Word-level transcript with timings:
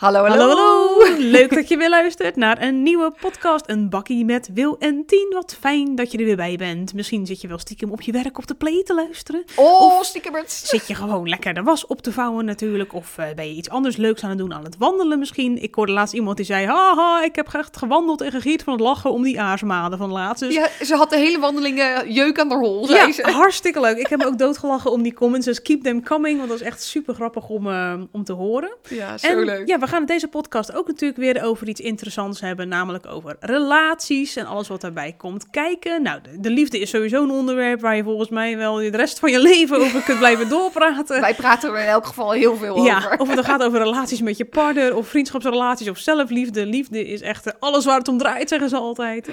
Hallo, 0.00 0.24
hallo. 0.24 0.32
Hallo, 0.32 0.48
hallo. 0.50 0.79
Leuk 1.18 1.54
dat 1.54 1.68
je 1.68 1.76
weer 1.76 1.88
luistert 1.88 2.36
naar 2.36 2.62
een 2.62 2.82
nieuwe 2.82 3.12
podcast. 3.20 3.64
Een 3.66 3.88
bakkie 3.88 4.24
met 4.24 4.50
Wil 4.54 4.76
en 4.78 5.06
Tien. 5.06 5.26
Wat 5.30 5.56
fijn 5.60 5.94
dat 5.94 6.12
je 6.12 6.18
er 6.18 6.24
weer 6.24 6.36
bij 6.36 6.56
bent. 6.56 6.94
Misschien 6.94 7.26
zit 7.26 7.40
je 7.40 7.48
wel 7.48 7.58
stiekem 7.58 7.90
op 7.90 8.00
je 8.00 8.12
werk 8.12 8.38
op 8.38 8.46
de 8.46 8.54
play 8.54 8.82
te 8.82 8.94
luisteren. 8.94 9.44
Oh, 9.56 10.02
stiekemerts. 10.02 10.68
Zit 10.68 10.86
je 10.86 10.94
gewoon 10.94 11.28
lekker 11.28 11.54
de 11.54 11.62
was 11.62 11.86
op 11.86 12.02
te 12.02 12.12
vouwen 12.12 12.44
natuurlijk. 12.44 12.94
Of 12.94 13.18
eh, 13.18 13.26
ben 13.36 13.48
je 13.48 13.54
iets 13.54 13.68
anders 13.68 13.96
leuks 13.96 14.22
aan 14.22 14.28
het 14.28 14.38
doen, 14.38 14.54
aan 14.54 14.64
het 14.64 14.76
wandelen 14.78 15.18
misschien. 15.18 15.62
Ik 15.62 15.74
hoorde 15.74 15.92
laatst 15.92 16.14
iemand 16.14 16.36
die 16.36 16.46
zei, 16.46 16.66
haha, 16.66 17.22
ik 17.24 17.36
heb 17.36 17.54
echt 17.54 17.76
gewandeld 17.76 18.20
en 18.20 18.30
gegierd 18.30 18.62
van 18.62 18.72
het 18.72 18.82
lachen 18.82 19.12
om 19.12 19.22
die 19.22 19.40
aarsmaden 19.40 19.98
van 19.98 20.10
laatst. 20.10 20.42
Dus 20.42 20.54
Ja, 20.54 20.68
ze 20.84 20.94
had 20.94 21.10
de 21.10 21.16
hele 21.16 21.38
wandeling 21.38 21.78
eh, 21.78 21.98
jeuk 22.14 22.38
aan 22.38 22.48
de 22.48 22.54
hol, 22.56 22.88
ja, 22.92 23.12
ze. 23.12 23.22
hartstikke 23.22 23.80
leuk. 23.80 23.96
Ik 23.96 24.06
heb 24.06 24.24
ook 24.24 24.38
doodgelachen 24.38 24.90
om 24.90 25.02
die 25.02 25.14
comments. 25.14 25.46
Dus 25.46 25.62
keep 25.62 25.82
them 25.82 26.04
coming, 26.04 26.36
want 26.36 26.48
dat 26.48 26.60
is 26.60 26.66
echt 26.66 26.82
super 26.82 27.14
grappig 27.14 27.48
om, 27.48 27.68
eh, 27.68 27.94
om 28.12 28.24
te 28.24 28.32
horen. 28.32 28.76
Ja, 28.88 29.18
zo 29.18 29.26
en 29.26 29.44
leuk. 29.44 29.68
ja, 29.68 29.78
we 29.78 29.86
gaan 29.86 29.98
het 29.98 30.08
deze 30.08 30.28
podcast 30.28 30.72
ook 30.72 30.86
natuurlijk 30.86 31.09
weer 31.16 31.44
over 31.44 31.68
iets 31.68 31.80
interessants 31.80 32.40
hebben. 32.40 32.68
Namelijk 32.68 33.06
over 33.06 33.36
relaties 33.40 34.36
en 34.36 34.46
alles 34.46 34.68
wat 34.68 34.80
daarbij 34.80 35.14
komt 35.16 35.50
kijken. 35.50 36.02
Nou, 36.02 36.20
de, 36.22 36.40
de 36.40 36.50
liefde 36.50 36.78
is 36.78 36.90
sowieso 36.90 37.22
een 37.22 37.30
onderwerp 37.30 37.80
waar 37.80 37.96
je 37.96 38.02
volgens 38.02 38.28
mij 38.28 38.56
wel 38.56 38.74
de 38.74 38.88
rest 38.90 39.18
van 39.18 39.30
je 39.30 39.40
leven 39.40 39.76
over 39.76 40.02
kunt 40.02 40.18
blijven 40.18 40.48
doorpraten. 40.58 41.20
Wij 41.20 41.34
praten 41.34 41.70
er 41.72 41.80
in 41.80 41.86
elk 41.86 42.06
geval 42.06 42.30
heel 42.32 42.56
veel 42.56 42.84
Ja, 42.84 42.96
over. 42.96 43.18
of 43.18 43.26
het 43.26 43.36
dan 43.36 43.44
gaat 43.44 43.62
over 43.66 43.78
relaties 43.78 44.20
met 44.20 44.36
je 44.36 44.44
partner, 44.44 44.96
of 44.96 45.08
vriendschapsrelaties, 45.08 45.88
of 45.88 45.98
zelfliefde. 45.98 46.66
Liefde 46.66 47.06
is 47.06 47.20
echt 47.20 47.60
alles 47.60 47.84
waar 47.84 47.98
het 47.98 48.08
om 48.08 48.18
draait, 48.18 48.48
zeggen 48.48 48.68
ze 48.68 48.76
altijd. 48.76 49.28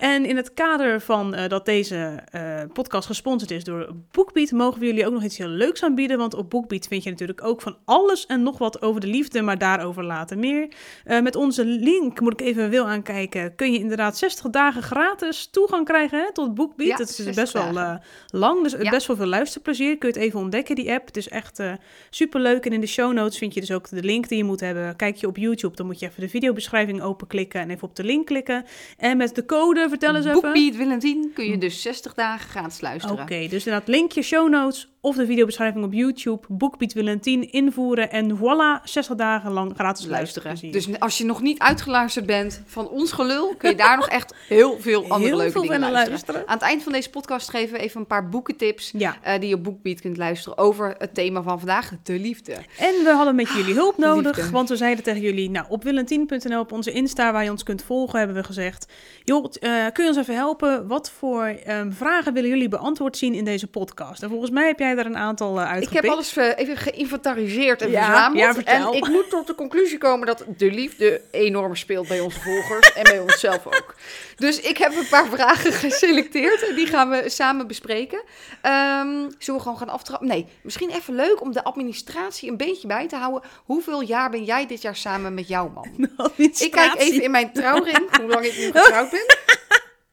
En 0.00 0.24
in 0.26 0.36
het 0.36 0.54
kader 0.54 1.00
van 1.00 1.34
eh, 1.34 1.48
dat 1.48 1.64
deze 1.64 2.22
eh, 2.30 2.42
podcast 2.72 3.06
gesponsord 3.06 3.50
is 3.50 3.64
door 3.64 3.88
BookBeat, 4.10 4.50
mogen 4.50 4.80
we 4.80 4.86
jullie 4.86 5.06
ook 5.06 5.12
nog 5.12 5.22
iets 5.24 5.38
heel 5.38 5.48
leuks 5.48 5.82
aanbieden. 5.82 6.18
Want 6.18 6.34
op 6.34 6.50
BookBeat 6.50 6.86
vind 6.86 7.02
je 7.04 7.10
natuurlijk 7.10 7.44
ook 7.44 7.62
van 7.62 7.76
alles 7.84 8.26
en 8.26 8.42
nog 8.42 8.58
wat 8.58 8.82
over 8.82 9.00
de 9.00 9.06
liefde, 9.06 9.42
maar 9.42 9.58
daarover 9.58 10.04
later 10.04 10.38
meer. 10.38 10.68
Eh, 11.04 11.20
met 11.20 11.36
onze 11.36 11.64
link, 11.64 12.20
moet 12.20 12.40
ik 12.40 12.46
even 12.46 12.70
wil 12.70 12.86
aankijken, 12.86 13.54
kun 13.54 13.72
je 13.72 13.78
inderdaad 13.78 14.18
60 14.18 14.50
dagen 14.50 14.82
gratis 14.82 15.46
toegang 15.50 15.84
krijgen 15.84 16.18
hè, 16.18 16.32
tot 16.32 16.54
BookBeat. 16.54 16.88
Ja, 16.88 16.96
dat 16.96 17.08
is 17.08 17.16
60 17.16 17.34
best 17.34 17.52
wel 17.52 17.72
dagen. 17.72 18.02
lang, 18.26 18.62
dus 18.62 18.72
Ja. 18.72 18.90
best 18.90 19.06
wel 19.06 19.16
veel 19.16 19.26
luisterplezier. 19.26 19.98
Kun 19.98 20.08
je 20.08 20.14
het 20.14 20.24
even 20.24 20.40
ontdekken, 20.40 20.74
die 20.74 20.92
app. 20.92 21.06
Het 21.06 21.16
is 21.16 21.28
echt 21.28 21.62
superleuk. 22.10 22.66
En 22.66 22.72
in 22.72 22.80
de 22.80 22.86
show 22.86 23.12
notes 23.12 23.38
vind 23.38 23.54
je 23.54 23.60
dus 23.60 23.72
ook 23.72 23.88
de 23.88 24.02
link 24.02 24.28
die 24.28 24.38
je 24.38 24.44
moet 24.44 24.60
hebben. 24.60 24.96
Kijk 24.96 25.16
je 25.16 25.26
op 25.26 25.36
YouTube, 25.36 25.76
dan 25.76 25.86
moet 25.86 25.98
je 26.00 26.06
even 26.06 26.20
de 26.20 26.28
videobeschrijving 26.28 27.02
openklikken 27.02 27.60
en 27.60 27.70
even 27.70 27.88
op 27.88 27.96
de 27.96 28.04
link 28.04 28.26
klikken. 28.26 28.64
En 28.98 29.16
met 29.16 29.34
de 29.34 29.44
code, 29.46 29.88
vertel 29.90 30.16
eens 30.16 30.26
even. 30.26 30.40
Boekbeat 30.40 30.76
Willentien 30.76 31.30
kun 31.34 31.44
je 31.44 31.58
dus 31.58 31.82
60 31.82 32.14
dagen 32.14 32.48
gratis 32.48 32.80
luisteren. 32.80 33.22
Oké, 33.22 33.38
dus 33.48 33.66
inderdaad 33.66 33.88
linkje, 33.88 34.22
show 34.22 34.48
notes 34.48 34.88
of 35.00 35.16
de 35.16 35.26
videobeschrijving 35.26 35.84
op 35.84 35.92
YouTube. 35.92 36.46
Boekbeat 36.48 36.92
Willentien 36.92 37.52
invoeren 37.52 38.10
en 38.10 38.36
voilà, 38.38 38.82
60 38.84 39.16
dagen 39.16 39.52
lang 39.52 39.72
gratis 39.74 40.06
luisteren. 40.06 40.48
luisteren. 40.48 40.72
Dus 40.72 41.00
als 41.00 41.18
je 41.18 41.24
nog 41.24 41.40
niet 41.42 41.58
uitgeluisterd 41.58 42.26
bent 42.26 42.62
van 42.66 42.88
ons 42.88 43.12
gelul, 43.12 43.54
kun 43.58 43.70
je 43.70 43.76
daar 43.76 43.96
nog 44.02 44.08
echt 44.08 44.34
heel 44.48 44.76
veel 44.80 45.02
andere 45.02 45.24
Heel 45.24 45.36
leuke 45.36 45.52
veel 45.52 45.60
dingen 45.62 45.76
willen 45.76 45.92
luisteren. 45.92 46.18
luisteren. 46.20 46.48
Aan 46.48 46.54
het 46.58 46.66
eind 46.66 46.82
van 46.82 46.92
deze 46.92 47.10
podcast 47.10 47.50
geven 47.50 47.76
we 47.76 47.82
even 47.82 48.00
een 48.00 48.06
paar 48.06 48.28
boekentips 48.28 48.90
Ja, 48.96 49.16
eh, 49.22 49.40
die 49.40 49.48
je 49.48 49.54
op 49.54 49.64
Boekbeat 49.64 50.00
kunt 50.00 50.16
luisteren 50.16 50.58
over 50.58 50.94
het 50.98 51.14
thema 51.14 51.42
van 51.42 51.58
vandaag, 51.58 51.92
de 52.02 52.18
liefde. 52.18 52.52
en 52.78 52.94
we 53.04 53.12
hadden 53.16 53.34
met 53.34 53.48
jullie 53.48 53.74
hulp 53.74 53.96
nodig, 53.98 54.36
Liefde. 54.36 54.50
want 54.52 54.68
we 54.68 54.76
zeiden 54.76 55.04
tegen 55.04 55.20
jullie, 55.20 55.50
nou, 55.50 55.66
op 55.68 55.82
willentien.nl, 55.84 56.60
op 56.60 56.72
onze 56.72 56.92
Insta, 56.92 57.32
waar 57.32 57.44
je 57.44 57.50
ons 57.50 57.62
kunt 57.62 57.82
volgen, 57.82 58.18
hebben 58.18 58.36
we 58.36 58.44
gezegd, 58.44 58.92
joh, 59.24 59.44
eh, 59.60 59.86
kun 59.92 60.04
je 60.04 60.10
ons 60.10 60.18
even 60.18 60.34
helpen? 60.34 60.86
Wat 60.88 61.10
voor 61.10 61.44
ehm, 61.44 61.90
vragen 61.90 62.32
willen 62.32 62.50
jullie 62.50 62.68
beantwoord 62.68 63.16
zien 63.16 63.34
in 63.34 63.44
deze 63.44 63.66
podcast? 63.66 64.22
En 64.22 64.28
volgens 64.28 64.50
mij 64.50 64.66
heb 64.66 64.78
jij 64.78 64.89
daar 64.96 65.06
een 65.06 65.16
aantal 65.16 65.56
uh, 65.58 65.62
Ik 65.62 65.68
uitgepikt. 65.68 66.02
heb 66.04 66.12
alles 66.12 66.36
eh, 66.36 66.48
even 66.56 66.76
geïnventariseerd 66.76 67.82
en 67.82 67.90
Ja, 67.90 68.04
verzameld. 68.04 68.56
ja, 68.56 68.64
en 68.64 68.92
ik 68.92 69.08
moet 69.08 69.30
tot 69.30 69.46
de 69.46 69.54
conclusie 69.54 69.98
komen 69.98 70.26
dat 70.26 70.44
de 70.56 70.70
liefde 70.70 71.20
enorm 71.30 71.76
speelt 71.76 72.08
bij 72.08 72.20
onze 72.20 72.40
volgers 72.40 72.92
en 72.92 73.02
bij 73.02 73.18
onszelf 73.20 73.66
ook. 73.66 73.94
Dus 74.36 74.60
ik 74.60 74.78
heb 74.78 74.94
een 74.96 75.08
paar 75.10 75.26
vragen 75.26 75.72
geselecteerd 75.84 76.68
en 76.68 76.74
die 76.74 76.86
gaan 76.86 77.10
we 77.10 77.28
samen 77.28 77.66
bespreken. 77.66 78.22
Ehm, 78.62 79.06
zullen 79.38 79.60
we 79.60 79.60
gewoon 79.60 79.78
gaan 79.78 79.88
aftrappen? 79.88 80.28
Nee, 80.28 80.46
misschien 80.62 80.90
even 80.90 81.14
leuk 81.14 81.40
om 81.40 81.52
de 81.52 81.64
administratie 81.64 82.50
een 82.50 82.56
beetje 82.56 82.86
bij 82.86 83.08
te 83.08 83.16
houden. 83.16 83.50
Hoeveel 83.64 84.00
jaar 84.02 84.30
ben 84.30 84.44
jij 84.44 84.66
dit 84.66 84.82
jaar 84.82 84.96
samen 84.96 85.34
met 85.34 85.48
jouw 85.48 85.68
man? 85.74 86.08
Ik 86.36 86.70
kijk 86.70 86.94
even 86.96 87.22
in 87.22 87.30
mijn 87.30 87.52
trouwring, 87.52 88.16
hoe 88.16 88.28
lang 88.30 88.44
ik 88.44 88.56
nu 88.58 88.64
getrouwd 88.72 89.10
ben. 89.10 89.24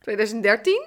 2013. 0.01 0.85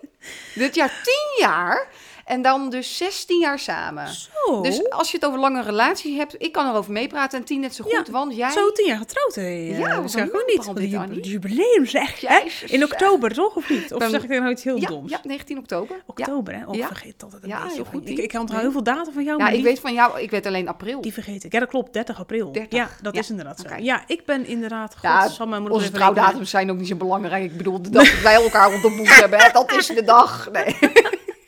Dit 0.55 0.75
jaar 0.75 1.00
10 1.05 1.15
jaar. 1.47 1.87
En 2.31 2.43
dan 2.43 2.71
dus 2.71 2.97
16 2.97 3.39
jaar 3.41 3.59
samen. 3.59 4.09
Zo, 4.09 4.61
Dus 4.63 4.91
als 4.91 5.11
je 5.11 5.17
het 5.17 5.27
over 5.27 5.39
lange 5.41 5.63
relaties 5.63 6.17
hebt, 6.17 6.35
ik 6.39 6.53
kan 6.53 6.69
erover 6.71 6.93
meepraten 6.93 7.39
en 7.39 7.45
tien 7.45 7.61
net 7.61 7.75
zo 7.75 7.85
goed, 7.85 7.93
Ja, 8.07 8.13
want 8.13 8.37
jij... 8.37 8.51
zo 8.51 8.73
tien 8.73 8.87
jaar 8.87 8.99
getrouwd, 8.99 9.35
hè? 9.35 9.49
Ja, 9.49 9.89
dat 9.89 10.03
wat 10.03 10.11
zeg 10.11 10.25
ik 10.27 10.33
een 10.33 10.41
ook 10.69 10.79
niet. 10.79 10.97
Annie. 10.97 11.21
jubileum 11.23 11.87
zeg, 11.87 12.21
hè? 12.21 12.37
Jezus, 12.39 12.71
In 12.71 12.85
oktober, 12.85 13.33
toch? 13.35 13.57
Of 13.57 13.69
niet? 13.71 13.93
Of 13.93 13.99
Ben- 13.99 14.11
zeg 14.11 14.23
ik 14.23 14.29
nou 14.29 14.51
iets 14.51 14.65
heel 14.65 14.77
ja, 14.77 14.89
doms? 14.89 15.11
ja, 15.11 15.21
19 15.23 15.59
oktober. 15.59 15.97
Ja. 15.97 16.03
Oktober, 16.07 16.55
hè? 16.59 16.67
Oh, 16.67 16.75
Ja. 16.75 16.81
ik 16.83 16.87
vergeet 16.87 17.23
altijd 17.23 17.43
een 17.43 17.49
Ja, 17.49 17.59
beetje. 17.61 17.75
heel 17.75 17.85
van- 17.85 17.93
goed, 17.95 18.09
ik, 18.09 18.19
ik 18.19 18.33
onthoud 18.41 18.61
heel 18.61 18.73
veel 18.73 18.83
data 18.83 19.11
van 19.12 19.25
jou, 19.25 19.39
Ja, 19.39 19.45
maar 19.45 19.55
ik 19.55 19.62
weet 19.62 19.81
van 19.81 19.93
jou, 19.93 20.21
ik 20.21 20.31
weet 20.31 20.47
alleen 20.47 20.69
april. 20.69 21.01
die 21.01 21.12
vergeet 21.12 21.45
ik. 21.45 21.53
Ja, 21.53 21.59
dat 21.61 21.69
klopt. 21.69 21.93
30 21.93 22.19
april. 22.19 22.53
30. 22.53 22.79
Ja, 22.79 22.89
dat 23.03 23.15
Ja. 23.15 23.21
is 23.21 23.31
inderdaad 23.31 23.61
zo. 23.69 23.75
Ja, 23.79 24.03
ik 24.07 24.25
ben 24.25 24.47
inderdaad... 24.47 24.95
Ja, 25.03 25.29
moet 25.47 25.67
ik 25.67 25.71
Onze 25.73 25.91
trouwdatums 25.91 26.51
zijn 26.51 26.71
ook 26.71 26.77
niet 26.77 26.89
zo 26.89 26.97
belangrijk. 26.97 27.45
Ik 27.45 27.57
bedoel, 27.57 27.83
de 27.83 27.91
dag 27.91 28.11
dat 28.11 28.23
wij 28.23 28.35
elkaar 28.35 28.81
boek 28.81 29.07
hebben, 29.23 29.39
hè, 29.39 29.51
dat 29.53 29.73
is 29.73 29.87
de 29.87 30.05
dag. 30.05 30.49
Nee. 30.53 30.77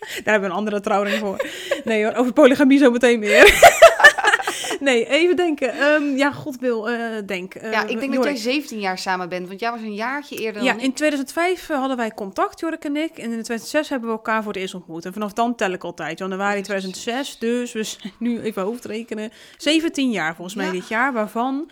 Daar 0.25 0.33
hebben 0.33 0.41
we 0.41 0.47
een 0.47 0.53
andere 0.61 0.81
trouwring 0.81 1.19
voor. 1.19 1.47
Nee 1.85 2.05
hoor, 2.05 2.15
over 2.15 2.33
polygamie 2.33 2.79
zo 2.79 2.91
meteen 2.91 3.19
meer. 3.19 3.71
nee, 4.81 5.09
even 5.09 5.37
denken. 5.37 5.73
Ehm, 5.79 6.17
ja, 6.17 6.33
god 6.33 6.57
wil, 6.61 6.91
eh, 6.91 6.99
denk. 7.27 7.55
Eh, 7.55 7.73
Ja, 7.73 7.87
ik 7.87 8.01
denk 8.01 8.15
dat 8.15 8.25
jij 8.25 8.37
17 8.37 8.81
jaar 8.81 8.99
samen 8.99 9.29
bent, 9.29 9.49
want 9.49 9.61
jij 9.61 9.71
was 9.71 9.81
een 9.81 9.95
jaartje 9.95 10.37
eerder 10.37 10.63
Ja, 10.63 10.73
dan 10.73 10.83
in 10.83 10.93
2005 10.93 11.67
hadden 11.67 11.97
wij 11.97 12.11
contact, 12.11 12.61
Jorik 12.61 12.85
en 12.85 12.97
ik. 12.97 13.11
En 13.11 13.23
in 13.25 13.29
2006 13.43 13.89
hebben 13.89 14.09
we 14.09 14.15
elkaar 14.15 14.43
voor 14.43 14.53
het 14.53 14.61
eerst 14.61 14.75
ontmoet. 14.75 15.05
En 15.05 15.13
vanaf 15.13 15.33
dan 15.33 15.55
tel 15.55 15.71
ik 15.73 15.85
altijd. 15.85 16.19
Januari 16.19 16.61
2006, 16.63 17.39
dus 17.39 17.73
we 17.73 17.83
zijn 17.83 18.13
nu 18.19 18.41
even 18.41 18.63
hoofdrekenen. 18.63 19.31
17 19.57 20.11
jaar 20.11 20.35
volgens 20.35 20.57
mij 20.57 20.67
Ja. 20.67 20.73
dit 20.73 20.89
jaar, 20.89 21.13
waarvan 21.13 21.71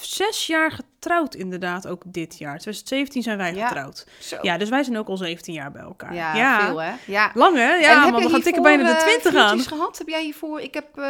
zes 0.00 0.46
jaar 0.46 0.78
getrouwd 1.04 1.34
inderdaad 1.34 1.86
ook 1.86 2.02
dit 2.06 2.38
jaar. 2.38 2.58
2017 2.58 3.22
zijn 3.22 3.36
wij 3.38 3.54
Ja. 3.54 3.66
getrouwd. 3.66 4.06
Zo. 4.18 4.36
Ja, 4.42 4.58
dus 4.58 4.68
wij 4.68 4.82
zijn 4.82 4.98
ook 4.98 5.08
al 5.08 5.16
17 5.16 5.54
jaar 5.54 5.72
bij 5.72 5.82
elkaar. 5.82 6.14
Ja, 6.14 6.66
veel 6.66 6.82
hè? 6.82 6.92
Ja. 7.06 7.30
Lang 7.34 7.56
hè? 7.56 7.74
Ja, 7.74 8.04
we 8.04 8.20
gaan 8.20 8.22
tikken 8.22 8.42
hiervoor, 8.44 8.62
bijna 8.62 8.82
de 8.82 8.90
eh, 8.90 9.02
20 9.06 9.34
aan. 9.34 9.46
vriendjes 9.48 9.72
gehad? 9.72 9.98
Heb 9.98 10.08
jij 10.08 10.22
hiervoor... 10.22 10.60
Ik 10.60 10.74
heb... 10.74 10.86
eh, 10.94 11.02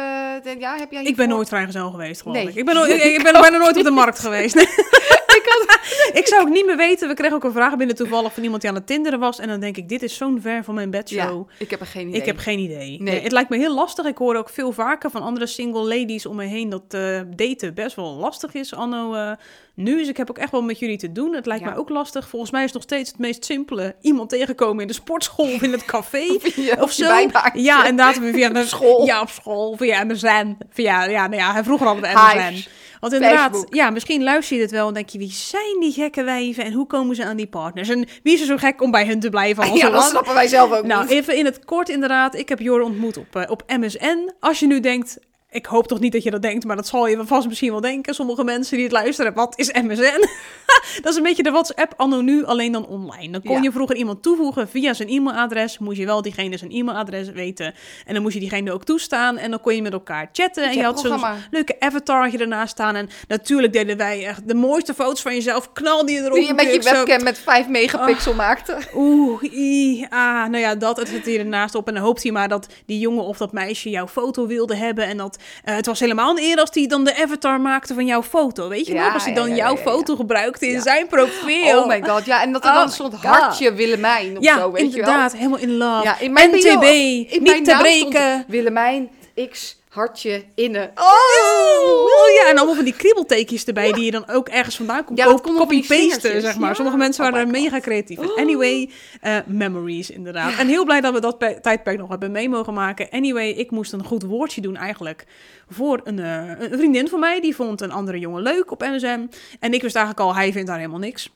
de- 0.43 0.55
ja, 0.59 0.75
heb 0.77 0.91
jij 0.91 0.99
Ik 1.03 1.05
ben 1.05 1.05
hiervoor- 1.05 1.27
nooit 1.27 1.47
vrijgezel 1.47 1.89
geweest, 1.91 2.21
geloof 2.21 2.37
Nee. 2.37 2.47
ik. 2.47 2.55
Ik 2.55 2.65
ben, 2.65 2.75
nooit- 2.75 2.91
ik, 3.03 3.03
ik 3.03 3.23
ben 3.23 3.33
bijna 3.33 3.57
nooit 3.57 3.77
op 3.77 3.83
de 3.83 3.91
markt 3.91 4.19
geweest. 4.19 4.55
ik, 6.13 6.27
zou 6.27 6.41
ook 6.41 6.49
niet 6.49 6.65
meer 6.65 6.77
weten. 6.77 7.07
We 7.07 7.13
kregen 7.13 7.35
ook 7.35 7.43
een 7.43 7.51
vraag 7.51 7.77
binnen 7.77 7.95
toevallig 7.95 8.33
van 8.33 8.43
iemand 8.43 8.61
die 8.61 8.69
aan 8.69 8.75
het 8.75 8.87
tinderen 8.87 9.19
was. 9.19 9.39
En 9.39 9.47
dan 9.47 9.59
denk 9.59 9.77
ik, 9.77 9.89
dit 9.89 10.03
is 10.03 10.17
zo'n 10.17 10.41
ver 10.41 10.63
van 10.63 10.73
mijn 10.73 10.89
bedshow. 10.89 11.47
Ja, 11.49 11.55
ik 11.57 11.69
heb 11.69 11.79
er 11.79 11.85
geen 11.85 12.07
idee. 12.07 12.19
Ik 12.19 12.25
heb 12.25 12.37
geen 12.37 12.59
idee. 12.59 13.01
Nee. 13.01 13.21
het 13.21 13.31
lijkt 13.31 13.49
me 13.49 13.57
heel 13.57 13.75
lastig. 13.75 14.05
Ik 14.05 14.17
hoor 14.17 14.35
ook 14.35 14.49
veel 14.49 14.71
vaker 14.71 15.09
van 15.11 15.21
andere 15.21 15.47
single 15.47 15.83
ladies 15.83 16.25
om 16.25 16.35
me 16.35 16.45
heen 16.45 16.69
dat 16.69 16.83
eh, 16.89 17.19
daten 17.35 17.73
best 17.73 17.95
wel 17.95 18.13
lastig 18.13 18.53
is 18.53 18.73
anno 18.73 19.13
eh, 19.13 19.31
nu. 19.75 19.97
Dus 19.97 20.07
ik 20.07 20.17
heb 20.17 20.29
ook 20.29 20.37
echt 20.37 20.51
wel 20.51 20.61
met 20.61 20.79
jullie 20.79 20.97
te 20.97 21.11
doen. 21.11 21.33
Het 21.35 21.45
lijkt 21.45 21.63
Ja. 21.63 21.69
mij 21.69 21.77
ook 21.79 21.89
lastig. 21.89 22.27
Volgens 22.29 22.51
mij 22.51 22.59
is 22.61 22.65
het 22.65 22.75
nog 22.75 22.83
steeds 22.83 23.09
het 23.11 23.19
meest 23.19 23.45
simpele. 23.45 23.95
Iemand 24.01 24.29
tegenkomen 24.29 24.81
in 24.81 24.87
de 24.87 24.93
sportschool 24.93 25.53
of 25.53 25.61
in 25.61 25.71
het 25.71 25.85
café. 25.85 26.25
Of 26.79 26.91
je 26.91 27.03
zo. 27.03 27.07
bijbaantje. 27.09 27.61
Ja, 27.61 27.85
inderdaad. 27.85 28.19
Via 28.33 28.49
de, 28.49 28.65
school. 28.75 29.05
Ja, 29.05 29.21
op 29.21 29.29
school. 29.29 29.75
Via 29.77 30.03
MSN. 30.03 30.57
Via, 30.69 31.03
ja, 31.03 31.27
nou 31.27 31.41
ja, 31.41 31.63
vroeger 31.63 31.87
hadden 31.87 32.03
we 32.03 32.09
MSN. 32.17 32.37
Hives. 32.37 32.69
Want 32.99 33.13
inderdaad, 33.13 33.51
Facebook. 33.51 33.73
ja, 33.75 33.89
misschien 33.89 34.23
luister 34.23 34.55
je 34.55 34.61
dit 34.61 34.71
wel 34.71 34.87
en 34.87 34.93
denk 34.93 35.09
je, 35.09 35.17
wie 35.17 35.31
zijn 35.31 35.79
die 35.79 35.91
gekke 35.91 36.23
wijven 36.23 36.63
en 36.63 36.73
hoe 36.73 36.87
komen 36.87 37.15
ze 37.15 37.25
aan 37.25 37.37
die 37.37 37.47
partners? 37.47 37.89
En 37.89 38.07
wie 38.23 38.33
is 38.33 38.39
er 38.39 38.45
zo 38.45 38.57
gek 38.57 38.81
om 38.81 38.91
bij 38.91 39.05
hun 39.05 39.19
te 39.19 39.29
blijven? 39.29 39.63
al 39.63 39.69
Ja, 39.75 39.79
zo 39.79 39.85
dat 39.85 39.91
lang? 39.95 40.09
snappen 40.09 40.33
wij 40.33 40.47
zelf 40.47 40.71
ook 40.71 40.85
Nou, 40.85 41.01
niet. 41.01 41.11
even 41.11 41.37
in 41.37 41.45
het 41.45 41.65
kort 41.65 41.89
inderdaad. 41.89 42.35
Ik 42.35 42.49
heb 42.49 42.59
Jor 42.59 42.81
ontmoet 42.81 43.17
op, 43.17 43.35
eh, 43.35 43.49
op 43.51 43.63
MSN. 43.67 44.31
Als 44.39 44.59
je 44.59 44.67
nu 44.67 44.79
denkt, 44.79 45.17
ik 45.55 45.65
hoop 45.65 45.87
toch 45.87 45.99
niet 45.99 46.11
dat 46.11 46.23
je 46.23 46.31
dat 46.31 46.41
denkt, 46.41 46.65
maar 46.65 46.75
dat 46.75 46.87
zal 46.87 47.07
je 47.07 47.21
vast 47.25 47.47
misschien 47.47 47.71
wel 47.71 47.81
denken. 47.81 48.13
Sommige 48.13 48.43
mensen 48.43 48.75
die 48.75 48.85
het 48.85 48.93
luisteren, 48.93 49.33
wat 49.33 49.57
is 49.57 49.71
MSN? 49.71 50.19
dat 51.01 51.11
is 51.11 51.15
een 51.15 51.23
beetje 51.23 51.43
de 51.43 51.51
WhatsApp 51.51 51.93
anno 51.97 52.21
nu, 52.21 52.45
alleen 52.45 52.71
dan 52.71 52.87
online. 52.87 53.31
Dan 53.31 53.41
kon 53.41 53.55
Ja. 53.55 53.61
je 53.61 53.71
vroeger 53.71 53.95
iemand 53.95 54.21
toevoegen 54.21 54.69
via 54.69 54.93
zijn 54.93 55.09
e-mailadres. 55.09 55.77
Moest 55.77 55.97
je 55.97 56.05
wel 56.05 56.21
diegene 56.21 56.57
zijn 56.57 56.71
e-mailadres 56.71 57.29
weten. 57.29 57.73
En 58.05 58.13
dan 58.13 58.21
moest 58.21 58.33
je 58.33 58.39
diegene 58.39 58.71
ook 58.71 58.83
toestaan. 58.83 59.37
En 59.37 59.49
dan 59.49 59.61
kon 59.61 59.75
je 59.75 59.81
met 59.81 59.93
elkaar 59.93 60.29
chatten. 60.31 60.63
En 60.63 60.75
je 60.75 60.83
had 60.83 60.99
zo'n 60.99 61.21
leuke 61.51 61.79
avatar 61.79 62.33
ernaast 62.33 62.71
staan. 62.71 62.95
En 62.95 63.09
natuurlijk 63.27 63.73
deden 63.73 63.97
wij 63.97 64.25
echt 64.25 64.47
de 64.47 64.53
mooiste 64.53 64.93
foto's 64.93 65.21
van 65.21 65.33
jezelf. 65.33 65.73
Knalde 65.73 66.11
je 66.11 66.19
erop. 66.19 66.33
Die 66.33 66.47
je 66.47 66.53
met 66.53 66.73
je 66.73 66.81
zo. 66.81 66.91
webcam 66.91 67.23
met 67.23 67.37
5 67.37 67.67
megapixel 67.67 68.33
maakte. 68.33 68.77
Oeh, 68.95 69.43
i, 69.43 70.05
ah, 70.09 70.45
nou 70.47 70.57
ja, 70.57 70.75
dat, 70.75 70.97
het 70.97 71.07
zit 71.07 71.25
hier 71.25 71.39
ernaast 71.39 71.75
op. 71.75 71.87
En 71.87 71.93
dan 71.93 72.03
hoopt 72.03 72.23
hij 72.23 72.31
maar 72.31 72.49
dat 72.49 72.67
die 72.85 72.99
jongen 72.99 73.23
of 73.23 73.37
dat 73.37 73.51
meisje 73.51 73.89
jouw 73.89 74.07
foto 74.07 74.47
wilde 74.47 74.75
hebben. 74.75 75.05
En 75.07 75.17
dat, 75.17 75.37
eh, 75.63 75.75
het 75.75 75.85
was 75.85 75.99
helemaal 75.99 76.37
een 76.37 76.43
eer 76.43 76.57
als 76.57 76.69
hij 76.73 76.87
dan 76.87 77.03
de 77.03 77.21
avatar 77.23 77.61
maakte 77.61 77.93
van 77.93 78.05
jouw 78.05 78.23
foto. 78.23 78.69
Weet 78.69 78.87
je 78.87 78.93
Ja, 78.93 79.03
nog? 79.05 79.13
Als 79.13 79.25
hij 79.25 79.33
dan 79.33 79.49
ja, 79.49 79.55
jouw 79.55 79.77
foto 79.77 80.15
gebruikte 80.15 80.67
in 80.67 80.81
zijn 80.81 81.07
profiel. 81.07 81.79
Oh 81.81 81.87
my 81.87 82.01
god, 82.03 82.25
ja. 82.25 82.41
En 82.41 82.51
dat 82.51 82.63
er 82.63 82.69
Oh 82.69 82.75
dan 82.75 82.89
stond 82.91 83.13
hartje 83.13 83.73
Willemijn 83.73 84.37
of 84.37 84.43
ja, 84.43 84.57
zo, 84.59 84.71
weet 84.71 84.81
je 84.81 84.89
wel. 84.89 84.99
inderdaad. 84.99 85.33
Helemaal 85.35 85.59
in 85.59 85.77
love. 85.77 86.03
Ja, 86.03 86.19
in 86.19 86.33
mijn 86.33 86.49
NTB, 86.49 86.81
mijn 86.81 87.55
niet 87.55 87.65
te 87.65 87.75
breken. 87.79 88.43
Willemijn 88.47 89.09
X 89.51 89.77
hartje, 89.95 90.43
innen. 90.55 90.91
Oh 90.95 92.29
ja, 92.35 92.49
en 92.49 92.57
allemaal 92.57 92.75
van 92.75 92.83
die 92.83 92.93
kriebeltekens 92.95 93.63
erbij 93.65 93.91
die 93.91 94.05
je 94.05 94.11
dan 94.11 94.29
ook 94.29 94.47
ergens 94.49 94.75
vandaan 94.75 95.03
komt 95.05 95.17
Ja, 95.17 95.25
dat 95.25 95.43
die 95.43 95.53
copy-pasten, 95.55 96.41
zeg 96.41 96.57
maar. 96.57 96.69
Ja. 96.69 96.75
Sommige 96.75 96.97
mensen 96.97 97.25
Oh 97.25 97.31
waren 97.31 97.47
my 97.51 97.59
mega 97.61 97.79
creatief. 97.79 98.19
Oh. 98.19 98.37
Anyway, 98.37 98.89
eh, 99.21 99.37
memories 99.45 100.09
inderdaad. 100.09 100.57
En 100.57 100.67
heel 100.67 100.85
blij 100.85 101.01
dat 101.01 101.13
we 101.13 101.19
dat 101.21 101.37
pe- 101.37 101.59
tijdperk 101.61 101.97
nog 101.97 102.09
hebben 102.09 102.31
mee 102.31 102.49
mogen 102.49 102.73
maken. 102.73 103.09
Anyway, 103.09 103.49
ik 103.49 103.71
moest 103.71 103.93
een 103.93 104.03
goed 104.05 104.23
woordje 104.23 104.61
doen 104.61 104.75
eigenlijk 104.75 105.25
voor 105.69 106.01
een, 106.03 106.19
eh, 106.19 106.49
een 106.71 106.77
vriendin 106.77 107.07
van 107.09 107.19
mij. 107.19 107.41
Die 107.41 107.55
vond 107.55 107.81
een 107.81 107.91
andere 107.91 108.19
jongen 108.19 108.41
leuk 108.41 108.71
op 108.71 108.81
MSN. 108.81 109.29
En 109.59 109.73
ik 109.73 109.81
wist 109.81 109.95
eigenlijk 109.95 110.25
al, 110.25 110.35
hij 110.35 110.51
vindt 110.51 110.67
daar 110.67 110.77
helemaal 110.77 110.99
niks. 110.99 111.29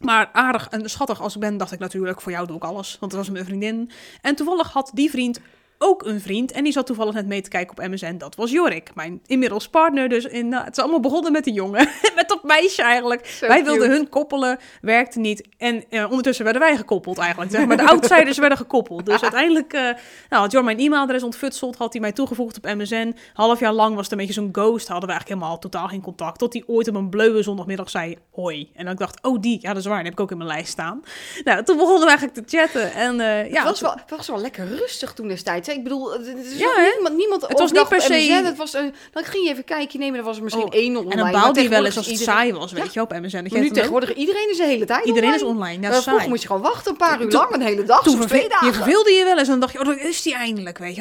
Maar 0.00 0.30
aardig 0.32 0.68
en 0.70 0.90
schattig 0.90 1.20
als 1.20 1.34
ik 1.34 1.40
ben, 1.40 1.56
dacht 1.56 1.72
ik 1.72 1.78
natuurlijk, 1.78 2.20
voor 2.20 2.32
jou 2.32 2.46
doe 2.46 2.56
ik 2.56 2.62
alles. 2.64 2.96
Want 3.00 3.12
dat 3.12 3.20
was 3.20 3.30
mijn 3.30 3.44
vriendin. 3.44 3.90
En 4.22 4.34
toevallig 4.34 4.72
had 4.72 4.90
die 4.94 5.10
vriend 5.10 5.40
ook 5.82 6.04
een 6.04 6.20
vriend. 6.20 6.52
En 6.52 6.64
die 6.64 6.72
zat 6.72 6.86
toevallig 6.86 7.14
net 7.14 7.26
mee 7.26 7.40
te 7.40 7.48
kijken 7.48 7.78
op 7.78 7.88
MSN. 7.88 8.16
Dat 8.16 8.34
was 8.34 8.50
Jorik, 8.50 8.94
mijn 8.94 9.20
inmiddels 9.26 9.68
partner. 9.68 10.08
Dus 10.08 10.24
in, 10.24 10.48
nou, 10.48 10.64
het 10.64 10.76
is 10.76 10.82
allemaal 10.82 11.00
begonnen 11.00 11.32
met 11.32 11.46
een 11.46 11.52
jongen. 11.52 11.88
met 12.14 12.28
dat 12.28 12.42
meisje 12.42 12.82
eigenlijk. 12.82 13.36
Wij 13.40 13.48
cute. 13.48 13.70
wilden 13.70 13.90
hun 13.90 14.08
koppelen, 14.08 14.58
werkte 14.80 15.18
niet. 15.18 15.48
En 15.58 15.84
eh, 15.90 16.04
ondertussen 16.10 16.44
werden 16.44 16.62
wij 16.62 16.76
gekoppeld 16.76 17.18
eigenlijk. 17.18 17.50
Zeg 17.50 17.66
maar 17.66 17.76
de 17.76 17.86
outsiders 17.86 18.38
werden 18.38 18.58
gekoppeld. 18.58 19.06
Dus 19.06 19.22
uiteindelijk 19.28 19.74
uh, 19.74 19.80
nou, 20.28 20.42
had 20.42 20.52
Jor 20.52 20.64
mijn 20.64 20.78
e-mailadres 20.78 21.22
ontfutseld. 21.22 21.76
Had 21.76 21.92
hij 21.92 22.00
mij 22.00 22.12
toegevoegd 22.12 22.56
op 22.56 22.64
MSN. 22.64 23.16
Half 23.32 23.60
jaar 23.60 23.72
lang 23.72 23.94
was 23.94 24.02
het 24.02 24.12
een 24.12 24.18
beetje 24.18 24.32
zo'n 24.32 24.48
ghost. 24.52 24.88
Hadden 24.88 25.08
we 25.08 25.14
eigenlijk 25.14 25.40
helemaal 25.40 25.58
totaal 25.58 25.88
geen 25.88 26.02
contact. 26.02 26.38
Tot 26.38 26.52
hij 26.52 26.62
ooit 26.66 26.88
op 26.88 26.94
een 26.94 27.08
bleuwe 27.08 27.42
zondagmiddag 27.42 27.90
zei 27.90 28.16
hoi. 28.30 28.70
En 28.74 28.84
dan 28.84 28.92
ik 28.92 28.98
dacht, 28.98 29.22
oh 29.22 29.40
die, 29.40 29.58
ja 29.60 29.68
dat 29.68 29.82
is 29.82 29.86
waar. 29.86 29.96
Die 29.96 30.04
heb 30.04 30.12
ik 30.12 30.20
ook 30.20 30.30
in 30.30 30.36
mijn 30.36 30.48
lijst 30.48 30.70
staan. 30.70 31.02
Nou, 31.44 31.62
toen 31.62 31.76
begonnen 31.76 32.02
we 32.02 32.08
eigenlijk 32.08 32.46
te 32.46 32.56
chatten. 32.56 32.92
En 32.92 33.14
uh, 33.14 33.50
ja, 33.50 33.58
het, 33.58 33.64
was 33.64 33.80
wel, 33.80 33.92
het 33.92 34.10
was 34.10 34.28
wel 34.28 34.40
lekker 34.40 34.66
rustig 34.66 35.12
toen 35.12 35.28
destijds. 35.28 35.68
Hè? 35.68 35.71
Ik 35.72 35.82
bedoel, 35.82 36.12
het 36.12 36.26
is 36.26 36.58
Ja, 36.58 36.68
niemand, 36.94 37.16
niemand 37.16 37.42
Het 37.48 37.58
was 37.58 37.72
niet 37.72 37.88
per 37.88 38.00
se- 38.00 38.12
MSN. 38.14 38.44
Het 38.44 38.56
was, 38.56 38.74
een 38.74 38.94
dan 39.12 39.24
ging 39.24 39.44
je 39.44 39.50
even 39.50 39.64
kijkje 39.64 39.98
nemen. 39.98 40.18
Er 40.18 40.24
was 40.24 40.36
er 40.36 40.42
misschien 40.42 40.64
Oh, 40.64 40.74
één 40.74 40.96
online. 40.96 41.10
en 41.10 41.18
dan 41.32 41.40
baalde 41.40 41.62
je 41.62 41.68
wel 41.68 41.84
eens 41.84 41.96
als 41.96 42.06
het 42.06 42.18
iedereen- 42.18 42.34
saai 42.36 42.52
was, 42.52 42.72
weet 42.72 42.92
je, 42.94 43.00
op 43.00 43.10
MSN. 43.12 43.42
Dat 43.42 43.52
je 43.52 43.58
nu 43.58 43.66
ook- 43.68 43.72
tegenwoordig, 43.74 44.14
iedereen 44.14 44.50
is 44.50 44.56
de 44.56 44.64
hele 44.64 44.84
tijd 44.84 45.04
Iedereen 45.04 45.34
is 45.34 45.42
online. 45.42 45.82
Ja, 45.82 46.02
vroeger 46.02 46.28
moest 46.28 46.40
je 46.42 46.46
gewoon 46.46 46.62
wachten 46.62 46.90
een 46.90 46.96
paar 46.96 47.22
uur 47.22 47.30
lang, 47.30 47.50
een 47.54 47.60
hele 47.60 47.84
dag, 47.84 48.02
Toen 48.02 48.14
twee 48.14 48.26
verve- 48.28 48.42
je 48.42 48.48
dagen. 48.48 48.74
verveelde 48.74 49.10
je 49.12 49.24
wel 49.24 49.32
eens 49.38 49.48
en 49.48 49.50
dan 49.50 49.60
dacht 49.60 49.72
je, 49.72 49.80
oh, 49.80 50.04
is 50.04 50.22
die 50.22 50.34
eindelijk, 50.34 50.78
weet 50.78 50.94
je 50.96 51.00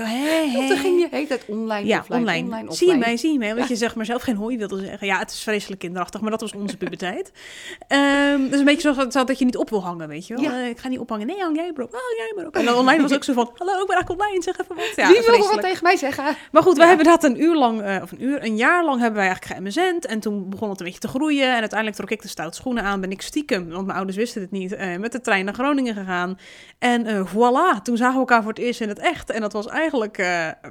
dan 0.68 0.77
ging 0.77 1.00
je 1.01 1.07
de 1.09 1.15
hele 1.15 1.27
tijd 1.27 1.44
online, 1.47 1.88
Ja, 1.88 2.00
offline, 2.00 2.19
online. 2.19 2.44
online, 2.45 2.73
Zie 2.75 2.88
je 2.88 2.95
mij, 2.95 3.18
zie 3.18 3.31
je 3.31 3.38
mij. 3.38 3.56
Want 3.56 3.68
je 3.68 3.75
zeg 3.75 3.95
maar 3.95 4.06
zelf 4.06 4.21
geen 4.21 4.35
hooi 4.35 4.57
wilde 4.57 4.79
zeggen. 4.85 5.07
Ja, 5.07 5.19
het 5.19 5.31
is 5.31 5.39
vreselijk 5.44 5.79
kinderachtig, 5.79 6.21
maar 6.21 6.31
dat 6.31 6.41
was 6.41 6.53
onze 6.53 6.77
puberteit. 6.77 7.31
Dus 8.50 8.59
een 8.59 8.65
beetje 8.65 8.94
zo 8.94 9.06
dat, 9.09 9.27
dat 9.27 9.39
je 9.39 9.45
niet 9.45 9.57
op 9.57 9.69
wil 9.69 9.83
hangen, 9.83 10.07
weet 10.07 10.27
je 10.27 10.33
wel. 10.33 10.44
Ja. 10.44 10.51
Eh, 10.62 10.68
ik 10.69 10.77
ga 10.79 10.88
niet 10.88 11.00
ophangen. 11.00 11.27
Nee, 11.27 11.39
hang 11.39 11.56
jij 11.56 11.71
maar 11.75 11.85
op. 11.85 11.91
Jij 12.18 12.33
maar 12.35 12.45
op. 12.45 12.56
En 12.56 12.73
online 12.75 13.01
was 13.01 13.13
ook 13.13 13.23
zo 13.23 13.33
van, 13.33 13.51
hallo, 13.56 13.71
ik 13.81 13.88
ben 13.88 13.95
eigenlijk 13.95 14.21
online, 14.21 14.41
zeg 14.56 14.65
even 14.65 14.75
wat. 14.75 14.95
Ja, 14.95 15.07
Wie 15.07 15.15
wil 15.15 15.25
er 15.25 15.25
wat 15.31 15.36
vreselijk. 15.38 15.62
tegen 15.68 15.83
mij 15.83 15.95
zeggen? 15.98 16.36
Maar 16.51 16.63
goed, 16.63 16.77
Ja. 16.77 16.88
hebben 16.88 17.06
dat 17.06 17.24
een 17.24 17.42
uur 17.42 17.56
lang, 17.56 17.81
eh, 17.81 18.01
of 18.01 18.12
een 18.12 18.24
uur, 18.24 18.44
een 18.44 18.56
jaar 18.57 18.83
lang 18.86 19.00
hebben 19.00 19.19
wij 19.19 19.27
eigenlijk 19.27 19.53
geëmesend. 19.56 20.06
En 20.06 20.19
toen 20.19 20.50
begon 20.50 20.69
het 20.69 20.80
een 20.80 20.86
beetje 20.86 21.00
te 21.00 21.07
groeien. 21.07 21.48
En 21.53 21.59
uiteindelijk 21.59 21.95
trok 21.98 22.09
ik 22.12 22.21
de 22.21 22.27
stout 22.27 22.56
schoenen 22.56 22.83
aan. 22.83 23.01
Ben 23.01 23.12
ik 23.12 23.21
stiekem, 23.21 23.69
want 23.69 23.86
mijn 23.86 23.98
ouders 23.98 24.18
wisten 24.18 24.42
het 24.42 24.51
niet, 24.51 24.74
eh, 24.74 24.98
met 24.98 25.12
de 25.12 25.21
trein 25.21 25.45
naar 25.45 25.53
Groningen 25.53 25.95
gegaan. 25.95 26.39
En 26.80 27.06
eh, 27.06 27.27
voilà, 27.33 27.81
toen 27.83 27.98
zagen 27.98 28.13
we 28.13 28.19
elkaar 28.19 28.42
voor 28.44 28.51
het 28.51 28.59
eerst 28.62 28.81
in 28.81 28.89
het 28.89 29.00
echt. 29.00 29.30
En 29.30 29.42
dat 29.42 29.53
was 29.53 29.68
eigenlijk 29.68 30.24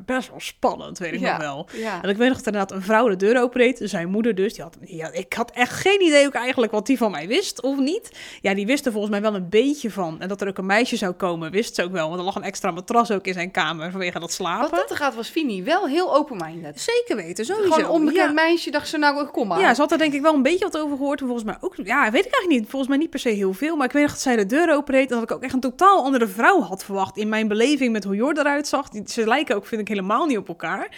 best 0.06 0.30
wel 0.30 0.40
spannend, 0.40 0.98
weet 0.98 1.12
ik 1.12 1.20
Ja. 1.20 1.30
nog 1.32 1.40
wel. 1.40 1.68
En 2.02 2.08
ik 2.08 2.16
weet 2.16 2.28
nog 2.28 2.36
dat 2.36 2.46
inderdaad 2.46 2.72
een 2.72 2.82
vrouw 2.82 3.08
de 3.08 3.16
deur 3.16 3.40
opendeed. 3.42 3.80
Zijn 3.82 4.08
moeder 4.10 4.34
dus. 4.34 4.54
Die 4.54 4.62
had, 4.62 4.76
ja, 4.80 5.12
ik 5.12 5.32
had 5.32 5.50
echt 5.50 5.72
geen 5.72 6.02
idee 6.02 6.26
ook 6.26 6.32
eigenlijk 6.34 6.72
wat 6.72 6.86
die 6.86 6.98
van 6.98 7.10
mij 7.10 7.28
wist 7.28 7.62
of 7.62 7.78
niet. 7.78 8.10
Ja, 8.40 8.54
die 8.54 8.66
wist 8.66 8.86
er 8.86 8.92
volgens 8.92 9.12
mij 9.12 9.20
wel 9.22 9.34
een 9.34 9.48
beetje 9.48 9.90
van. 9.90 10.20
En 10.20 10.28
dat 10.28 10.40
er 10.40 10.48
ook 10.48 10.58
een 10.58 10.66
meisje 10.66 10.96
zou 10.96 11.12
komen, 11.12 11.50
wist 11.50 11.74
ze 11.74 11.84
ook 11.84 11.92
wel. 11.92 12.06
Want 12.08 12.18
er 12.18 12.24
lag 12.24 12.34
een 12.34 12.42
extra 12.42 12.70
matras 12.70 13.10
ook 13.10 13.26
in 13.26 13.32
zijn 13.32 13.50
kamer 13.50 13.68
vanwege 13.78 14.18
dat 14.18 14.32
slapen. 14.32 14.70
Wat 14.70 14.80
dat 14.80 14.90
er 14.90 14.96
gaat, 14.96 15.14
was 15.14 15.28
Fini 15.28 15.62
wel 15.62 15.86
heel 15.86 16.14
open-minded. 16.16 16.80
Zeker 16.80 17.16
weten, 17.16 17.44
sowieso. 17.44 17.70
Gewoon 17.70 17.84
een 17.84 17.90
onbekend 17.90 18.28
ja. 18.28 18.32
meisje, 18.32 18.70
dacht 18.70 18.88
ze 18.88 18.98
nou, 18.98 19.26
kom 19.26 19.48
maar. 19.48 19.60
Ja, 19.60 19.74
ze 19.74 19.80
had 19.80 19.92
er 19.92 19.98
denk 19.98 20.12
ik 20.12 20.20
wel 20.20 20.34
een 20.34 20.42
beetje 20.42 20.64
wat 20.64 20.78
over 20.78 20.96
gehoord. 20.96 21.20
En 21.20 21.26
volgens 21.26 21.46
mij 21.46 21.56
ook, 21.60 21.74
ja, 21.76 22.10
weet 22.10 22.26
ik 22.26 22.32
eigenlijk 22.32 22.48
niet. 22.48 22.70
Volgens 22.70 22.90
mij 22.90 22.98
niet 22.98 23.10
per 23.10 23.18
se 23.18 23.28
heel 23.28 23.52
veel. 23.52 23.76
Maar 23.76 23.86
ik 23.86 23.92
weet 23.92 24.02
nog 24.02 24.12
dat 24.12 24.20
zij 24.20 24.36
de 24.36 24.46
deur 24.46 24.74
opendeed. 24.74 25.10
En 25.10 25.14
dat 25.14 25.30
ik 25.30 25.36
ook 25.36 25.42
echt 25.42 25.52
een 25.52 25.60
totaal 25.60 26.04
andere 26.04 26.26
vrouw 26.26 26.60
had 26.60 26.84
verwacht. 26.84 27.16
In 27.16 27.28
mijn 27.28 27.48
beleving 27.48 27.92
met 27.92 28.04
hoe 28.04 28.14
Jor 28.14 28.38
eruit 28.38 28.68
zag. 28.68 28.88
Die, 28.88 29.02
ze 29.06 29.26
lijken 29.26 29.56
ook, 29.56 29.66
vind 29.66 29.80
ik, 29.80 29.88
helemaal 29.88 30.26
niet 30.26 30.38
op 30.38 30.48
elkaar. 30.48 30.88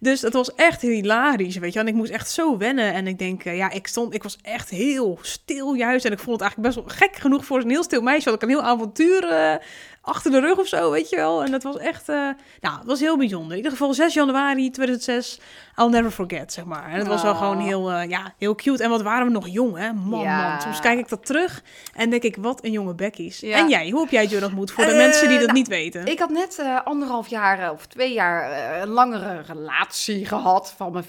Dus 0.00 0.22
het 0.22 0.32
was 0.32 0.54
echt 0.54 0.80
hilarisch, 0.80 1.56
weet 1.56 1.72
je. 1.72 1.78
En 1.78 1.88
ik 1.88 1.94
moest 1.94 2.10
echt 2.10 2.30
zo 2.30 2.56
wennen. 2.56 2.92
En 2.92 3.06
ik 3.06 3.18
denk, 3.18 3.44
eh, 3.44 3.56
ja, 3.56 3.70
ik 3.70 3.86
stond, 3.86 4.14
ik 4.14 4.22
was 4.22 4.38
echt 4.42 4.70
heel 4.70 5.18
stil 5.22 5.74
juist. 5.74 6.04
En 6.04 6.12
ik 6.12 6.18
vond 6.18 6.40
het 6.40 6.40
eigenlijk 6.40 6.74
best 6.74 6.86
wel 6.86 6.96
gek 6.96 7.16
genoeg 7.16 7.44
voor 7.44 7.60
een 7.60 7.70
heel 7.70 7.82
stil 7.82 8.02
meisje. 8.02 8.28
Had 8.28 8.42
ik 8.42 8.48
een 8.48 8.54
heel 8.54 8.62
avontuur 8.62 9.24
eh, 9.28 9.54
achter 10.04 10.30
de 10.30 10.40
rug 10.40 10.58
of 10.58 10.66
zo, 10.66 10.90
weet 10.90 11.08
je 11.08 11.16
wel. 11.16 11.44
En 11.44 11.50
dat 11.50 11.62
was 11.62 11.76
echt, 11.78 12.08
eh, 12.08 12.16
nou, 12.60 12.78
het 12.78 12.86
was 12.86 13.00
heel 13.00 13.16
bijzonder. 13.16 13.50
In 13.50 13.56
ieder 13.56 13.70
geval 13.72 13.94
6 13.94 14.14
januari 14.14 14.70
2006, 14.70 15.40
I'll 15.76 15.88
never 15.88 16.10
forget, 16.10 16.52
zeg 16.52 16.64
maar. 16.64 16.84
En 16.90 16.98
het 16.98 17.06
was 17.06 17.22
wel 17.22 17.32
Oh. 17.32 17.38
gewoon 17.38 17.58
heel, 17.60 17.90
eh, 17.90 18.08
ja, 18.08 18.34
heel 18.38 18.54
cute. 18.54 18.82
En 18.82 18.90
wat 18.90 19.02
waren 19.02 19.26
we 19.26 19.32
nog 19.32 19.48
jong, 19.48 19.76
hè? 19.76 19.92
Man, 19.92 20.20
Ja. 20.20 20.48
man. 20.50 20.60
Soms 20.60 20.80
kijk 20.80 20.98
ik 20.98 21.08
dat 21.08 21.26
terug 21.26 21.62
en 21.94 22.10
denk 22.10 22.22
ik, 22.22 22.36
wat 22.40 22.64
een 22.64 22.72
jonge 22.72 22.94
bekkies. 22.94 23.40
Ja. 23.40 23.56
En 23.56 23.68
jij, 23.68 23.90
hoe 23.90 24.00
heb 24.00 24.10
jij 24.10 24.26
Jur 24.26 24.44
ontmoet? 24.44 24.70
Voor 24.70 24.84
de 24.84 24.90
Eh, 24.90 24.96
mensen 24.96 25.28
die 25.28 25.36
dat 25.38 25.46
nou, 25.46 25.58
niet 25.58 25.68
weten. 25.68 26.06
Ik 26.06 26.18
had 26.18 26.30
net 26.30 26.62
anderhalf 26.84 27.28
jaar 27.28 27.72
of 27.72 27.86
twee 27.86 28.12
jaar 28.12 28.80
een 28.82 28.88
langere 28.88 29.40
relatie 29.46 30.26
gehad. 30.26 30.74
Van 30.76 30.92
mijn 30.92 31.04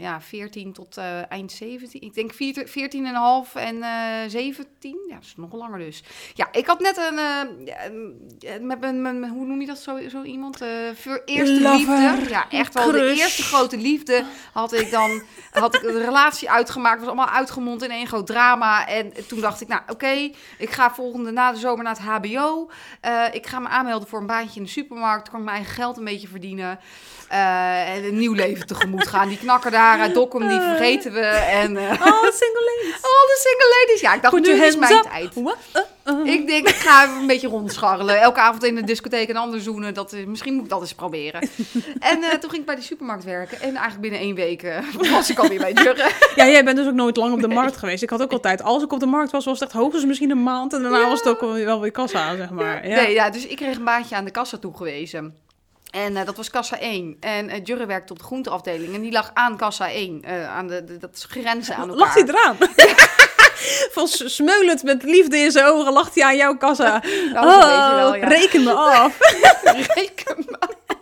ja, 0.00 0.20
14 0.20 0.72
tot 0.72 0.96
eh, 0.96 1.30
eind 1.30 1.52
17. 1.52 2.00
Ik 2.00 2.14
denk 2.14 2.32
14 2.32 2.68
14 2.68 3.06
en 3.06 3.14
half 3.14 3.54
en 3.54 3.82
eh 3.82 4.28
17. 4.28 4.96
Ja, 5.08 5.14
dat 5.14 5.24
is 5.24 5.34
nog 5.36 5.52
langer 5.52 5.78
dus. 5.78 6.02
Ja, 6.34 6.48
ik 6.52 6.66
had 6.66 6.80
net 6.80 6.96
een, 6.96 7.18
eh, 7.18 8.60
met 8.60 8.80
mijn, 8.80 9.28
hoe 9.28 9.46
noem 9.46 9.60
je 9.60 9.66
dat 9.66 9.78
zo, 9.78 10.08
zo 10.08 10.22
iemand? 10.22 10.62
voor 10.94 11.22
eerste 11.24 11.60
Lover. 11.60 11.76
liefde. 11.76 12.28
Ja, 12.28 12.50
echt 12.50 12.74
wel 12.74 12.92
de 12.92 13.14
eerste 13.14 13.42
grote 13.42 13.76
liefde 13.76 14.24
had 14.52 14.72
ik 14.72 14.90
dan, 14.90 15.22
had 15.50 15.74
ik 15.74 15.82
een 15.82 16.02
relatie 16.02 16.50
uitgemaakt. 16.50 16.98
was 16.98 17.06
allemaal 17.06 17.28
uitgemond 17.28 17.82
in 17.82 17.90
één 17.90 18.06
groot 18.06 18.26
drama. 18.26 18.88
En 18.88 19.12
toen 19.26 19.40
dacht 19.40 19.60
ik, 19.60 19.68
nou 19.68 19.82
oké, 19.86 20.30
ik 20.58 20.70
ga 20.70 20.94
volgende 20.94 21.30
na 21.30 21.52
de 21.52 21.58
zomer 21.58 21.84
naar 21.84 21.96
het 21.96 22.02
HBO. 22.02 22.70
Ik 23.32 23.46
ga 23.46 23.58
me 23.58 23.68
aanmelden 23.68 24.08
voor 24.08 24.20
een 24.20 24.26
baantje 24.26 24.56
in 24.56 24.66
de 24.66 24.72
supermarkt. 24.72 25.28
Kan 25.28 25.38
ik 25.38 25.44
mijn 25.44 25.56
eigen 25.56 25.74
geld 25.74 25.96
een 25.96 26.04
beetje 26.04 26.28
verdienen. 26.28 26.78
En 27.28 28.04
een 28.04 28.18
nieuw 28.18 28.32
leven 28.32 28.66
tegemoet 28.66 29.08
gaan. 29.08 29.23
Die 29.28 29.38
knakker 29.38 29.70
daar 29.70 29.98
uit 30.00 30.14
Dokkum, 30.14 30.48
die 30.48 30.60
vergeten 30.60 31.12
we. 31.12 31.20
En 31.20 31.76
eh 31.76 31.90
Oh, 32.06 32.22
single 32.22 32.72
ladies. 32.76 33.02
al 33.02 33.26
de 33.30 33.38
single 33.48 33.76
ladies. 33.80 34.00
Ja, 34.00 34.14
ik 34.14 34.22
dacht, 34.22 34.34
Put 34.34 34.46
nu 34.46 34.64
is 34.64 34.76
mijn 34.76 34.92
up. 34.92 35.02
tijd. 35.02 35.34
What? 35.34 35.56
Uh, 36.06 36.18
uh. 36.26 36.32
Ik 36.34 36.46
denk, 36.46 36.68
ik 36.68 36.74
ga 36.74 37.04
even 37.04 37.16
een 37.16 37.26
beetje 37.26 37.48
rondscharrelen. 37.48 38.20
Elke 38.20 38.40
avond 38.40 38.64
in 38.64 38.74
de 38.74 38.84
discotheek 38.84 39.28
een 39.28 39.36
ander 39.36 39.60
zoenen. 39.60 39.94
Dat, 39.94 40.12
is- 40.12 40.24
misschien 40.24 40.54
moet 40.54 40.64
ik 40.64 40.70
dat 40.70 40.80
eens 40.80 40.94
proberen. 40.94 41.40
En 41.98 42.22
eh, 42.22 42.30
toen 42.30 42.50
ging 42.50 42.60
ik 42.60 42.66
bij 42.66 42.74
de 42.74 42.82
supermarkt 42.82 43.24
werken. 43.24 43.56
En 43.60 43.68
eigenlijk 43.68 44.00
binnen 44.00 44.20
één 44.20 44.34
week 44.34 44.62
eh, 44.62 44.78
was 45.12 45.30
ik 45.30 45.38
alweer 45.38 45.58
bij 45.58 45.72
Jurre. 45.72 46.10
Ja, 46.34 46.46
jij 46.48 46.64
bent 46.64 46.76
dus 46.76 46.86
ook 46.86 46.92
nooit 46.94 47.16
lang 47.16 47.32
op 47.34 47.40
de 47.40 47.48
markt 47.48 47.76
geweest. 47.76 48.02
Ik 48.02 48.10
had 48.10 48.22
ook 48.22 48.32
altijd, 48.32 48.62
als 48.62 48.82
ik 48.82 48.92
op 48.92 49.00
de 49.00 49.06
markt 49.06 49.30
was, 49.32 49.44
was 49.44 49.60
het 49.60 49.68
echt 49.68 49.78
hoogstens 49.78 50.04
misschien 50.04 50.30
een 50.30 50.42
maand. 50.42 50.72
En 50.72 50.82
daarna 50.82 51.08
was 51.08 51.18
het 51.18 51.28
ook 51.28 51.40
wel 51.40 51.54
wel 51.54 51.80
weer 51.80 51.90
kassa, 51.90 52.36
zeg 52.36 52.50
maar. 52.50 52.88
Ja. 52.88 52.94
Nee, 52.96 53.12
ja, 53.12 53.30
dus 53.30 53.46
ik 53.46 53.56
kreeg 53.56 53.76
een 53.76 53.84
baantje 53.84 54.16
aan 54.16 54.24
de 54.24 54.30
kassa 54.30 54.56
toegewezen. 54.58 55.34
En 55.94 56.16
eh, 56.16 56.24
dat 56.26 56.36
was 56.36 56.50
kassa 56.50 56.78
1. 56.78 57.16
En 57.20 57.48
eh 57.48 57.60
Jurre 57.64 57.86
werkte 57.86 58.12
op 58.12 58.18
de 58.18 58.24
groenteafdeling. 58.24 58.94
En 58.94 59.00
die 59.00 59.12
lag 59.12 59.30
aan 59.34 59.56
kassa 59.56 59.90
1. 59.90 60.22
eh, 60.24 60.56
aan 60.56 60.66
de, 60.66 60.84
de- 60.84 60.98
dat 60.98 61.10
is 61.14 61.26
grenzen 61.28 61.74
aan 61.76 61.80
elkaar. 61.88 61.96
Lacht 61.96 62.14
hij 62.14 62.24
eraan? 62.28 62.56
Van 63.92 64.08
smeulend 64.08 64.82
met 64.82 65.02
liefde 65.02 65.36
in 65.38 65.50
zijn 65.50 65.66
ogen 65.66 65.92
lacht 65.92 66.14
hij 66.14 66.24
aan 66.24 66.36
jouw 66.36 66.56
kassa. 66.56 67.02
Nou, 67.32 67.46
je 67.90 67.94
wel, 67.94 68.10
Oh, 68.10 68.16
ja. 68.16 68.26
reken 68.28 68.62
me 68.62 68.72
af. 68.72 69.16
Reken 69.94 70.46
maar. 70.48 70.93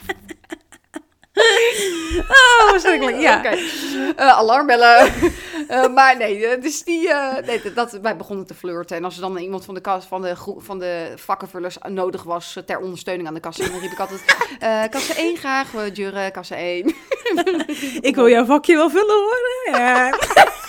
Oh, 2.29 2.69
verschrikkelijk. 2.71 3.21
Ja. 3.21 3.45
Eh, 3.45 4.39
alarmbellen. 4.39 5.13
Eh, 5.69 5.87
maar 5.95 6.17
nee, 6.17 6.47
eh, 6.47 6.63
dus 6.63 6.83
die, 6.85 7.09
nee, 7.47 7.73
dat- 7.75 7.99
wij 8.03 8.17
begonnen 8.17 8.47
te 8.47 8.55
flirten. 8.55 8.97
En 8.97 9.05
als 9.05 9.15
er 9.15 9.21
dan 9.21 9.37
iemand 9.37 9.65
van 9.65 9.75
de, 9.75 9.81
kas, 9.81 10.05
van 10.05 10.23
de, 10.23 10.35
van 10.59 10.79
de 10.79 11.13
vakkenvullers 11.17 11.77
nodig 11.89 12.23
was 12.23 12.59
ter 12.67 12.79
ondersteuning 12.79 13.29
aan 13.29 13.35
de 13.35 13.41
kassa, 13.41 13.65
dan 13.69 13.81
riep 13.81 13.93
ik 13.93 13.99
altijd, 13.99 14.25
kassa 14.95 15.15
1 15.15 15.37
graag, 15.37 15.73
uh, 15.75 15.81
Jurre, 15.95 16.31
kassa 16.31 16.57
1. 16.57 16.95
Ik 18.01 18.15
wil 18.15 18.29
jouw 18.29 18.45
vakje 18.45 18.77
wel 18.77 18.91
vullen 18.91 19.15
hoor. 19.15 19.79
Ja. 19.81 20.11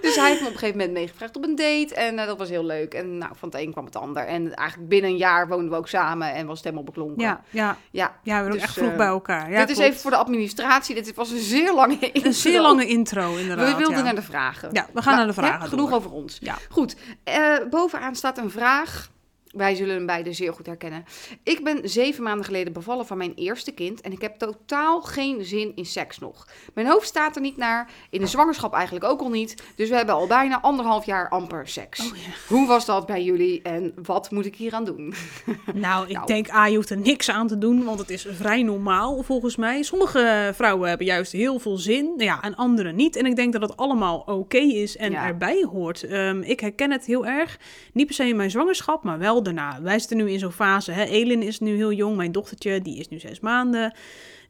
Dus 0.00 0.16
hij 0.16 0.28
heeft 0.28 0.40
me 0.40 0.46
op 0.46 0.52
een 0.52 0.58
gegeven 0.58 0.78
moment 0.78 0.96
meegevraagd 0.96 1.36
op 1.36 1.44
een 1.44 1.56
date. 1.56 1.94
En 1.94 2.18
eh, 2.18 2.26
dat 2.26 2.38
was 2.38 2.48
heel 2.48 2.64
leuk. 2.64 2.94
En 2.94 3.18
nou, 3.18 3.32
van 3.36 3.48
het 3.48 3.58
een 3.60 3.72
kwam 3.72 3.84
het 3.84 3.96
ander. 3.96 4.26
En 4.26 4.54
eigenlijk 4.54 4.88
binnen 4.88 5.10
een 5.10 5.16
jaar 5.16 5.48
woonden 5.48 5.70
we 5.70 5.76
ook 5.76 5.88
samen 5.88 6.34
en 6.34 6.46
was 6.46 6.54
het 6.56 6.64
helemaal 6.64 6.84
beklonken. 6.84 7.22
Ja, 7.22 7.40
ja, 7.50 7.76
ja. 7.90 8.18
ja, 8.22 8.44
we 8.44 8.50
Dus, 8.50 8.62
echt 8.62 8.72
vroeg 8.72 8.90
eh, 8.90 8.96
bij 8.96 9.06
elkaar. 9.06 9.50
Ja, 9.50 9.58
Dit 9.58 9.70
is 9.70 9.78
even 9.78 10.00
voor 10.00 10.10
de 10.10 10.16
administratie. 10.16 10.94
Dit 10.94 11.14
was 11.14 11.30
een 11.30 11.38
zeer 11.38 11.74
lange 11.74 11.98
intro. 11.98 12.28
een 12.28 12.34
zeer 12.34 12.60
lange 12.60 12.86
intro 12.86 13.36
inderdaad. 13.36 13.70
We 13.70 13.76
wilden 13.76 13.96
ja. 13.96 14.02
naar 14.04 14.14
de 14.14 14.22
vragen. 14.22 14.68
Ja, 14.72 14.86
we 14.92 15.02
gaan 15.02 15.16
naar 15.16 15.26
de 15.26 15.32
vragen 15.32 15.68
genoeg 15.68 15.92
over 15.92 16.10
ons. 16.10 16.38
Ja. 16.40 16.56
Goed. 16.68 16.96
eh, 17.24 17.56
bovenaan 17.70 18.14
staat 18.14 18.38
een 18.38 18.50
vraag. 18.50 19.12
Wij 19.54 19.74
zullen 19.74 19.94
hem 19.94 20.06
beide 20.06 20.32
zeer 20.32 20.52
goed 20.52 20.66
herkennen. 20.66 21.04
Ik 21.42 21.64
ben 21.64 21.88
zeven 21.88 22.22
maanden 22.22 22.44
geleden 22.44 22.72
bevallen 22.72 23.06
van 23.06 23.16
mijn 23.18 23.32
eerste 23.34 23.72
kind 23.72 24.00
en 24.00 24.12
ik 24.12 24.20
heb 24.20 24.38
totaal 24.38 25.02
geen 25.02 25.44
zin 25.44 25.72
in 25.74 25.86
seks 25.86 26.18
nog. 26.18 26.46
Mijn 26.74 26.86
hoofd 26.86 27.06
staat 27.06 27.36
er 27.36 27.42
niet 27.42 27.56
naar, 27.56 27.90
in 28.10 28.20
de 28.20 28.26
zwangerschap 28.26 28.74
eigenlijk 28.74 29.04
ook 29.04 29.20
al 29.20 29.28
niet. 29.30 29.62
Dus 29.76 29.88
we 29.88 29.96
hebben 29.96 30.14
al 30.14 30.26
bijna 30.26 30.60
anderhalf 30.60 31.06
jaar 31.06 31.28
amper 31.28 31.68
seks. 31.68 32.00
Oh, 32.10 32.16
ja. 32.16 32.22
Hoe 32.54 32.66
was 32.66 32.86
dat 32.86 33.06
bij 33.06 33.22
jullie 33.24 33.62
en 33.62 33.94
wat 34.02 34.30
moet 34.30 34.46
ik 34.46 34.56
hier 34.56 34.72
aan 34.72 34.84
doen? 34.84 35.14
Nou, 35.74 36.06
ik 36.08 36.12
Nou. 36.14 36.26
denk, 36.26 36.50
A, 36.54 36.66
je 36.66 36.76
hoeft 36.76 36.90
er 36.90 36.96
niks 36.98 37.30
aan 37.30 37.46
te 37.46 37.58
doen, 37.58 37.84
want 37.84 37.98
het 37.98 38.10
is 38.10 38.26
vrij 38.30 38.62
normaal 38.62 39.22
volgens 39.22 39.56
mij. 39.56 39.82
Sommige 39.82 40.52
vrouwen 40.54 40.88
hebben 40.88 41.06
juist 41.06 41.32
heel 41.32 41.58
veel 41.58 41.76
zin, 41.76 42.04
nou 42.04 42.22
ja, 42.22 42.42
en 42.42 42.54
andere 42.54 42.92
niet. 42.92 43.16
En 43.16 43.26
ik 43.26 43.36
denk 43.36 43.52
dat 43.52 43.62
het 43.62 43.76
allemaal 43.76 44.18
oké 44.18 44.58
is 44.58 44.96
en 44.96 45.10
Ja. 45.10 45.26
erbij 45.26 45.66
hoort. 45.72 46.02
Ehm, 46.02 46.40
ik 46.42 46.60
herken 46.60 46.90
het 46.90 47.04
heel 47.06 47.26
erg, 47.26 47.58
niet 47.92 48.06
per 48.06 48.14
se 48.14 48.26
in 48.28 48.36
mijn 48.36 48.50
zwangerschap, 48.50 49.04
maar 49.04 49.18
wel 49.18 49.42
daarna. 49.44 49.78
Wij 49.82 49.98
zitten 49.98 50.16
nu 50.16 50.30
in 50.30 50.38
zo'n 50.38 50.52
fase, 50.52 50.92
hè. 50.92 51.04
Elin 51.04 51.42
is 51.42 51.60
nu 51.60 51.76
heel 51.76 51.92
jong, 51.92 52.16
mijn 52.16 52.32
dochtertje, 52.32 52.80
die 52.82 52.98
is 52.98 53.08
nu 53.08 53.18
zes 53.18 53.40
maanden. 53.40 53.94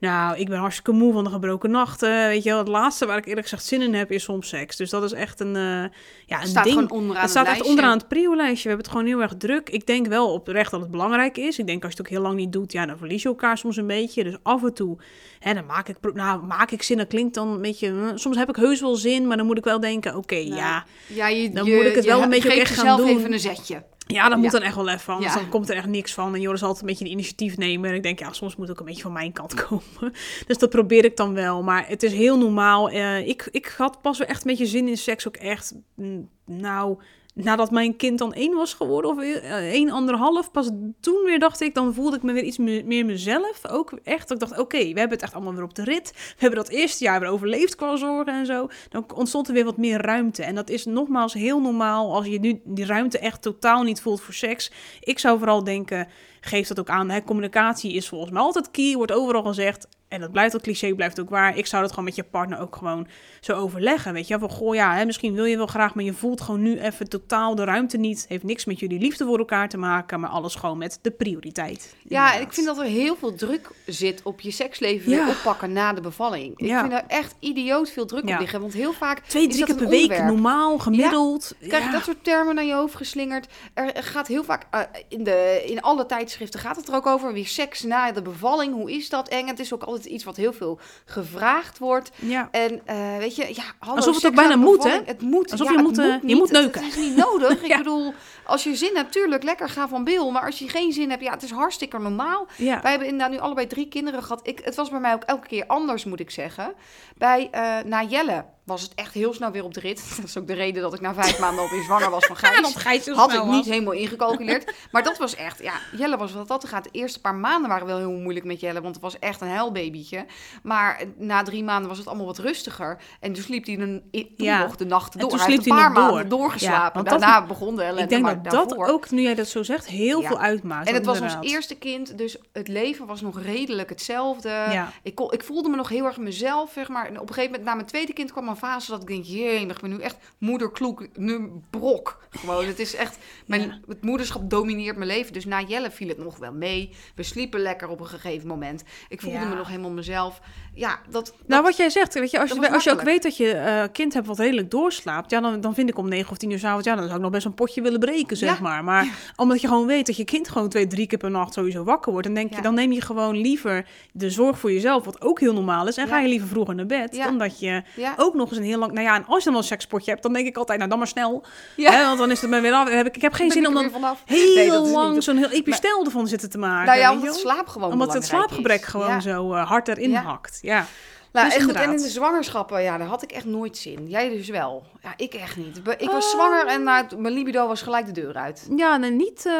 Nou, 0.00 0.36
ik 0.38 0.48
ben 0.48 0.58
hartstikke 0.58 0.92
moe 0.92 1.12
van 1.12 1.24
de 1.24 1.30
gebroken 1.30 1.70
nachten. 1.70 2.26
Weet 2.28 2.42
je 2.42 2.48
wel, 2.48 2.58
het 2.58 2.68
laatste 2.68 3.06
waar 3.06 3.16
ik 3.18 3.26
eerlijk 3.26 3.42
gezegd 3.48 3.64
zin 3.64 3.82
in 3.82 3.94
heb, 3.94 4.10
is 4.10 4.22
soms 4.22 4.48
seks. 4.48 4.76
Dus 4.76 4.90
dat 4.90 5.02
is 5.04 5.12
echt 5.12 5.40
een, 5.40 5.56
eh, 5.56 5.62
ja, 5.62 5.88
een 6.26 6.38
Het 6.38 6.48
staat 6.48 6.64
ding. 6.64 6.76
gewoon 6.76 6.90
onderaan 6.90 7.20
Het 7.22 7.30
staat 7.30 7.42
echt 7.42 7.52
lijstje. 7.52 7.70
onderaan 7.70 7.98
het 7.98 8.08
prio-lijstje. 8.08 8.62
We 8.62 8.68
hebben 8.68 8.86
het 8.86 8.94
gewoon 8.96 9.06
heel 9.06 9.22
erg 9.22 9.34
druk. 9.36 9.70
Ik 9.70 9.86
denk 9.86 10.06
wel 10.06 10.32
oprecht 10.32 10.70
dat 10.70 10.80
het 10.80 10.90
belangrijk 10.90 11.36
is. 11.36 11.58
Ik 11.58 11.66
denk 11.66 11.82
als 11.84 11.92
je 11.92 11.98
het 11.98 12.06
ook 12.06 12.12
heel 12.12 12.22
lang 12.22 12.36
niet 12.36 12.52
doet, 12.52 12.72
ja, 12.72 12.86
dan 12.86 12.98
verlies 12.98 13.22
je 13.22 13.28
elkaar 13.28 13.58
soms 13.58 13.76
een 13.76 13.86
beetje. 13.86 14.24
Dus 14.24 14.36
af 14.42 14.62
en 14.62 14.74
toe, 14.74 14.96
hè, 15.38 15.54
dan 15.54 15.66
maak 15.66 15.88
ik, 15.88 15.96
nou, 16.14 16.42
maak 16.42 16.70
ik 16.70 16.82
zin. 16.82 16.96
Dat 16.96 17.06
klinkt 17.08 17.34
dan 17.34 17.48
een 17.48 17.62
beetje, 17.62 17.88
hm, 17.88 18.16
soms 18.16 18.36
heb 18.36 18.48
ik 18.48 18.56
heus 18.56 18.80
wel 18.80 18.94
zin, 18.96 19.26
maar 19.26 19.36
dan 19.36 19.46
moet 19.46 19.58
ik 19.58 19.64
wel 19.64 19.80
denken, 19.80 20.16
oké, 20.16 20.34
Nou, 20.34 20.54
ja, 20.54 20.84
Ja, 21.06 21.28
je, 21.28 21.50
Dan 21.50 21.64
je- 21.66 21.74
moet 21.74 21.84
ik 21.84 21.94
het 21.94 22.04
wel 22.04 22.22
een 22.22 22.28
beetje 22.30 22.52
echt 22.60 22.74
gaan 22.74 22.84
jezelf 22.84 23.00
doen. 23.08 23.18
even 23.18 23.32
een 23.32 23.40
zetje. 23.40 23.82
Ja, 24.06 24.28
dat 24.28 24.36
moet 24.38 24.44
Ja. 24.52 24.58
dan 24.58 24.62
echt 24.62 24.74
wel 24.76 24.88
even, 24.88 25.14
anders 25.14 25.34
Ja. 25.34 25.40
dan 25.40 25.48
komt 25.48 25.68
er 25.70 25.76
echt 25.76 25.86
niks 25.86 26.14
van. 26.14 26.34
En 26.34 26.40
Joris 26.40 26.60
is 26.60 26.66
altijd 26.66 26.82
een 26.82 26.88
beetje 26.90 27.04
een 27.04 27.10
initiatief 27.10 27.56
nemen. 27.56 27.90
En 27.90 27.96
ik 27.96 28.02
denk, 28.02 28.18
ja, 28.18 28.32
soms 28.32 28.56
moet 28.56 28.70
ook 28.70 28.78
een 28.78 28.84
beetje 28.86 29.02
van 29.02 29.12
mijn 29.12 29.32
kant 29.32 29.54
komen. 29.64 30.12
Dus 30.46 30.58
dat 30.58 30.70
probeer 30.70 31.04
ik 31.04 31.16
dan 31.16 31.34
wel. 31.34 31.62
Maar 31.62 31.88
het 31.88 32.02
is 32.02 32.12
heel 32.12 32.38
normaal. 32.38 32.90
Eh, 32.90 33.28
ik, 33.28 33.48
ik 33.50 33.74
had 33.76 34.02
pas 34.02 34.18
wel 34.18 34.26
echt 34.28 34.44
een 34.44 34.50
beetje 34.50 34.66
zin 34.66 34.88
in 34.88 34.96
seks 34.96 35.26
ook 35.28 35.36
echt, 35.36 35.74
mm, 35.94 36.28
nou... 36.46 36.98
Nadat 37.34 37.70
mijn 37.70 37.96
kind 37.96 38.18
dan 38.18 38.32
één 38.32 38.54
was 38.54 38.74
geworden, 38.74 39.10
of 39.10 39.18
eh, 39.18 39.72
één, 39.72 39.90
anderhalf, 39.90 40.50
pas 40.50 40.70
toen 41.00 41.22
weer 41.24 41.38
dacht 41.38 41.60
ik, 41.60 41.74
dan 41.74 41.94
voelde 41.94 42.16
ik 42.16 42.22
me 42.22 42.32
weer 42.32 42.42
iets 42.42 42.58
me- 42.58 42.82
meer 42.84 43.04
mezelf. 43.04 43.68
Ook 43.68 43.92
echt, 44.02 44.30
ik 44.30 44.38
dacht, 44.38 44.58
oké, 44.58 44.78
we 44.78 44.84
hebben 44.84 45.10
het 45.10 45.22
echt 45.22 45.34
allemaal 45.34 45.54
weer 45.54 45.62
op 45.62 45.74
de 45.74 45.84
rit. 45.84 46.10
We 46.12 46.34
hebben 46.38 46.58
dat 46.58 46.68
eerste 46.68 47.04
jaar 47.04 47.20
weer 47.20 47.28
overleefd 47.28 47.74
qua 47.74 47.96
zorgen 47.96 48.34
en 48.34 48.46
zo. 48.46 48.68
Dan 48.88 49.04
ontstond 49.14 49.48
er 49.48 49.54
weer 49.54 49.64
wat 49.64 49.76
meer 49.76 50.00
ruimte. 50.02 50.42
En 50.42 50.54
dat 50.54 50.70
is 50.70 50.84
nogmaals 50.84 51.32
heel 51.34 51.60
normaal 51.60 52.14
als 52.14 52.26
je 52.26 52.38
nu 52.40 52.60
die 52.64 52.86
ruimte 52.86 53.18
echt 53.18 53.42
totaal 53.42 53.82
niet 53.82 54.00
voelt 54.00 54.20
voor 54.20 54.34
seks. 54.34 54.72
Ik 55.00 55.18
zou 55.18 55.38
vooral 55.38 55.64
denken, 55.64 56.08
geef 56.40 56.68
dat 56.68 56.80
ook 56.80 56.88
aan. 56.88 57.10
Hè? 57.10 57.22
Communicatie 57.24 57.92
is 57.92 58.08
volgens 58.08 58.30
mij 58.30 58.42
altijd 58.42 58.70
key, 58.70 58.94
wordt 58.94 59.12
overal 59.12 59.42
gezegd. 59.42 59.88
En 60.14 60.20
dat 60.20 60.32
blijft 60.32 60.54
ook 60.56 60.62
cliché, 60.62 60.94
blijft 60.94 61.20
ook 61.20 61.30
waar. 61.30 61.56
Ik 61.56 61.66
zou 61.66 61.82
dat 61.82 61.90
gewoon 61.90 62.04
met 62.04 62.14
je 62.14 62.22
partner 62.24 62.58
ook 62.60 62.76
gewoon 62.76 63.06
zo 63.40 63.52
overleggen. 63.52 64.12
Weet 64.12 64.28
je, 64.28 64.38
van 64.38 64.50
goh, 64.50 64.74
ja, 64.74 64.94
hè, 64.94 65.04
misschien 65.04 65.34
wil 65.34 65.44
je 65.44 65.56
wel 65.56 65.66
graag, 65.66 65.94
maar 65.94 66.04
je 66.04 66.12
voelt 66.12 66.40
gewoon 66.40 66.62
nu 66.62 66.78
even 66.80 67.08
totaal 67.08 67.54
de 67.54 67.64
ruimte 67.64 67.96
niet. 67.96 68.24
Heeft 68.28 68.42
niks 68.44 68.64
met 68.64 68.78
jullie 68.78 68.98
liefde 68.98 69.24
voor 69.24 69.38
elkaar 69.38 69.68
te 69.68 69.76
maken, 69.76 70.20
maar 70.20 70.30
alles 70.30 70.54
gewoon 70.54 70.78
met 70.78 70.98
de 71.02 71.10
prioriteit. 71.10 71.94
Ja, 72.02 72.34
en 72.34 72.40
ik 72.40 72.52
vind 72.52 72.66
dat 72.66 72.78
er 72.78 72.84
heel 72.84 73.16
veel 73.16 73.34
druk 73.34 73.70
zit 73.86 74.20
op 74.22 74.40
je 74.40 74.50
seksleven 74.50 75.10
Ja. 75.10 75.28
oppakken 75.28 75.72
na 75.72 75.92
de 75.92 76.00
bevalling. 76.00 76.52
Ik 76.58 76.66
Ja. 76.66 76.80
vind 76.80 76.92
er 76.92 77.04
echt 77.06 77.34
idioot 77.38 77.90
veel 77.90 78.06
druk 78.06 78.28
Ja. 78.28 78.34
op 78.34 78.40
liggen. 78.40 78.60
Want 78.60 78.72
heel 78.72 78.92
vaak 78.92 79.18
Twee, 79.26 79.46
is 79.46 79.54
drie 79.54 79.66
dat 79.66 79.76
keer 79.76 79.84
per 79.84 79.88
week, 79.94 80.02
onderwerp. 80.02 80.30
normaal, 80.32 80.78
gemiddeld. 80.78 81.54
krijg 81.68 81.84
je 81.84 81.90
dat 81.90 82.04
soort 82.04 82.24
termen 82.24 82.54
naar 82.54 82.64
je 82.64 82.74
hoofd 82.74 82.94
geslingerd. 82.94 83.46
Er 83.74 84.02
gaat 84.02 84.26
heel 84.26 84.44
vaak, 84.44 84.66
eh, 84.70 84.80
in, 85.08 85.24
de, 85.24 85.62
in 85.66 85.80
alle 85.80 86.06
tijdschriften 86.06 86.60
gaat 86.60 86.76
het 86.76 86.88
er 86.88 86.94
ook 86.94 87.06
over. 87.06 87.32
Weer 87.32 87.46
seks 87.46 87.82
na 87.82 88.12
de 88.12 88.22
bevalling, 88.22 88.72
hoe 88.74 88.92
is 88.92 89.08
dat? 89.08 89.28
eng? 89.28 89.46
het 89.46 89.58
is 89.58 89.74
ook 89.74 89.82
altijd 89.82 90.03
iets 90.06 90.24
wat 90.24 90.36
heel 90.36 90.52
veel 90.52 90.78
gevraagd 91.04 91.78
wordt. 91.78 92.10
Ja. 92.20 92.48
En 92.50 92.80
eh, 92.84 93.16
weet 93.18 93.36
je, 93.36 93.48
ja, 93.54 93.64
hallo, 93.78 93.96
Alsof 93.96 94.14
het 94.14 94.26
ook 94.26 94.34
bijna 94.34 94.54
na 94.54 94.60
de 94.60 94.70
moet, 94.70 94.84
hè? 94.84 95.00
Het 95.04 95.20
moet. 95.20 95.50
Alsof 95.50 95.66
ja, 95.66 95.72
je 95.72 95.78
het 95.78 95.86
moet, 95.86 95.98
eh, 95.98 96.28
je 96.28 96.36
moet 96.36 96.50
neuken. 96.50 96.84
Het, 96.84 96.96
is 96.96 97.02
niet 97.08 97.16
nodig. 97.16 97.62
Ik 97.64 97.76
bedoel, 97.76 98.14
als 98.44 98.64
je 98.64 98.76
zin 98.76 98.96
hebt, 98.96 99.12
tuurlijk, 99.12 99.42
lekker, 99.42 99.68
ga 99.68 99.88
van 99.88 100.04
bil. 100.04 100.30
Maar 100.30 100.46
als 100.46 100.58
je 100.58 100.68
geen 100.68 100.92
zin 100.92 101.10
hebt, 101.10 101.22
ja, 101.22 101.30
het 101.30 101.42
is 101.42 101.50
hartstikke 101.50 101.98
normaal. 101.98 102.46
ja. 102.56 102.80
Wij 102.80 102.90
hebben 102.90 103.08
inderdaad 103.08 103.36
nu 103.36 103.38
allebei 103.38 103.66
drie 103.66 103.88
kinderen 103.88 104.22
gehad. 104.22 104.46
Ik, 104.46 104.60
het 104.64 104.74
was 104.74 104.90
bij 104.90 105.00
mij 105.00 105.14
ook 105.14 105.22
elke 105.22 105.46
keer 105.46 105.66
anders, 105.66 106.04
moet 106.04 106.20
ik 106.20 106.30
zeggen. 106.30 106.74
Bij 107.16 107.48
eh 107.50 107.84
na 107.84 108.02
Jelle 108.02 108.44
was 108.64 108.82
het 108.82 108.94
echt 108.94 109.14
heel 109.14 109.34
snel 109.34 109.50
weer 109.50 109.64
op 109.64 109.74
de 109.74 109.80
rit. 109.80 110.02
Dat 110.16 110.24
is 110.24 110.38
ook 110.38 110.46
de 110.46 110.52
reden 110.52 110.82
dat 110.82 110.94
ik 110.94 111.00
na 111.00 111.14
vijf 111.14 111.38
maanden 111.38 111.64
alweer 111.64 111.82
zwanger 111.82 112.10
was 112.10 112.26
van 112.26 112.36
Ja, 112.42 112.48
Gijs. 112.48 112.60
dat 112.62 112.76
Gijs 112.82 113.06
Had 113.08 113.32
ik 113.32 113.38
was. 113.38 113.48
niet 113.56 113.64
helemaal 113.64 113.92
ingecalculeerd. 113.92 114.72
Maar 114.92 115.02
dat 115.02 115.18
was 115.18 115.34
echt, 115.34 115.62
ja, 115.62 115.72
Jelle 115.96 116.16
was 116.16 116.32
wat 116.32 116.48
dat 116.48 116.60
te 116.60 116.66
gaat. 116.66 116.84
De 116.84 116.90
eerste 116.92 117.20
paar 117.20 117.34
maanden 117.34 117.70
waren 117.70 117.86
wel 117.86 117.98
heel 117.98 118.10
moeilijk 118.10 118.46
met 118.46 118.60
Jelle, 118.60 118.80
want 118.80 118.94
het 118.94 119.02
was 119.04 119.18
echt 119.18 119.40
een 119.40 119.48
huilbabytje. 119.48 120.26
Maar 120.62 121.02
na 121.18 121.42
drie 121.42 121.64
maanden 121.64 121.88
was 121.88 121.98
het 121.98 122.06
allemaal 122.06 122.26
wat 122.26 122.38
rustiger. 122.38 122.98
En 123.20 123.32
toen 123.32 123.42
sliep 123.42 123.64
hij 123.66 123.78
een, 123.78 124.02
toen 124.10 124.28
Ja. 124.36 124.58
nog 124.62 124.76
de 124.76 124.84
nachten 124.84 125.12
En 125.12 125.20
door. 125.20 125.28
toen 125.30 125.38
hij 125.38 125.48
heeft 125.50 125.66
een 125.66 125.76
paar 125.76 125.92
maanden 125.92 126.28
door. 126.28 126.38
doorgeslapen. 126.38 126.78
Ja, 126.86 126.90
want 126.92 127.08
dat- 127.08 127.20
Daarna 127.20 127.46
begon 127.46 127.76
de 127.76 127.82
ellende, 127.82 128.02
Ik 128.02 128.08
denk 128.08 128.24
dat 128.26 128.44
dat 128.52 128.76
ook, 128.76 129.10
nu 129.10 129.22
jij 129.22 129.34
dat 129.34 129.48
zo 129.48 129.62
zegt, 129.62 129.86
heel 129.86 130.22
veel 130.22 130.38
uitmaakt. 130.38 130.88
En 130.88 130.94
het 130.94 131.06
was 131.06 131.20
ons 131.20 131.36
eerste 131.40 131.74
kind, 131.74 132.18
dus 132.18 132.36
het 132.52 132.68
leven 132.68 133.06
was 133.06 133.20
nog 133.20 133.40
redelijk 133.42 133.88
hetzelfde. 133.88 134.82
Ik, 135.02 135.14
kon, 135.14 135.32
ik 135.32 135.44
voelde 135.44 135.68
me 135.68 135.76
nog 135.76 135.88
heel 135.88 136.04
erg 136.04 136.16
mezelf, 136.16 136.70
zeg 136.72 136.88
maar. 136.88 137.06
En 137.06 137.14
op 137.20 137.28
een 137.28 137.34
gegeven 137.34 137.50
moment, 137.50 137.64
na 137.68 137.74
mijn 137.74 137.86
tweede 137.86 138.12
kind, 138.12 138.32
kwam 138.32 138.48
fase 138.56 138.90
dat 138.90 139.00
ik 139.00 139.06
denk... 139.08 139.24
Jee, 139.24 139.66
ik 139.66 139.80
ben 139.80 139.90
nu 139.90 140.00
echt 140.00 140.16
moederkloek, 140.38 141.06
nu 141.16 141.50
brok. 141.70 142.26
Gewoon, 142.30 142.66
het 142.66 142.78
is 142.78 142.94
echt... 142.94 143.18
Mijn, 143.46 143.60
Ja. 143.60 143.80
Het 143.88 144.02
moederschap 144.02 144.50
domineert 144.50 144.96
mijn 144.96 145.08
leven. 145.08 145.32
Dus 145.32 145.44
na 145.44 145.62
Jelle 145.62 145.90
viel 145.90 146.08
het 146.08 146.18
nog 146.18 146.36
wel 146.38 146.52
mee. 146.52 146.90
We 147.14 147.22
sliepen 147.22 147.60
lekker 147.60 147.88
op 147.88 148.00
een 148.00 148.06
gegeven 148.06 148.48
moment. 148.48 148.84
Ik 149.08 149.20
voelde 149.20 149.38
Ja. 149.38 149.48
me 149.48 149.54
nog 149.54 149.68
helemaal 149.68 149.90
mezelf. 149.90 150.40
Ja, 150.76 150.98
dat... 151.10 151.34
Nou, 151.46 151.62
wat 151.62 151.76
jij 151.76 151.90
zegt, 151.90 152.14
weet 152.14 152.30
je, 152.30 152.40
als, 152.40 152.50
je, 152.50 152.70
als 152.72 152.84
je 152.84 152.90
ook 152.90 153.02
weet 153.02 153.22
dat 153.22 153.36
je 153.36 153.50
eh, 153.52 153.82
kind 153.92 154.14
hebt 154.14 154.26
wat 154.26 154.38
redelijk 154.38 154.70
doorslaapt, 154.70 155.30
ja, 155.30 155.40
dan, 155.40 155.60
dan 155.60 155.74
vind 155.74 155.88
ik 155.88 155.98
om 155.98 156.08
negen 156.08 156.30
of 156.30 156.36
tien 156.36 156.50
uur 156.50 156.58
s'avonds, 156.58 156.86
ja, 156.86 156.94
dan 156.94 157.02
zou 157.04 157.16
ik 157.16 157.22
nog 157.22 157.30
best 157.30 157.44
een 157.46 157.54
potje 157.54 157.82
willen 157.82 158.00
breken, 158.00 158.36
zeg 158.36 158.54
Ja. 158.56 158.62
maar. 158.62 158.84
Maar 158.84 159.08
omdat 159.36 159.60
je 159.60 159.68
gewoon 159.68 159.86
weet 159.86 160.06
dat 160.06 160.16
je 160.16 160.24
kind 160.24 160.48
gewoon 160.48 160.68
twee, 160.68 160.86
drie 160.86 161.06
keer 161.06 161.18
per 161.18 161.30
nacht 161.30 161.52
sowieso 161.52 161.84
wakker 161.84 162.12
wordt, 162.12 162.26
dan 162.26 162.36
denk 162.36 162.50
je, 162.50 162.56
Ja. 162.56 162.62
dan 162.62 162.74
neem 162.74 162.92
je 162.92 163.00
gewoon 163.00 163.36
liever 163.36 163.86
de 164.12 164.30
zorg 164.30 164.58
voor 164.58 164.72
jezelf, 164.72 165.04
wat 165.04 165.20
ook 165.20 165.40
heel 165.40 165.52
normaal 165.52 165.88
is, 165.88 165.96
en 165.96 166.08
ga 166.08 166.18
je 166.18 166.28
liever 166.28 166.48
vroeger 166.48 166.74
naar 166.74 166.86
bed, 166.86 167.16
Ja. 167.16 167.24
dan 167.24 167.38
dat 167.38 167.60
je 167.60 167.82
ook 168.16 168.34
nog 168.34 168.48
eens 168.48 168.58
een 168.58 168.64
heel 168.64 168.78
lang, 168.78 168.92
nou 168.92 169.06
ja, 169.06 169.14
en 169.14 169.24
als 169.26 169.38
je 169.38 169.44
dan 169.44 169.52
wel 169.52 169.62
een 169.62 169.68
sekspotje 169.68 170.10
hebt, 170.10 170.22
dan 170.22 170.32
denk 170.32 170.46
ik 170.46 170.56
altijd, 170.56 170.78
nou 170.78 170.90
dan 170.90 170.98
maar 170.98 171.08
snel, 171.08 171.44
hè, 171.76 172.04
want 172.04 172.18
dan 172.18 172.30
is 172.30 172.40
het 172.40 172.50
me 172.50 172.60
weer 172.60 172.72
af. 172.72 172.88
Heb 172.90 173.06
ik, 173.06 173.16
ik 173.16 173.22
heb 173.22 173.32
geen 173.32 173.48
ben 173.48 173.56
zin 173.56 173.66
om 173.66 173.74
dan 173.74 173.82
heel 174.24 174.54
Nee, 174.54 174.70
lang 174.90 175.22
zo'n 175.22 175.36
heel 175.36 175.50
epistel 175.50 176.04
ervan 176.04 176.26
zitten 176.28 176.50
te 176.50 176.58
maken. 176.58 176.86
Nou 176.86 176.98
ja, 176.98 177.12
omdat 177.12 177.34
het 177.34 177.42
wel? 177.42 177.52
slaap 177.52 177.66
gewoon 177.66 177.92
omdat 177.92 178.14
het 178.14 178.24
slaapgebrek 178.24 178.82
gewoon 178.82 179.22
zo 179.22 179.52
eh, 179.52 179.68
hard 179.68 179.88
erin 179.88 180.14
hakt. 180.14 180.58
Ja. 180.64 180.88
Nou, 181.34 181.46
Dus 181.48 181.56
en, 181.56 181.62
goed, 181.64 181.74
en 181.74 181.90
in 181.90 181.96
de 181.96 182.08
zwangerschappen, 182.08 182.82
ja, 182.82 182.98
daar 182.98 183.06
had 183.06 183.22
ik 183.22 183.32
echt 183.32 183.44
nooit 183.44 183.76
zin. 183.76 184.06
Jij 184.08 184.28
dus 184.28 184.48
wel. 184.48 184.82
Ja, 185.02 185.12
ik 185.16 185.34
echt 185.34 185.56
niet. 185.56 185.80
Ik 185.98 186.10
was 186.10 186.24
Oh. 186.24 186.30
zwanger 186.30 186.66
en 186.66 186.82
nou, 186.82 187.04
mijn 187.16 187.34
libido 187.34 187.66
was 187.66 187.82
gelijk 187.82 188.06
de 188.06 188.12
deur 188.12 188.34
uit. 188.34 188.66
Ja, 188.76 188.96
nee, 188.96 189.10
niet 189.10 189.46
eh, 189.46 189.52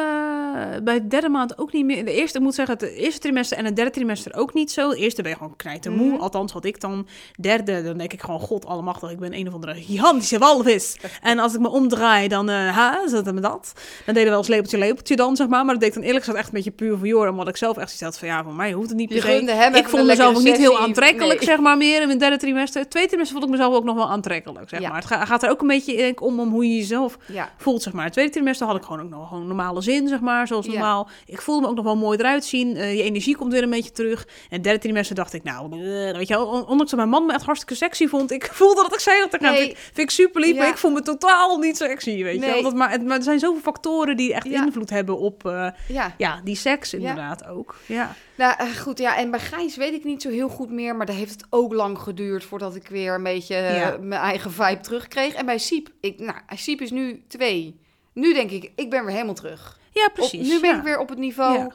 bij 0.83 1.01
de 1.01 1.07
derde 1.07 1.29
maand 1.29 1.57
ook 1.57 1.71
niet 1.73 1.85
meer. 1.85 2.05
De 2.05 2.11
eerste, 2.11 2.37
ik 2.37 2.43
moet 2.43 2.55
zeggen, 2.55 2.77
het 2.79 2.89
eerste 2.89 3.19
trimester 3.19 3.57
en 3.57 3.65
het 3.65 3.75
derde 3.75 3.91
trimester 3.91 4.35
ook 4.35 4.53
niet 4.53 4.71
zo. 4.71 4.89
De 4.89 4.95
eerste 4.95 5.21
ben 5.21 5.31
je 5.31 5.37
gewoon 5.37 5.55
knijtermoe. 5.55 6.11
Mhm. 6.11 6.21
Althans, 6.21 6.51
had 6.51 6.65
ik 6.65 6.79
dan. 6.81 7.07
Derde, 7.41 7.83
dan 7.83 7.97
denk 7.97 8.13
ik 8.13 8.21
gewoon, 8.21 8.39
god 8.39 8.65
allemachtig, 8.65 9.11
ik 9.11 9.19
ben 9.19 9.33
een 9.33 9.47
of 9.47 9.53
andere 9.53 9.75
gigantische 9.75 10.37
walvis. 10.37 10.97
en 11.21 11.39
als 11.39 11.53
ik 11.53 11.59
me 11.59 11.69
omdraai, 11.69 12.27
dan, 12.27 12.49
eh 12.49 12.75
ha, 12.77 13.07
zat 13.07 13.33
me 13.33 13.41
dat. 13.41 13.71
Dan 14.05 14.13
deden 14.13 14.23
we 14.23 14.29
wel 14.29 14.37
eens 14.37 14.47
lepeltje, 14.47 14.77
lepeltje 14.77 15.15
dan, 15.15 15.35
zeg 15.35 15.47
maar. 15.47 15.63
Maar 15.65 15.73
dat 15.73 15.79
deed 15.83 15.89
ik 15.89 15.95
dan 15.95 16.03
eerlijk 16.03 16.23
gezegd 16.25 16.43
echt 16.43 16.53
een 16.53 16.63
beetje 16.63 16.71
puur 16.71 16.97
voor. 16.97 17.27
Omdat 17.27 17.47
ik 17.47 17.57
zelf 17.57 17.77
echt 17.77 17.87
zoiets 17.97 18.01
had 18.01 18.17
van, 18.19 18.27
ja, 18.27 18.43
voor 18.43 18.53
mij 18.53 18.71
hoeft 18.71 18.89
het 18.89 18.97
niet 18.97 19.09
per 19.09 19.25
hem 19.27 19.75
Ik 19.75 19.89
vond 19.89 20.05
mezelf 20.05 20.35
ook 20.35 20.43
niet 20.43 20.57
heel 20.57 20.79
aantrekkelijk, 20.79 21.39
Nee. 21.39 21.47
zeg 21.49 21.59
maar, 21.59 21.64
meer 21.73 22.01
in 22.01 22.07
mijn 22.07 22.19
derde 22.19 22.37
trimester. 22.37 22.89
Tweede 22.89 23.09
trimester 23.09 23.37
vond 23.37 23.49
ik 23.51 23.57
mezelf 23.57 23.75
ook 23.75 23.83
nog 23.83 23.95
wel 23.95 24.09
aantrekkelijk, 24.09 24.69
zeg 24.69 24.79
Ja. 24.79 24.87
maar. 24.87 24.97
Het 24.97 25.05
ga- 25.05 25.25
gaat 25.25 25.43
er 25.43 25.49
ook 25.49 25.61
een 25.61 25.67
beetje 25.67 25.95
denk 25.95 26.11
ik, 26.11 26.21
om, 26.21 26.39
om 26.39 26.49
hoe 26.51 26.67
je 26.69 26.75
jezelf 26.75 27.17
Ja, 27.27 27.49
voelt, 27.57 27.81
zeg 27.81 27.93
maar. 27.93 28.03
Het 28.03 28.13
tweede 28.13 28.31
trimester 28.31 28.67
had 28.67 28.75
ik 28.75 28.83
gewoon 28.83 29.01
ook 29.01 29.09
nog 29.09 29.27
gewoon 29.27 29.47
normale 29.47 29.81
zin, 29.81 30.07
zeg 30.07 30.19
maar, 30.19 30.47
zoals 30.47 30.65
Ja. 30.65 30.71
normaal. 30.71 31.09
Ik 31.25 31.41
voelde 31.41 31.61
me 31.61 31.67
ook 31.67 31.75
nog 31.75 31.85
wel 31.85 31.95
mooi 31.97 32.17
eruit 32.17 32.45
zien. 32.45 32.75
Eh, 32.75 32.95
je 32.95 33.03
energie 33.03 33.35
komt 33.35 33.51
weer 33.51 33.63
een 33.63 33.69
beetje 33.69 33.91
terug. 33.91 34.27
En 34.49 34.61
derde 34.61 34.79
trimester 34.79 35.15
dacht 35.15 35.33
ik, 35.33 35.43
nou, 35.43 35.71
eh, 35.71 36.15
weet 36.17 36.27
je 36.27 36.43
ondanks 36.43 36.77
dat 36.91 36.95
mijn 36.95 37.09
man 37.09 37.25
me 37.25 37.33
echt 37.33 37.45
hartstikke 37.45 37.75
sexy 37.75 38.07
vond, 38.07 38.31
ik 38.31 38.49
voelde 38.53 38.81
dat 38.81 38.93
ik 38.93 38.99
zei 38.99 39.19
dat 39.19 39.33
ik 39.33 39.41
Nee. 39.41 39.57
vind, 39.57 39.71
ik- 39.71 39.77
vind 39.77 39.97
ik 39.97 40.09
super 40.09 40.41
lief, 40.41 40.57
maar 40.57 40.67
ik 40.67 40.77
voel 40.77 40.91
me 40.91 41.01
totaal 41.01 41.57
niet 41.57 41.77
sexy, 41.77 42.23
weet 42.23 42.33
je 42.33 42.39
Nee. 42.39 42.63
Dat, 42.63 42.73
maar, 42.75 43.03
maar 43.03 43.17
er 43.17 43.23
zijn 43.23 43.39
zoveel 43.39 43.61
factoren 43.61 44.17
die 44.17 44.33
echt 44.33 44.45
invloed 44.45 44.89
hebben 44.89 45.17
op, 45.19 45.45
eh, 45.45 45.67
ja. 45.87 46.13
ja, 46.17 46.39
die 46.43 46.55
seks 46.55 46.93
inderdaad 46.93 47.47
ook. 47.47 47.75
Ja. 47.85 48.15
Nou, 48.37 48.53
eh, 48.57 48.75
goed, 48.77 48.97
ja. 48.97 49.17
En 49.17 49.31
bij 49.31 49.39
Gijs 49.39 49.75
weet 49.75 49.93
ik 49.93 50.03
niet 50.03 50.21
zo 50.21 50.29
heel 50.29 50.49
goed 50.49 50.69
meer. 50.71 50.95
Maar 50.95 51.05
daar 51.05 51.15
heeft 51.15 51.31
het 51.31 51.45
ook 51.49 51.73
lang 51.73 51.97
geduurd 51.99 52.43
voordat 52.43 52.75
ik 52.75 52.87
weer 52.87 53.13
een 53.13 53.23
beetje 53.23 53.55
eh, 53.55 53.77
Ja. 53.79 53.97
mijn 54.01 54.21
eigen 54.21 54.51
vibe 54.51 54.79
terugkreeg. 54.81 55.33
En 55.33 55.45
bij 55.45 55.57
Siep, 55.57 55.89
ik, 55.99 56.19
nou, 56.19 56.37
Siep 56.55 56.81
is 56.81 56.91
nu 56.91 57.23
twee. 57.27 57.79
Nu 58.13 58.33
denk 58.33 58.51
ik, 58.51 58.71
ik 58.75 58.89
ben 58.89 59.03
weer 59.05 59.13
helemaal 59.13 59.33
terug. 59.33 59.79
ja, 59.91 60.05
Op, 60.05 60.13
precies. 60.13 60.47
nu 60.47 60.59
ben 60.59 60.69
ja. 60.69 60.77
ik 60.77 60.83
weer 60.83 60.99
op 60.99 61.09
het 61.09 61.17
niveau 61.17 61.57
Ja. 61.57 61.71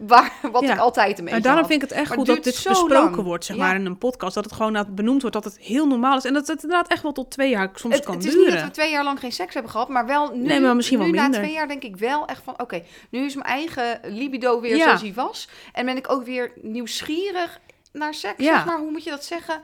Waar, 0.00 0.32
wat 0.52 0.62
Ja. 0.62 0.72
ik 0.72 0.78
altijd 0.78 1.18
een 1.18 1.24
beetje 1.24 1.36
En 1.36 1.42
daarom 1.42 1.60
had. 1.62 1.70
vind 1.70 1.82
ik 1.82 1.88
het 1.88 1.98
echt 1.98 2.08
Maar 2.08 2.18
goed 2.18 2.26
het 2.26 2.36
dat 2.36 2.44
dit 2.44 2.54
besproken 2.54 2.94
lang. 2.96 3.16
wordt, 3.16 3.44
zeg 3.44 3.56
Ja. 3.56 3.62
maar, 3.62 3.74
in 3.74 3.86
een 3.86 3.98
podcast. 3.98 4.34
Dat 4.34 4.44
het 4.44 4.52
gewoon 4.52 4.86
benoemd 4.88 5.20
wordt, 5.20 5.36
dat 5.36 5.44
het 5.44 5.58
heel 5.58 5.86
normaal 5.86 6.16
is. 6.16 6.24
En 6.24 6.32
dat 6.34 6.46
het 6.46 6.62
inderdaad 6.62 6.88
echt 6.88 7.02
wel 7.02 7.12
tot 7.12 7.30
twee 7.30 7.50
jaar 7.50 7.70
soms 7.74 7.94
Het, 7.94 8.04
kan 8.04 8.14
het 8.14 8.24
is 8.24 8.30
duren. 8.32 8.46
niet 8.46 8.54
dat 8.58 8.64
we 8.68 8.70
twee 8.74 8.90
jaar 8.90 9.04
lang 9.04 9.18
geen 9.20 9.32
seks 9.32 9.54
hebben 9.54 9.72
gehad, 9.72 9.88
maar 9.88 10.06
wel 10.06 10.30
nu, 10.34 10.42
Nee, 10.46 10.60
maar 10.60 10.76
misschien 10.76 10.98
nu 10.98 11.04
wel 11.04 11.14
na 11.14 11.22
minder. 11.22 11.40
twee 11.40 11.52
jaar 11.52 11.68
denk 11.68 11.82
ik 11.82 11.96
wel 11.96 12.26
echt 12.26 12.42
van, 12.44 12.60
oké, 12.60 12.82
nu 13.10 13.24
is 13.24 13.34
mijn 13.34 13.46
eigen 13.46 14.00
libido 14.02 14.60
weer 14.60 14.76
Ja. 14.76 14.84
zoals 14.84 15.00
hij 15.00 15.12
was. 15.14 15.48
En 15.72 15.84
ben 15.86 15.96
ik 15.96 16.10
ook 16.12 16.24
weer 16.24 16.52
nieuwsgierig 16.62 17.60
naar 17.92 18.14
seks, 18.14 18.44
zeg 18.44 18.64
maar. 18.64 18.78
Hoe 18.78 18.90
moet 18.90 19.04
je 19.04 19.10
dat 19.10 19.24
zeggen? 19.24 19.60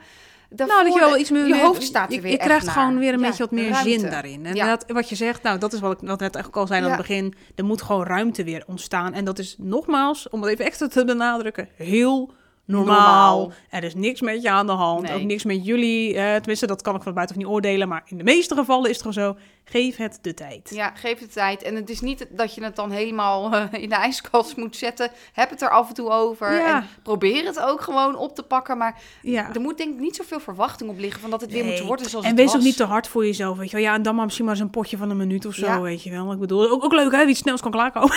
Nou, 0.49 0.83
dat 0.83 0.93
je 0.93 0.99
wel 0.99 1.17
iets 1.17 1.29
meer... 1.29 1.47
je 1.47 1.61
hoofd 1.61 1.83
staat 1.83 2.09
er 2.09 2.15
je, 2.15 2.21
weer 2.21 2.31
Je 2.31 2.37
krijgt 2.37 2.65
naar. 2.65 2.73
gewoon 2.73 2.97
weer 2.99 3.13
een 3.13 3.19
Ja, 3.19 3.25
beetje 3.27 3.43
wat 3.43 3.51
meer 3.51 3.69
ruimte. 3.69 3.89
zin 3.99 4.09
daarin. 4.09 4.45
En 4.45 4.55
Ja. 4.55 4.67
dat, 4.67 4.85
wat 4.87 5.09
je 5.09 5.15
zegt, 5.15 5.43
nou, 5.43 5.59
dat 5.59 5.73
is 5.73 5.79
wat 5.79 5.91
ik 5.91 5.97
wat 6.07 6.19
net 6.19 6.35
eigenlijk 6.35 6.55
al 6.57 6.67
zei 6.67 6.79
aan 6.81 6.85
Ja. 6.89 6.91
het 6.97 7.07
begin. 7.07 7.33
Er 7.55 7.65
moet 7.65 7.81
gewoon 7.81 8.03
ruimte 8.05 8.43
weer 8.43 8.63
ontstaan. 8.67 9.13
En 9.13 9.25
dat 9.25 9.39
is 9.39 9.55
nogmaals, 9.59 10.29
om 10.29 10.41
het 10.41 10.51
even 10.51 10.65
extra 10.65 10.87
te 10.87 11.05
benadrukken, 11.05 11.69
heel 11.75 12.31
normaal. 12.65 12.95
Normaal. 12.95 13.51
Er 13.69 13.83
is 13.83 13.95
niks 13.95 14.21
met 14.21 14.41
je 14.41 14.49
aan 14.49 14.65
de 14.65 14.71
hand. 14.71 15.01
Nee. 15.01 15.13
Ook 15.15 15.21
niks 15.23 15.43
met 15.43 15.65
jullie. 15.65 16.15
eh, 16.15 16.35
tenminste, 16.35 16.67
dat 16.67 16.81
kan 16.81 16.95
ik 16.95 17.01
van 17.01 17.13
buitenaf 17.13 17.43
niet 17.43 17.51
oordelen. 17.53 17.87
Maar 17.87 18.01
in 18.05 18.17
de 18.17 18.23
meeste 18.23 18.55
gevallen 18.55 18.89
is 18.89 18.97
het 19.01 19.05
gewoon 19.05 19.25
zo. 19.35 19.37
Geef 19.67 19.95
het 19.95 20.19
de 20.21 20.33
tijd. 20.33 20.69
Ja, 20.73 20.91
geef 20.95 21.19
het 21.19 21.33
tijd. 21.33 21.61
En 21.63 21.75
het 21.75 21.89
is 21.89 22.01
niet 22.01 22.25
dat 22.29 22.55
je 22.55 22.63
het 22.63 22.75
dan 22.75 22.91
helemaal 22.91 23.53
eh, 23.53 23.63
in 23.71 23.89
de 23.89 23.95
ijskast 23.95 24.55
moet 24.57 24.75
zetten. 24.75 25.11
Heb 25.33 25.49
het 25.49 25.61
er 25.61 25.69
af 25.69 25.87
en 25.87 25.93
toe 25.93 26.09
over. 26.09 26.53
Ja. 26.53 26.75
En 26.77 26.87
probeer 27.03 27.45
het 27.45 27.59
ook 27.59 27.81
gewoon 27.81 28.15
op 28.15 28.35
te 28.35 28.43
pakken. 28.43 28.77
Maar 28.77 29.01
Ja. 29.21 29.49
er 29.53 29.61
moet 29.61 29.77
denk 29.77 29.93
ik 29.93 29.99
niet 29.99 30.15
zoveel 30.15 30.39
verwachting 30.39 30.89
op 30.89 30.97
liggen 30.99 31.21
van 31.21 31.29
dat 31.29 31.41
het 31.41 31.51
weer 31.51 31.65
moet 31.65 31.79
worden 31.79 32.09
zoals 32.09 32.25
En 32.25 32.31
het 32.31 32.39
wees 32.39 32.49
was. 32.51 32.55
ook 32.61 32.67
niet 32.67 32.77
te 32.77 32.83
hard 32.83 33.07
voor 33.07 33.25
jezelf, 33.25 33.57
weet 33.57 33.69
je 33.69 33.75
wel. 33.75 33.85
Ja, 33.85 33.93
en 33.93 34.01
dan 34.01 34.15
maar 34.15 34.23
misschien 34.25 34.45
maar 34.45 34.53
eens 34.53 34.63
een 34.63 34.69
potje 34.69 34.97
van 34.97 35.09
een 35.09 35.17
minuut 35.17 35.45
of 35.45 35.53
zo, 35.55 35.65
Ja. 35.65 35.81
weet 35.81 36.03
je 36.03 36.11
wel. 36.11 36.31
Ik 36.31 36.39
bedoel, 36.39 36.69
ook, 36.69 36.83
ook 36.83 36.93
leuk 36.93 37.11
hè, 37.11 37.17
wie 37.17 37.27
het 37.27 37.37
snelst 37.37 37.61
kan 37.61 37.71
klaarkomen. 37.71 38.15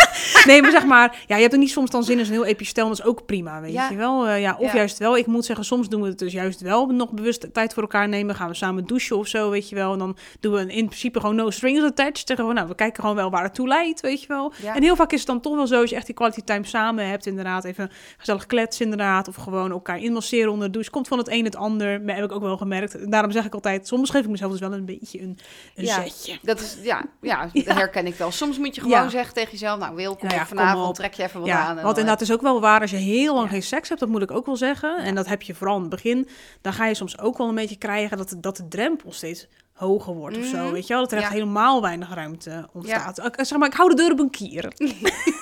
nee, 0.46 0.62
maar 0.62 0.70
zeg 0.70 0.84
maar, 0.84 1.24
ja, 1.26 1.34
je 1.34 1.40
hebt 1.40 1.52
er 1.54 1.58
niet 1.58 1.70
soms 1.70 1.90
dan 1.90 2.04
zin 2.04 2.18
in 2.18 2.24
zo'n 2.24 2.34
heel 2.34 2.44
epistel, 2.44 2.88
dat 2.88 2.98
is 2.98 3.04
ook 3.04 3.26
prima, 3.26 3.60
weet 3.60 3.72
Ja. 3.72 3.88
je 3.90 3.96
wel. 3.96 4.26
Eh, 4.26 4.40
ja, 4.40 4.56
of 4.58 4.66
Ja. 4.72 4.76
juist 4.76 4.98
wel, 4.98 5.16
ik 5.16 5.26
moet 5.26 5.44
zeggen, 5.44 5.64
soms 5.64 5.88
doen 5.88 6.02
we 6.02 6.08
het 6.08 6.18
dus 6.18 6.32
juist 6.32 6.60
wel 6.60 6.86
nog 6.86 7.10
bewust 7.10 7.46
tijd 7.52 7.74
voor 7.74 7.82
elkaar 7.82 8.08
nemen. 8.08 8.34
Gaan 8.34 8.48
we 8.48 8.54
samen 8.54 8.84
douchen 8.86 9.16
of 9.16 9.26
zo, 9.26 9.50
weet 9.50 9.68
je 9.68 9.74
wel. 9.74 9.92
En 9.92 9.98
dan 9.98 10.16
doen 10.40 10.52
we 10.54 10.72
in 10.72 10.85
principe 10.86 11.20
gewoon 11.20 11.36
no 11.36 11.50
strings 11.50 11.82
attached. 11.82 12.26
Zeggen 12.26 12.46
we, 12.46 12.52
nou, 12.52 12.68
we 12.68 12.74
kijken 12.74 13.00
gewoon 13.00 13.16
wel 13.16 13.30
waar 13.30 13.42
het 13.42 13.54
toe 13.54 13.68
leidt, 13.68 14.00
weet 14.00 14.20
je 14.20 14.26
wel. 14.28 14.52
Ja. 14.62 14.74
En 14.74 14.82
heel 14.82 14.96
vaak 14.96 15.12
is 15.12 15.18
het 15.18 15.28
dan 15.28 15.40
toch 15.40 15.54
wel 15.54 15.66
zo, 15.66 15.80
als 15.80 15.90
je 15.90 15.96
echt 15.96 16.06
die 16.06 16.14
quality 16.14 16.40
time 16.40 16.66
samen 16.66 17.08
hebt, 17.08 17.26
inderdaad, 17.26 17.64
even 17.64 17.90
gezellig 18.18 18.46
kletsen 18.46 18.84
inderdaad. 18.84 19.28
Of 19.28 19.34
gewoon 19.34 19.70
elkaar 19.70 19.98
inmasseren 19.98 20.50
onder 20.52 20.66
de 20.66 20.72
douche. 20.72 20.90
Komt 20.90 21.08
van 21.08 21.18
het 21.18 21.28
een 21.30 21.44
het 21.44 21.56
ander, 21.56 22.00
maar 22.00 22.14
heb 22.14 22.24
ik 22.24 22.32
ook 22.32 22.42
wel 22.42 22.56
gemerkt. 22.56 23.10
Daarom 23.10 23.30
zeg 23.30 23.44
ik 23.44 23.54
altijd, 23.54 23.86
soms 23.86 24.10
geef 24.10 24.22
ik 24.24 24.28
mezelf 24.30 24.50
dus 24.50 24.60
wel 24.60 24.72
een 24.72 24.84
beetje 24.84 25.20
een, 25.22 25.38
een 25.74 25.84
Ja. 25.84 26.02
zetje. 26.02 26.38
Dat 26.42 26.60
is, 26.60 26.76
ja, 26.82 27.04
ja, 27.20 27.48
herken 27.64 28.06
ik 28.06 28.14
wel. 28.14 28.30
Soms 28.30 28.58
moet 28.58 28.74
je 28.74 28.80
gewoon 28.80 29.10
zeggen 29.10 29.34
tegen 29.34 29.50
jezelf, 29.50 29.78
nou 29.78 29.94
Wilco, 29.94 30.26
Nou 30.26 30.34
ja, 30.38 30.44
kom 30.44 30.56
vanavond 30.56 30.94
trek 30.94 31.14
je 31.14 31.22
even 31.22 31.40
wat 31.40 31.48
aan. 31.48 31.76
en 31.78 31.84
want 31.84 31.96
inderdaad 31.98 32.20
is 32.20 32.32
ook 32.32 32.42
wel 32.42 32.60
waar 32.60 32.80
als 32.80 32.90
je 32.90 32.96
heel 32.96 33.34
lang 33.34 33.48
geen 33.48 33.62
seks 33.62 33.88
hebt, 33.88 34.00
dat 34.00 34.08
moet 34.08 34.22
ik 34.22 34.30
ook 34.30 34.46
wel 34.46 34.56
zeggen. 34.56 34.96
En 34.98 35.14
dat 35.14 35.26
heb 35.26 35.42
je 35.42 35.54
vooral 35.54 35.74
in 35.76 35.80
het 35.80 35.90
begin. 35.90 36.28
Dan 36.60 36.72
ga 36.72 36.86
je 36.86 36.94
soms 36.94 37.18
ook 37.18 37.38
wel 37.38 37.48
een 37.48 37.54
beetje 37.54 37.76
krijgen 37.76 38.16
dat, 38.16 38.36
dat 38.40 38.56
de 38.56 38.68
drempel 38.68 39.12
steeds 39.12 39.46
hoger 39.76 40.14
wordt 40.14 40.36
of 40.38 40.44
zo. 40.44 40.62
Mhm. 40.64 40.72
Weet 40.72 40.86
je 40.86 40.92
wel? 40.92 41.02
Dat 41.02 41.12
er 41.12 41.18
echt 41.18 41.26
Ja. 41.26 41.32
helemaal 41.32 41.82
weinig 41.82 42.14
ruimte 42.14 42.68
ontstaat. 42.72 43.24
Ik, 43.24 43.34
zeg 43.44 43.58
maar, 43.58 43.68
ik 43.68 43.74
hou 43.74 43.88
de 43.88 43.94
deur 43.96 44.12
op 44.12 44.18
een 44.18 44.30
kier. 44.30 44.72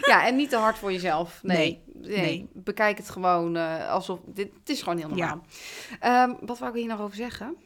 Ja, 0.00 0.26
en 0.26 0.36
niet 0.36 0.50
te 0.50 0.56
hard 0.56 0.78
voor 0.78 0.92
jezelf. 0.92 1.40
Nee. 1.42 1.56
Nee. 1.56 1.80
Nee. 2.08 2.20
Nee. 2.20 2.48
Bekijk 2.52 2.96
het 2.96 3.10
gewoon 3.10 3.56
eh, 3.56 3.90
alsof... 3.90 4.18
Dit, 4.26 4.50
het 4.60 4.68
is 4.68 4.82
gewoon 4.82 4.98
heel 4.98 5.08
normaal. 5.08 5.44
Ehm, 6.00 6.32
wat 6.40 6.58
wou 6.58 6.70
ik 6.72 6.78
hier 6.78 6.88
nog 6.88 7.00
over 7.00 7.16
zeggen? 7.16 7.56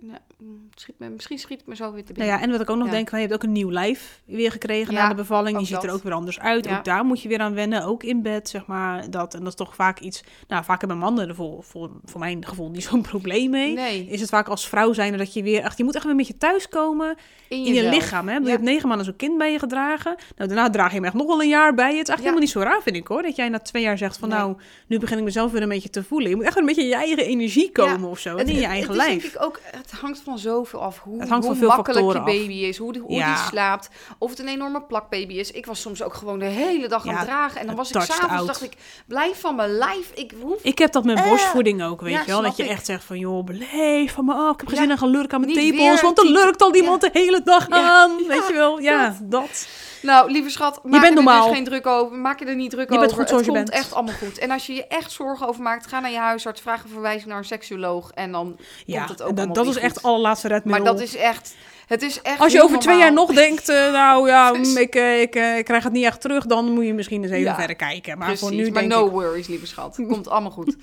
Nou, 0.00 0.18
mm, 0.38 0.68
schiet 0.74 0.98
me, 0.98 1.08
misschien 1.08 1.38
schiet 1.38 1.58
het 1.58 1.66
me 1.66 1.76
zo 1.76 1.92
weer 1.92 2.04
te 2.04 2.12
Nou 2.12 2.14
binnen. 2.18 2.36
ja, 2.36 2.42
en 2.42 2.50
wat 2.50 2.60
ik 2.60 2.70
ook 2.70 2.76
nog 2.76 2.86
Ja. 2.86 2.92
denk, 2.92 3.08
van, 3.08 3.18
je 3.20 3.26
hebt 3.26 3.36
ook 3.36 3.42
een 3.48 3.52
nieuw 3.52 3.70
lijf 3.70 4.20
weer 4.24 4.50
gekregen 4.50 4.94
Ja, 4.94 5.02
na 5.02 5.08
de 5.08 5.14
bevalling. 5.14 5.58
Je 5.58 5.66
ziet 5.66 5.82
er 5.82 5.92
ook 5.92 6.02
weer 6.02 6.12
anders 6.12 6.40
uit. 6.40 6.68
Ook 6.68 6.84
daar 6.84 7.04
moet 7.04 7.22
je 7.22 7.28
weer 7.28 7.40
aan 7.40 7.54
wennen. 7.54 7.84
Ook 7.84 8.02
in 8.02 8.22
bed, 8.22 8.48
zeg 8.48 8.66
maar. 8.66 9.10
Dat, 9.10 9.34
en 9.34 9.38
dat 9.40 9.48
is 9.48 9.54
toch 9.54 9.74
vaak 9.74 10.00
iets... 10.00 10.22
Nou, 10.48 10.64
vaak 10.64 10.80
hebben 10.80 10.98
mannen 10.98 11.28
er 11.28 11.34
voor, 11.34 11.62
voor, 11.62 11.90
voor 12.04 12.20
mijn 12.20 12.46
gevoel 12.46 12.70
niet 12.70 12.82
zo'n 12.90 13.02
probleem 13.02 13.50
mee. 13.50 13.74
nee, 13.74 14.06
Is 14.06 14.20
het 14.20 14.30
vaak 14.30 14.48
als 14.48 14.68
vrouw 14.68 14.92
zijn 14.92 15.16
dat 15.18 15.32
je 15.32 15.42
weer 15.42 15.62
echt... 15.62 15.78
Je 15.78 15.84
moet 15.84 15.94
echt 15.94 16.04
weer 16.04 16.14
met 16.14 16.26
je 16.26 16.36
thuiskomen 16.36 17.16
in, 17.48 17.64
in 17.64 17.74
je 17.74 17.88
lichaam. 17.88 18.28
Hè? 18.28 18.36
Je 18.36 18.48
hebt 18.48 18.62
negen 18.62 18.88
maanden 18.88 19.06
zo'n 19.06 19.16
kind 19.16 19.38
bij 19.38 19.52
je 19.52 19.58
gedragen. 19.58 20.16
Nou, 20.36 20.48
daarna 20.48 20.70
draag 20.70 20.88
je 20.88 20.94
hem 20.96 21.04
echt 21.04 21.14
nog 21.14 21.26
wel 21.26 21.42
een 21.42 21.48
jaar 21.48 21.74
bij 21.74 21.90
je. 21.92 21.98
Het 21.98 22.02
is 22.06 22.08
echt 22.08 22.18
helemaal 22.18 22.40
niet 22.42 22.50
zo 22.50 22.60
raar, 22.60 22.82
vind 22.82 22.96
ik 22.96 23.06
hoor. 23.06 23.22
Dat 23.22 23.36
jij 23.36 23.48
na 23.48 23.58
twee 23.58 23.82
jaar 23.82 23.98
zegt 23.98 24.16
van 24.18 24.28
Nee. 24.28 24.38
nou, 24.38 24.56
nu 24.86 24.98
begin 24.98 25.18
ik 25.18 25.24
mezelf 25.24 25.52
weer 25.52 25.62
een 25.62 25.68
beetje 25.68 25.90
te 25.90 26.04
voelen. 26.04 26.28
Je 26.30 26.36
moet 26.36 26.44
echt 26.44 26.54
weer 26.54 26.62
een 26.62 26.68
beetje 26.68 26.82
in 26.82 26.88
je 26.88 26.94
eigen 26.94 27.24
energie 27.24 27.72
komen 27.72 28.10
of 28.10 28.18
zo. 28.18 28.36
En 28.36 28.46
in 28.48 28.54
je 28.58 28.64
eigen 28.66 28.92
het 28.92 29.00
is 29.00 29.06
lijf. 29.06 29.22
denk 29.22 29.34
ik 29.34 29.42
ook, 29.42 29.60
het 29.90 30.00
hangt 30.00 30.20
van 30.24 30.38
zoveel 30.38 30.82
af. 30.82 30.98
Hoe, 30.98 31.20
Het 31.20 31.28
hangt 31.28 31.44
hoe 31.46 31.54
van 31.54 31.64
veel 31.66 31.76
makkelijk 31.76 32.12
je 32.12 32.18
af. 32.18 32.24
baby 32.24 32.52
is, 32.52 32.76
hoe, 32.76 32.92
die, 32.92 33.02
hoe 33.02 33.12
Ja. 33.12 33.34
die 33.34 33.44
slaapt. 33.44 33.88
Of 34.18 34.30
het 34.30 34.38
een 34.38 34.48
enorme 34.48 34.82
plakbaby 34.82 35.34
is. 35.34 35.50
Ik 35.50 35.66
was 35.66 35.80
soms 35.80 36.02
ook 36.02 36.14
gewoon 36.14 36.38
de 36.38 36.44
hele 36.44 36.88
dag 36.88 37.06
aan 37.06 37.12
Ja, 37.12 37.18
het 37.18 37.26
dragen. 37.28 37.60
En 37.60 37.66
dan 37.66 37.76
was 37.76 37.90
ik 37.90 38.00
s'avonds, 38.00 38.46
dacht 38.46 38.62
ik, 38.62 38.72
blijf 39.06 39.40
van 39.40 39.56
mijn 39.56 39.70
lijf. 39.70 40.10
Ik 40.14 40.32
hoef 40.42 40.62
Ik 40.62 40.78
heb 40.78 40.92
dat 40.92 41.04
met 41.04 41.18
Eh, 41.18 41.28
borstvoeding 41.28 41.82
ook, 41.82 42.00
weet 42.00 42.12
ja, 42.12 42.20
je 42.20 42.26
wel. 42.26 42.42
Dat 42.42 42.56
je 42.56 42.62
ik. 42.64 42.70
echt 42.70 42.86
zegt 42.86 43.04
van, 43.04 43.18
joh, 43.18 43.44
beleef 43.44 44.12
van 44.12 44.24
me. 44.24 44.34
Oh, 44.34 44.50
ik 44.52 44.60
heb 44.60 44.68
geen 44.68 44.78
zin 44.78 44.90
in 44.90 44.98
gaan 44.98 45.08
lurken 45.10 45.34
aan 45.34 45.40
mijn 45.40 45.52
tepels. 45.52 46.00
Want 46.00 46.18
er 46.18 46.30
lurkt 46.30 46.62
al 46.62 46.74
iemand 46.74 47.00
de 47.00 47.10
hele 47.12 47.42
dag 47.42 47.68
aan. 47.68 48.16
weet 48.28 48.46
je 48.48 48.52
wel. 48.54 48.78
Ja, 48.78 49.16
dat. 49.22 49.66
Nou, 50.02 50.30
lieve 50.30 50.50
schat, 50.50 50.80
maak 50.82 50.92
bent 51.00 51.04
er 51.04 51.14
normaal. 51.14 51.44
dus 51.46 51.54
geen 51.54 51.64
druk 51.64 51.86
over. 51.86 52.16
Maak 52.18 52.38
je 52.38 52.44
er 52.44 52.56
niet 52.56 52.70
druk 52.70 52.90
Je 52.92 52.98
bent 52.98 53.10
over. 53.12 53.16
goed 53.18 53.28
zoals 53.28 53.46
het 53.46 53.54
je 53.54 53.58
komt 53.58 53.70
bent. 53.70 53.84
echt 53.84 53.94
allemaal 53.94 54.14
goed. 54.14 54.38
En 54.38 54.50
als 54.50 54.66
je 54.66 54.74
je 54.74 54.86
echt 54.86 55.12
zorgen 55.12 55.48
over 55.48 55.62
maakt, 55.62 55.86
ga 55.86 56.00
naar 56.00 56.10
je 56.10 56.18
huisarts, 56.18 56.60
vraag 56.60 56.82
een 56.84 56.88
verwijzing 56.90 57.26
naar 57.28 57.38
een 57.38 57.44
seksuoloog 57.44 58.10
en 58.10 58.32
dan 58.32 58.56
Ja, 58.86 58.96
komt 58.98 59.08
het 59.08 59.22
ook 59.22 59.28
dat, 59.28 59.38
allemaal 59.46 59.64
dat 59.64 59.74
is 59.76 59.77
echt 59.78 60.02
allerlaatste 60.02 60.48
redmiddel. 60.48 60.84
Maar 60.84 60.92
dat 60.92 61.02
is 61.02 61.16
echt, 61.16 61.54
het 61.88 62.02
is 62.02 62.22
echt 62.22 62.40
Als 62.40 62.52
je 62.52 62.62
over 62.62 62.78
twee 62.78 62.98
jaar 62.98 63.12
nog 63.12 63.32
denkt, 63.32 63.68
eh, 63.68 63.92
nou 63.92 64.28
ja, 64.28 64.52
Dus- 64.52 64.74
ik, 64.74 64.94
eh, 64.94 65.20
ik, 65.20 65.34
eh, 65.34 65.58
ik 65.58 65.64
krijg 65.64 65.84
het 65.84 65.92
niet 65.92 66.04
echt 66.04 66.20
terug, 66.20 66.46
dan 66.46 66.72
moet 66.72 66.84
je 66.84 66.94
misschien 66.94 67.22
eens 67.22 67.32
even 67.32 67.44
Ja, 67.44 67.54
verder 67.54 67.76
kijken. 67.76 68.18
Maar 68.18 68.26
Precies, 68.26 68.46
voor 68.46 68.56
nu 68.56 68.70
maar 68.70 68.72
denk 68.72 68.92
no 68.92 69.06
ik... 69.06 69.12
worries, 69.12 69.46
lieve 69.46 69.66
schat. 69.66 69.96
Komt 70.08 70.28
allemaal 70.28 70.50
goed. 70.50 70.76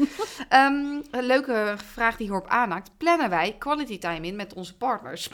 Ehm, 0.50 0.74
een 1.12 1.26
leuke 1.26 1.76
vraag 1.94 2.18
die 2.18 2.28
hierop 2.28 2.48
aanhaakt. 2.48 2.90
Plannen 2.98 3.30
wij 3.30 3.56
quality 3.60 4.00
time 4.00 4.28
in 4.28 4.36
met 4.36 4.54
onze 4.54 4.78
partners? 4.78 5.30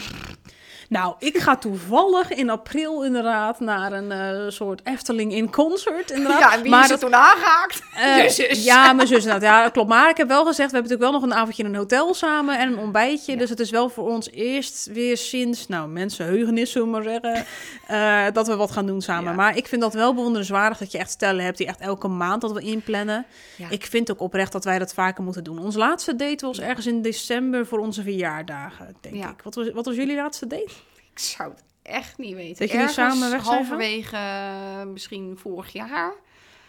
Nou, 0.89 1.15
ik 1.19 1.37
ga 1.37 1.55
toevallig 1.55 2.31
in 2.31 2.49
april 2.49 3.03
inderdaad 3.03 3.59
naar 3.59 3.91
een 3.91 4.51
soort 4.51 4.81
Efteling 4.83 5.33
in 5.33 5.51
concert. 5.51 6.11
Inderdaad. 6.11 6.39
Ja, 6.39 6.53
en 6.53 6.61
wie 6.61 6.71
maar 6.71 6.83
is 6.83 6.89
er 6.89 6.99
toen 6.99 7.15
aangehaakt? 7.15 7.81
Eh, 7.93 8.27
zus. 8.39 8.63
Ja, 8.63 8.93
mijn 8.93 9.07
zus 9.07 9.23
inderdaad. 9.23 9.41
Ja, 9.41 9.63
dat 9.63 9.71
klopt. 9.71 9.89
Maar 9.89 10.09
ik 10.09 10.17
heb 10.17 10.27
wel 10.27 10.45
gezegd, 10.45 10.71
we 10.71 10.77
hebben 10.77 10.91
natuurlijk 10.91 11.11
wel 11.11 11.21
nog 11.21 11.31
een 11.31 11.41
avondje 11.41 11.63
in 11.63 11.69
een 11.69 11.75
hotel 11.75 12.13
samen 12.13 12.59
en 12.59 12.71
een 12.71 12.79
ontbijtje. 12.79 13.31
Ja. 13.31 13.37
Dus 13.37 13.49
het 13.49 13.59
is 13.59 13.69
wel 13.69 13.89
voor 13.89 14.09
ons 14.09 14.31
eerst 14.31 14.89
weer 14.93 15.17
sinds, 15.17 15.60
nou, 15.67 15.89
mensenheugenis, 15.89 16.71
zullen 16.71 16.87
we 16.87 16.93
maar 16.93 17.03
zeggen, 17.03 17.45
eh, 18.27 18.33
dat 18.33 18.47
we 18.47 18.55
wat 18.55 18.71
gaan 18.71 18.85
doen 18.85 19.01
samen. 19.01 19.29
Ja. 19.29 19.35
Maar 19.35 19.57
ik 19.57 19.67
vind 19.67 19.81
dat 19.81 19.93
wel 19.93 20.13
bewonderenswaardig 20.13 20.77
dat 20.77 20.91
je 20.91 20.97
echt 20.97 21.11
stellen 21.11 21.45
hebt 21.45 21.57
die 21.57 21.67
echt 21.67 21.79
elke 21.79 22.07
maand 22.07 22.41
dat 22.41 22.51
we 22.51 22.61
inplannen. 22.61 23.25
Ja. 23.57 23.69
Ik 23.69 23.85
vind 23.85 24.11
ook 24.11 24.19
oprecht 24.21 24.51
dat 24.51 24.63
wij 24.63 24.79
dat 24.79 24.93
vaker 24.93 25.23
moeten 25.23 25.43
doen. 25.43 25.59
Ons 25.59 25.75
laatste 25.75 26.15
date 26.15 26.45
was 26.45 26.59
ergens 26.59 26.87
in 26.87 27.01
december 27.01 27.65
voor 27.65 27.79
onze 27.79 28.01
verjaardagen, 28.03 28.95
denk 29.01 29.15
Ja. 29.15 29.29
ik. 29.29 29.41
Wat 29.41 29.55
was, 29.55 29.71
wat 29.71 29.85
was 29.85 29.95
jullie 29.95 30.15
laatste 30.15 30.47
date? 30.47 30.71
Ik 31.13 31.19
zou 31.19 31.49
het 31.49 31.63
echt 31.81 32.17
niet 32.17 32.35
weten. 32.35 32.59
Dat 32.59 32.71
jullie 32.71 32.89
samen 32.89 33.29
weg 33.31 33.43
zijn 33.43 33.55
halverwege 33.55 34.15
eh, 34.15 34.83
misschien 34.83 35.37
vorig 35.37 35.73
jaar. 35.73 36.11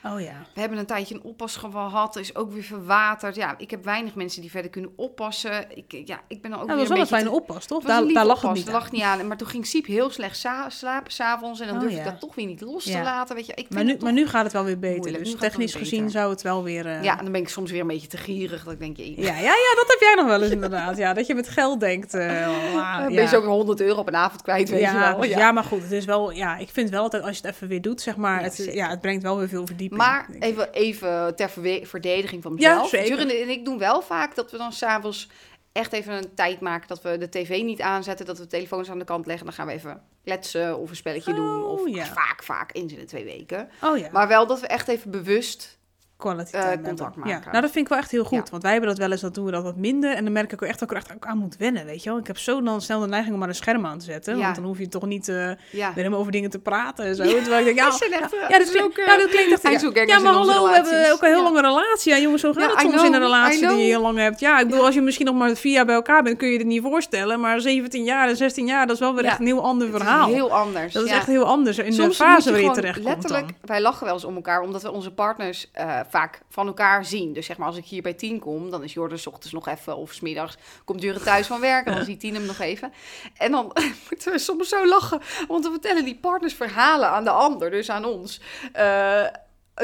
Oh 0.05 0.21
ja. 0.21 0.47
We 0.55 0.61
hebben 0.61 0.79
een 0.79 0.87
tijdje 0.87 1.15
een 1.15 1.23
oppas 1.23 1.57
gehad. 1.57 2.17
is 2.17 2.35
ook 2.37 2.53
weer 2.53 2.63
verwaterd. 2.63 3.35
Ja, 3.35 3.55
ik 3.59 3.71
heb 3.71 3.85
weinig 3.85 4.15
mensen 4.15 4.41
die 4.41 4.51
verder 4.51 4.71
kunnen 4.71 4.91
oppassen. 4.97 5.65
Ik, 5.77 6.03
ja, 6.05 6.21
ik 6.29 6.43
ben 6.43 6.51
dan 6.51 6.61
ook 6.61 6.67
dat 6.69 6.77
weer 6.77 6.89
was 6.89 6.89
wel 6.89 6.97
een 6.97 7.03
beetje 7.03 7.07
fijne 7.17 7.29
te- 7.31 7.35
oppas, 7.37 7.67
toch? 7.67 7.81
Een 7.83 7.87
Daar, 7.89 8.07
daar 8.13 8.27
lag 8.27 8.41
het 8.43 8.53
niet 8.53 8.67
aan. 8.67 8.73
lag 8.73 8.91
niet 8.93 9.03
aan. 9.03 9.27
Maar 9.27 9.37
toen 9.37 9.49
ging 9.49 9.67
Siep 9.67 9.87
heel 9.87 10.11
slecht 10.11 10.37
sa- 10.37 10.69
slapen 10.71 11.13
s'avonds. 11.13 11.61
En 11.61 11.67
dan 11.67 11.75
Oh, 11.77 11.81
durfde 11.83 11.99
ik 11.99 12.05
ja. 12.05 12.11
dat 12.11 12.21
toch 12.21 12.35
weer 12.35 12.47
niet 12.47 12.61
los 12.61 12.85
Ja. 12.85 12.99
te 12.99 13.03
laten. 13.05 13.37
Weet 13.37 13.47
je, 13.47 13.53
ik 13.55 13.67
Maar 13.71 13.85
nu, 13.85 13.97
maar 14.01 14.13
nu 14.13 14.27
gaat 14.29 14.45
het 14.45 14.53
wel 14.53 14.65
weer 14.65 14.79
beter. 14.79 14.99
moeilijk. 14.99 15.25
Dus 15.25 15.35
technisch 15.35 15.75
gezien 15.75 15.99
beter. 16.05 16.13
zou 16.19 16.31
het 16.31 16.43
wel 16.43 16.63
weer... 16.63 16.87
eh, 16.87 17.03
Ja, 17.03 17.17
dan 17.17 17.33
ben 17.33 17.41
ik 17.41 17.49
soms 17.49 17.71
weer 17.71 17.81
een 17.81 17.87
beetje 17.87 18.09
te 18.09 18.17
gierig. 18.17 18.65
Dat 18.65 18.73
ik 18.73 18.79
denk, 18.79 18.97
je, 18.97 19.21
Ja, 19.21 19.35
ja, 19.35 19.41
ja, 19.41 19.75
dat 19.77 19.85
heb 19.89 19.99
jij 20.01 20.15
nog 20.17 20.27
wel 20.27 20.43
eens 20.43 20.53
inderdaad. 20.53 20.97
Ja, 20.97 21.13
dat 21.13 21.27
je 21.27 21.35
met 21.35 21.49
geld 21.49 21.81
denkt. 21.81 22.15
eh, 22.15 22.47
ah, 22.77 22.97
ben 22.99 23.13
ja. 23.13 23.21
je 23.23 23.31
weer 23.31 23.45
100 23.51 23.81
euro 23.81 23.99
op 24.01 24.09
een 24.09 24.17
avond 24.17 24.43
kwijt, 24.43 24.71
weet 24.71 24.81
ja, 24.81 24.93
je 25.11 25.17
wel. 25.17 25.25
ja. 25.25 25.53
maar 25.53 25.65
goed, 25.65 25.83
het 25.83 25.93
is 25.93 26.05
wel, 26.05 26.31
ja, 26.31 26.57
ik 26.57 26.69
vind 26.71 26.91
wel 26.91 27.03
altijd 27.03 27.23
als 27.23 27.37
je 27.39 27.47
het 27.47 27.55
even 27.55 27.69
weer 27.69 27.83
doet, 27.83 28.01
zeg 28.01 28.17
maar, 28.17 28.39
Ja, 28.39 28.45
het, 28.45 28.69
ja, 28.73 28.89
het 28.89 29.01
brengt 29.01 29.23
wel 29.23 29.39
weer 29.39 29.49
veel 29.49 29.67
verdieping. 29.67 29.92
Maar 29.97 30.29
even, 30.39 30.73
even 30.73 31.37
ter 31.37 31.51
verdediging 31.83 32.43
van 32.43 32.55
Ja, 32.57 32.71
mezelf. 32.73 32.89
zeker. 32.89 33.09
Jurgen 33.09 33.41
en 33.43 33.49
ik 33.49 33.65
doen 33.65 33.79
wel 33.79 34.03
vaak 34.03 34.35
dat 34.35 34.51
we 34.51 34.57
dan 34.59 34.73
s'avonds 34.73 35.29
echt 35.73 35.93
even 35.93 36.13
een 36.15 36.35
tijd 36.35 36.61
maken 36.61 36.89
dat 36.89 37.03
we 37.03 37.19
de 37.19 37.29
tv 37.29 37.63
niet 37.63 37.81
aanzetten, 37.81 38.27
dat 38.27 38.37
we 38.37 38.43
de 38.43 38.49
telefoons 38.49 38.91
aan 38.91 38.99
de 38.99 39.05
kant 39.05 39.27
leggen. 39.27 39.47
Dan 39.47 39.55
gaan 39.55 39.67
we 39.67 39.73
even 39.73 40.03
kletsen 40.25 40.79
of 40.79 40.91
een 40.91 40.97
spelletje 40.97 41.35
doen. 41.35 41.63
Oh, 41.63 41.71
Of 41.71 41.89
ja. 41.89 42.05
vaak, 42.07 42.43
vaak, 42.43 42.75
eens 42.75 42.93
in 42.93 42.99
de 42.99 43.05
twee 43.05 43.25
weken. 43.25 43.69
Oh 43.83 43.99
ja. 43.99 44.09
Maar 44.13 44.29
wel 44.29 44.47
dat 44.47 44.61
we 44.61 44.67
echt 44.67 44.89
even 44.89 45.11
bewust 45.11 45.79
quality 46.23 46.57
Eh, 46.57 46.69
contact 46.85 47.17
maken. 47.17 47.31
Ja, 47.33 47.51
nou 47.51 47.61
dat 47.63 47.71
vind 47.71 47.85
ik 47.85 47.89
wel 47.89 47.99
echt 47.99 48.11
heel 48.11 48.25
goed. 48.25 48.39
Ja. 48.45 48.51
Want 48.51 48.63
wij 48.63 48.73
hebben 48.73 48.91
dat 48.91 48.99
wel 48.99 49.11
eens, 49.11 49.21
dat 49.21 49.35
doen 49.35 49.45
we 49.45 49.51
dat 49.51 49.63
wat 49.63 49.77
minder. 49.77 50.15
En 50.15 50.25
dan 50.25 50.33
merk 50.33 50.53
ik 50.53 50.63
ook 50.63 50.69
echt 50.69 50.79
dat 50.79 50.91
ik 50.91 50.97
er 50.97 51.03
echt 51.03 51.15
ook 51.15 51.27
aan 51.27 51.39
moet 51.39 51.57
wennen, 51.57 51.85
weet 51.85 52.03
je 52.03 52.11
wel. 52.11 52.19
Ik 52.19 52.27
heb 52.27 52.39
zo 52.39 52.63
dan 52.63 52.81
snel 52.81 53.01
de 53.01 53.07
neiging 53.07 53.33
om 53.33 53.39
maar 53.39 53.49
een 53.49 53.55
scherm 53.55 53.87
aan 53.87 53.99
te 53.99 54.05
zetten. 54.05 54.37
Ja. 54.37 54.43
Want 54.43 54.55
dan 54.57 54.65
hoef 54.65 54.79
je 54.79 54.89
toch 54.89 55.07
niet 55.07 55.29
eh 55.29 55.35
weer 55.35 55.59
Ja. 55.71 55.93
helemaal 55.95 56.19
over 56.19 56.33
dingen 56.33 56.51
te 56.51 56.59
praten 56.59 57.05
en 57.05 57.15
zo. 57.15 57.23
Terwijl 57.23 57.59
ik 57.59 57.65
denk, 57.65 57.79
ja, 57.83 57.87
echt, 57.87 57.99
ja, 58.01 58.07
eh, 58.09 58.49
ja, 58.49 58.59
dat 58.59 58.71
klinkt, 58.71 58.97
ja, 58.97 59.17
dat 59.17 59.29
klinkt 59.29 59.61
echt... 59.61 60.09
Ja, 60.09 60.19
maar 60.19 60.33
hallo, 60.33 60.67
we 60.69 60.75
hebben 60.75 61.13
ook 61.13 61.23
een 61.23 61.29
heel 61.29 61.43
lange 61.43 61.61
relatie. 61.61 62.13
Ja, 62.13 62.19
jongens, 62.19 62.41
zo 62.43 62.53
gaat 62.53 62.71
het 62.71 62.81
soms 62.81 62.95
know, 62.95 63.07
in 63.07 63.13
een 63.15 63.21
relatie 63.21 63.69
die 63.69 63.77
je 63.77 63.83
heel 63.85 64.01
lang 64.01 64.19
hebt. 64.19 64.41
Ja, 64.41 64.59
ik 64.59 64.67
bedoel, 64.69 64.85
als 64.85 64.95
je 64.95 65.01
misschien 65.01 65.27
nog 65.27 65.35
maar 65.35 65.57
vier 65.57 65.73
jaar 65.73 65.87
bij 65.87 65.95
elkaar 65.95 66.23
bent, 66.23 66.37
kun 66.37 66.47
je 66.47 66.53
je 66.53 66.59
het 66.59 66.67
niet 66.67 66.83
voorstellen. 66.83 67.41
Maar 67.41 67.61
17 67.61 68.05
jaar 68.05 68.29
en 68.29 68.37
16 68.37 68.67
jaar, 68.67 68.87
dat 68.87 68.95
is 68.95 69.01
wel 69.01 69.15
weer 69.15 69.25
echt 69.25 69.39
een 69.39 69.47
heel 69.47 69.63
ander 69.63 69.91
verhaal. 69.91 70.29
heel 70.29 70.53
anders. 70.53 70.93
Dat 70.93 71.05
is 71.05 71.11
echt 71.11 71.27
heel 71.27 71.45
anders 71.45 71.79
in 71.79 71.97
de 71.97 72.13
fase 72.13 72.51
waar 72.51 72.61
je 72.61 72.71
terecht 72.71 73.03
komt 73.03 73.09
letterlijk, 73.15 73.51
wij 73.65 73.81
lachen 73.81 74.05
wel 74.05 74.15
eens 74.15 74.25
om 74.25 74.35
elkaar, 74.35 74.61
omdat 74.61 74.83
we 74.83 74.91
onze 74.93 75.11
partners 75.11 75.71
eh, 75.73 76.01
vaak 76.13 76.41
van 76.49 76.67
elkaar 76.67 77.05
zien. 77.05 77.33
Dus 77.33 77.47
zeg 77.47 77.57
maar, 77.57 77.67
als 77.67 77.77
ik 77.77 77.85
hier 77.85 78.03
bij 78.03 78.15
tien 78.15 78.39
kom, 78.39 78.71
dan 78.71 78.83
is 78.83 78.93
Jordan 78.93 79.19
's 79.19 79.27
ochtends 79.27 79.53
nog 79.53 79.69
even, 79.69 79.97
of 79.97 80.13
's 80.13 80.21
middags 80.21 80.57
komt 80.85 81.03
Jurre 81.03 81.21
thuis 81.21 81.47
van 81.47 81.61
werk 81.61 81.87
en 81.87 81.95
dan 81.95 82.05
ziet 82.05 82.21
tien 82.21 82.35
hem 82.35 82.47
nog 82.47 82.59
even. 82.59 82.93
En 83.37 83.51
dan 83.51 83.73
moeten 84.11 84.33
we 84.33 84.39
soms 84.39 84.69
zo 84.69 84.87
lachen, 84.87 85.21
want 85.49 85.65
we 85.65 85.71
vertellen 85.71 86.05
die 86.05 86.19
partners 86.19 86.55
verhalen 86.55 87.09
aan 87.09 87.25
de 87.25 87.31
ander, 87.31 87.71
dus 87.71 87.91
aan 87.91 88.05
ons. 88.05 88.41
Eh, 88.73 89.27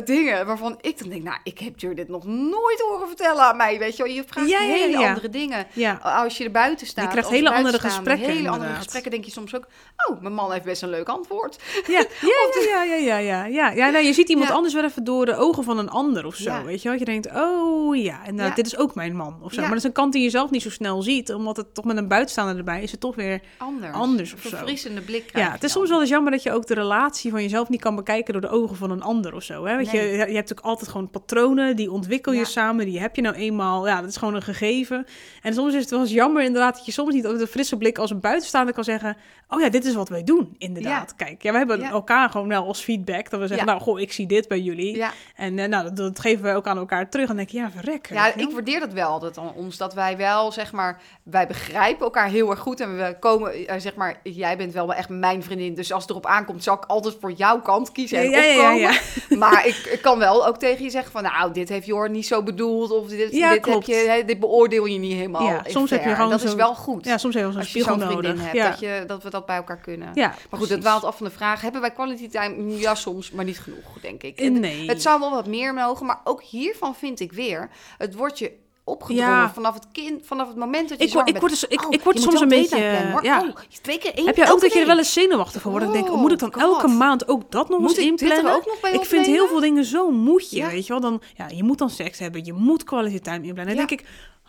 dingen 0.05 0.47
waarvan 0.47 0.79
ik 0.81 0.99
dan 0.99 1.09
denk, 1.09 1.23
nou, 1.23 1.39
ik 1.43 1.59
heb 1.59 1.79
Jur 1.81 1.95
dit 1.95 2.09
nog 2.09 2.25
nooit 2.27 2.81
horen 2.89 3.07
vertellen 3.07 3.43
aan 3.43 3.57
mij, 3.57 3.79
weet 3.79 3.97
je 3.97 4.03
wel. 4.03 4.13
Je 4.13 4.25
vraagt 4.27 4.49
Ja, 4.49 4.59
hele 4.59 4.99
ja. 4.99 5.09
andere 5.09 5.29
dingen. 5.29 5.67
Ja. 5.73 5.99
Als 6.03 6.37
je 6.39 6.45
er 6.45 6.51
buiten 6.51 6.87
staat. 6.87 7.05
Je 7.05 7.11
krijgt 7.11 7.29
hele 7.29 7.51
andere 7.51 7.79
gesprekken, 7.79 8.27
Hele 8.27 8.49
andere 8.49 8.75
gesprekken 8.75 9.11
denk 9.11 9.25
je 9.25 9.31
soms 9.31 9.55
ook, 9.57 9.67
oh, 10.09 10.21
mijn 10.21 10.35
man 10.35 10.53
heeft 10.53 10.65
best 10.65 10.83
een 10.83 10.89
leuk 10.89 11.09
antwoord. 11.09 11.59
Ja, 11.87 11.99
ja, 12.21 12.73
ja, 12.73 12.83
ja, 12.83 12.95
ja, 12.95 13.19
ja, 13.19 13.45
ja. 13.47 13.71
ja 13.71 13.91
nee, 13.91 14.05
je 14.07 14.13
ziet 14.13 14.29
iemand 14.29 14.51
anders 14.51 14.75
wel 14.75 14.85
even 14.85 15.05
door 15.05 15.27
de 15.27 15.37
ogen 15.37 15.65
van 15.65 15.79
een 15.79 15.91
ander 15.91 16.27
of 16.27 16.35
zo, 16.35 16.63
weet 16.65 16.83
je 16.83 16.89
wel. 16.89 16.99
Je 16.99 17.05
denkt, 17.05 17.29
oh 17.35 17.97
ja, 17.97 18.25
en 18.25 18.37
Ja. 18.37 18.51
dit 18.51 18.67
is 18.67 18.77
ook 18.77 18.95
mijn 18.95 19.17
man 19.17 19.39
of 19.43 19.53
zo. 19.53 19.61
Maar 19.61 19.69
dat 19.69 19.79
is 19.79 19.85
een 19.85 19.93
kant 19.93 20.13
die 20.13 20.23
je 20.23 20.31
zelf 20.31 20.51
niet 20.51 20.63
zo 20.63 20.71
snel 20.71 21.03
ziet, 21.03 21.33
omdat 21.33 21.57
het 21.57 21.75
toch 21.75 21.85
met 21.85 21.97
een 21.97 22.09
buitenstaander 22.09 22.57
erbij 22.57 22.83
is 22.83 22.91
het 22.91 23.01
toch 23.01 23.15
weer... 23.15 23.41
anders. 23.59 23.93
Anders 23.95 24.35
of 24.35 24.45
Een 24.45 24.51
zo. 24.51 24.57
verfrissende 24.57 25.01
blik 25.01 25.31
Ja, 25.33 25.39
je 25.39 25.45
het 25.45 25.55
is 25.55 25.61
dan. 25.61 25.71
soms 25.71 25.89
wel 25.89 26.01
eens 26.01 26.09
jammer 26.11 26.33
dat 26.33 26.43
je 26.43 26.53
ook 26.53 26.67
de 26.67 26.75
relatie 26.75 27.31
van 27.31 27.43
jezelf 27.43 27.69
niet 27.69 27.81
kan 27.81 27.97
bekijken 27.97 28.33
door 28.33 28.43
de 28.43 28.49
ogen 28.49 28.77
van 28.77 28.91
een 28.91 29.03
ander 29.03 29.35
of 29.35 29.43
zo. 29.43 29.65
Hè? 29.65 29.77
Nee. 29.93 30.03
je, 30.07 30.11
je 30.13 30.17
hebt 30.19 30.33
natuurlijk 30.33 30.67
altijd 30.67 30.91
gewoon 30.91 31.11
patronen, 31.11 31.77
die 31.77 31.91
ontwikkel 31.91 32.33
je 32.33 32.39
Ja. 32.39 32.45
samen, 32.45 32.85
die 32.87 33.01
heb 33.01 33.17
je 33.17 33.23
nou 33.23 33.35
eenmaal. 33.35 33.87
Ja, 33.87 34.01
dat 34.01 34.11
is 34.11 34.17
gewoon 34.17 34.35
een 34.35 34.43
gegeven. 34.43 35.07
En 35.43 35.55
soms 35.55 35.75
is 35.75 35.81
het 35.81 35.91
wel 35.91 36.01
eens 36.01 36.11
jammer 36.11 36.43
inderdaad 36.43 36.77
dat 36.77 36.87
je 36.87 36.93
soms 36.93 37.15
niet 37.15 37.23
met 37.23 37.41
een 37.41 37.47
frisse 37.47 37.77
blik 37.77 37.99
als 37.99 38.11
een 38.11 38.21
buitenstaander 38.21 38.75
kan 38.75 38.85
zeggen, 38.85 39.17
oh 39.49 39.61
ja, 39.61 39.69
dit 39.69 39.85
is 39.85 39.95
wat 39.95 40.09
wij 40.09 40.25
doen, 40.25 40.55
inderdaad. 40.59 41.15
Kijk, 41.17 41.43
ja, 41.43 41.53
we 41.53 41.59
hebben 41.59 41.81
Ja. 41.81 41.91
elkaar 41.91 42.31
gewoon 42.31 42.49
wel 42.49 42.67
als 42.67 42.81
feedback, 42.81 43.31
dat 43.31 43.41
we 43.41 43.47
zeggen, 43.47 43.67
nou, 43.67 43.81
goh, 43.81 44.01
ik 44.01 44.13
zie 44.13 44.27
dit 44.27 44.49
bij 44.49 44.61
jullie. 44.61 44.97
Ja, 44.97 45.13
En 45.37 45.59
eh, 45.59 45.69
nou, 45.69 45.85
dat, 45.85 45.97
dat 45.97 46.21
geven 46.21 46.45
we 46.45 46.55
ook 46.55 46.67
aan 46.67 46.79
elkaar 46.79 47.11
terug. 47.11 47.29
En 47.29 47.37
denk 47.37 47.49
je, 47.49 47.59
ja, 47.59 47.71
verrek. 47.71 48.09
ja, 48.13 48.35
ik 48.35 48.51
waardeer 48.51 48.81
dat 48.81 48.93
wel 48.93 49.09
altijd 49.09 49.39
aan 49.39 49.53
ons. 49.55 49.77
Dat 49.77 49.95
wij 49.95 50.17
wel, 50.17 50.53
zeg 50.53 50.73
maar, 50.73 51.01
wij 51.23 51.47
begrijpen 51.47 52.05
elkaar 52.05 52.29
heel 52.29 52.51
erg 52.51 52.59
goed. 52.59 52.81
En 52.81 52.97
we 52.97 53.17
komen, 53.21 53.67
eh, 53.67 53.81
zeg 53.81 53.95
maar, 53.95 54.21
jij 54.23 54.57
bent 54.57 54.73
wel 54.73 54.95
echt 54.95 55.09
mijn 55.09 55.43
vriendin. 55.43 55.75
Dus 55.75 55.93
als 55.93 56.03
het 56.03 56.11
erop 56.11 56.27
aankomt, 56.27 56.63
zal 56.63 56.75
ik 56.75 56.85
altijd 56.85 57.17
voor 57.21 57.33
jouw 57.33 57.61
kant 57.61 57.93
kiezen 57.93 58.19
en 58.19 58.31
Ja, 58.31 58.39
ja, 58.43 58.73
ja, 58.73 58.91
opkomen. 58.91 59.39
Maar 59.39 59.68
ik, 59.69 59.77
ik 59.93 60.03
kan 60.03 60.19
wel 60.19 60.47
ook 60.47 60.57
tegen 60.59 60.85
je 60.85 60.91
zeggen 60.91 61.13
van, 61.13 61.23
nou, 61.23 61.53
dit 61.53 61.69
heeft 61.69 61.87
Jor 61.87 62.11
niet 62.11 62.27
zo 62.27 62.43
bedoeld. 62.43 62.91
Of 62.91 63.09
dit, 63.09 63.33
Ja, 63.33 63.53
dit, 63.53 63.67
heb 63.67 63.83
je, 63.83 63.95
hè, 63.95 64.25
dit 64.25 64.41
beoordeel 64.41 64.85
je 64.85 64.99
niet 64.99 65.13
helemaal 65.13 65.43
Ja, 65.43 65.63
soms 65.67 65.91
heb 65.91 66.05
je 66.05 66.15
gewoon 66.15 66.31
Dat 66.31 66.43
is 66.43 66.55
wel 66.55 66.75
goed. 66.75 67.05
Ja, 67.05 67.19
soms 67.19 67.35
hebben 67.35 67.53
we 67.55 67.59
zo'n 67.65 67.73
als 67.73 67.85
je 67.85 67.91
zo'n 67.91 68.01
vriendin 68.01 68.35
nodig. 68.35 68.43
hebt, 68.43 68.57
ja. 68.57 68.71
dat, 68.71 68.81
je, 68.81 69.05
dat 69.07 69.23
we 69.23 69.31
dat 69.31 69.47
bij 69.47 69.57
elkaar 69.57 69.81
kunnen. 69.81 70.11
ja, 70.15 70.27
Maar 70.27 70.37
goed, 70.39 70.49
precies. 70.49 70.71
het 70.71 70.81
dwaalt 70.81 71.05
af 71.05 71.17
van 71.17 71.27
de 71.27 71.33
vraag. 71.33 71.61
Hebben 71.61 71.81
wij 71.81 71.93
quality 71.93 72.29
time? 72.29 72.79
Ja, 72.79 72.95
soms, 72.95 73.31
maar 73.31 73.45
niet 73.45 73.61
genoeg, 73.61 74.01
denk 74.01 74.23
ik. 74.23 74.39
Eh, 74.39 74.51
Nee. 74.51 74.89
Het 74.89 75.03
zou 75.03 75.21
wel 75.21 75.31
wat 75.31 75.47
meer 75.47 75.75
mogen, 75.75 76.07
maar 76.07 76.21
ook 76.25 76.43
hiervan 76.43 76.95
vind 76.95 77.21
ik 77.21 77.33
weer... 77.33 77.71
Het 77.99 78.15
wordt 78.15 78.39
je 78.39 78.53
opgedrongen 78.89 79.33
Ja. 79.33 79.51
vanaf 79.55 79.75
het 79.75 79.87
kind, 79.93 80.27
vanaf 80.27 80.49
het 80.49 80.57
moment 80.57 80.89
dat 80.89 80.99
je 80.99 81.05
Ik 81.07 81.13
word, 81.13 81.29
ik 81.29 81.37
word, 81.39 81.51
dus, 81.53 81.65
ik, 81.65 81.85
Oh, 81.87 81.93
ik 81.93 82.03
word 82.03 82.21
soms 82.21 82.41
een 82.41 82.49
beetje... 82.49 82.79
ja. 83.23 83.41
Oh, 83.43 83.57
twee 83.83 83.99
keer 83.99 84.15
één 84.15 84.27
Heb 84.27 84.37
je 84.37 84.53
ook 84.53 84.61
dat 84.61 84.73
je 84.73 84.81
er 84.81 84.87
wel 84.87 84.99
eens 84.99 85.13
zenuwachtig 85.13 85.63
van 85.63 85.71
wordt? 85.71 85.87
Dan 85.87 85.95
denk 85.95 86.07
ik, 86.07 86.13
Oh, 86.13 86.21
moet 86.21 86.33
ik 86.33 86.39
dan 86.39 86.53
God. 86.53 86.63
elke 86.63 86.87
maand 86.89 87.29
ook 87.29 87.51
dat 87.51 87.69
nog 87.69 87.79
Moet 87.81 87.89
eens 87.89 87.99
ik 87.99 88.05
inplannen? 88.05 88.55
ook 88.55 88.67
nog 88.67 88.81
bij 88.81 88.93
ik 88.93 89.05
vind 89.05 89.27
heel 89.27 89.49
veel 89.49 89.61
dingen 89.61 89.85
zo 89.85 90.11
moet 90.11 90.51
je, 90.51 90.57
Ja. 90.57 90.71
weet 90.71 90.87
je 90.87 90.93
wel. 90.93 91.01
Dan, 91.01 91.21
ja, 91.37 91.47
je 91.55 91.63
moet 91.65 91.79
dan 91.79 91.91
seks 91.91 92.19
hebben, 92.19 92.45
je 92.45 92.53
moet 92.53 92.85
quality 92.85 93.19
time 93.19 93.47
inplannen. 93.47 93.77
Dan 93.77 93.87
denk 93.87 94.01
ik, 94.01 94.07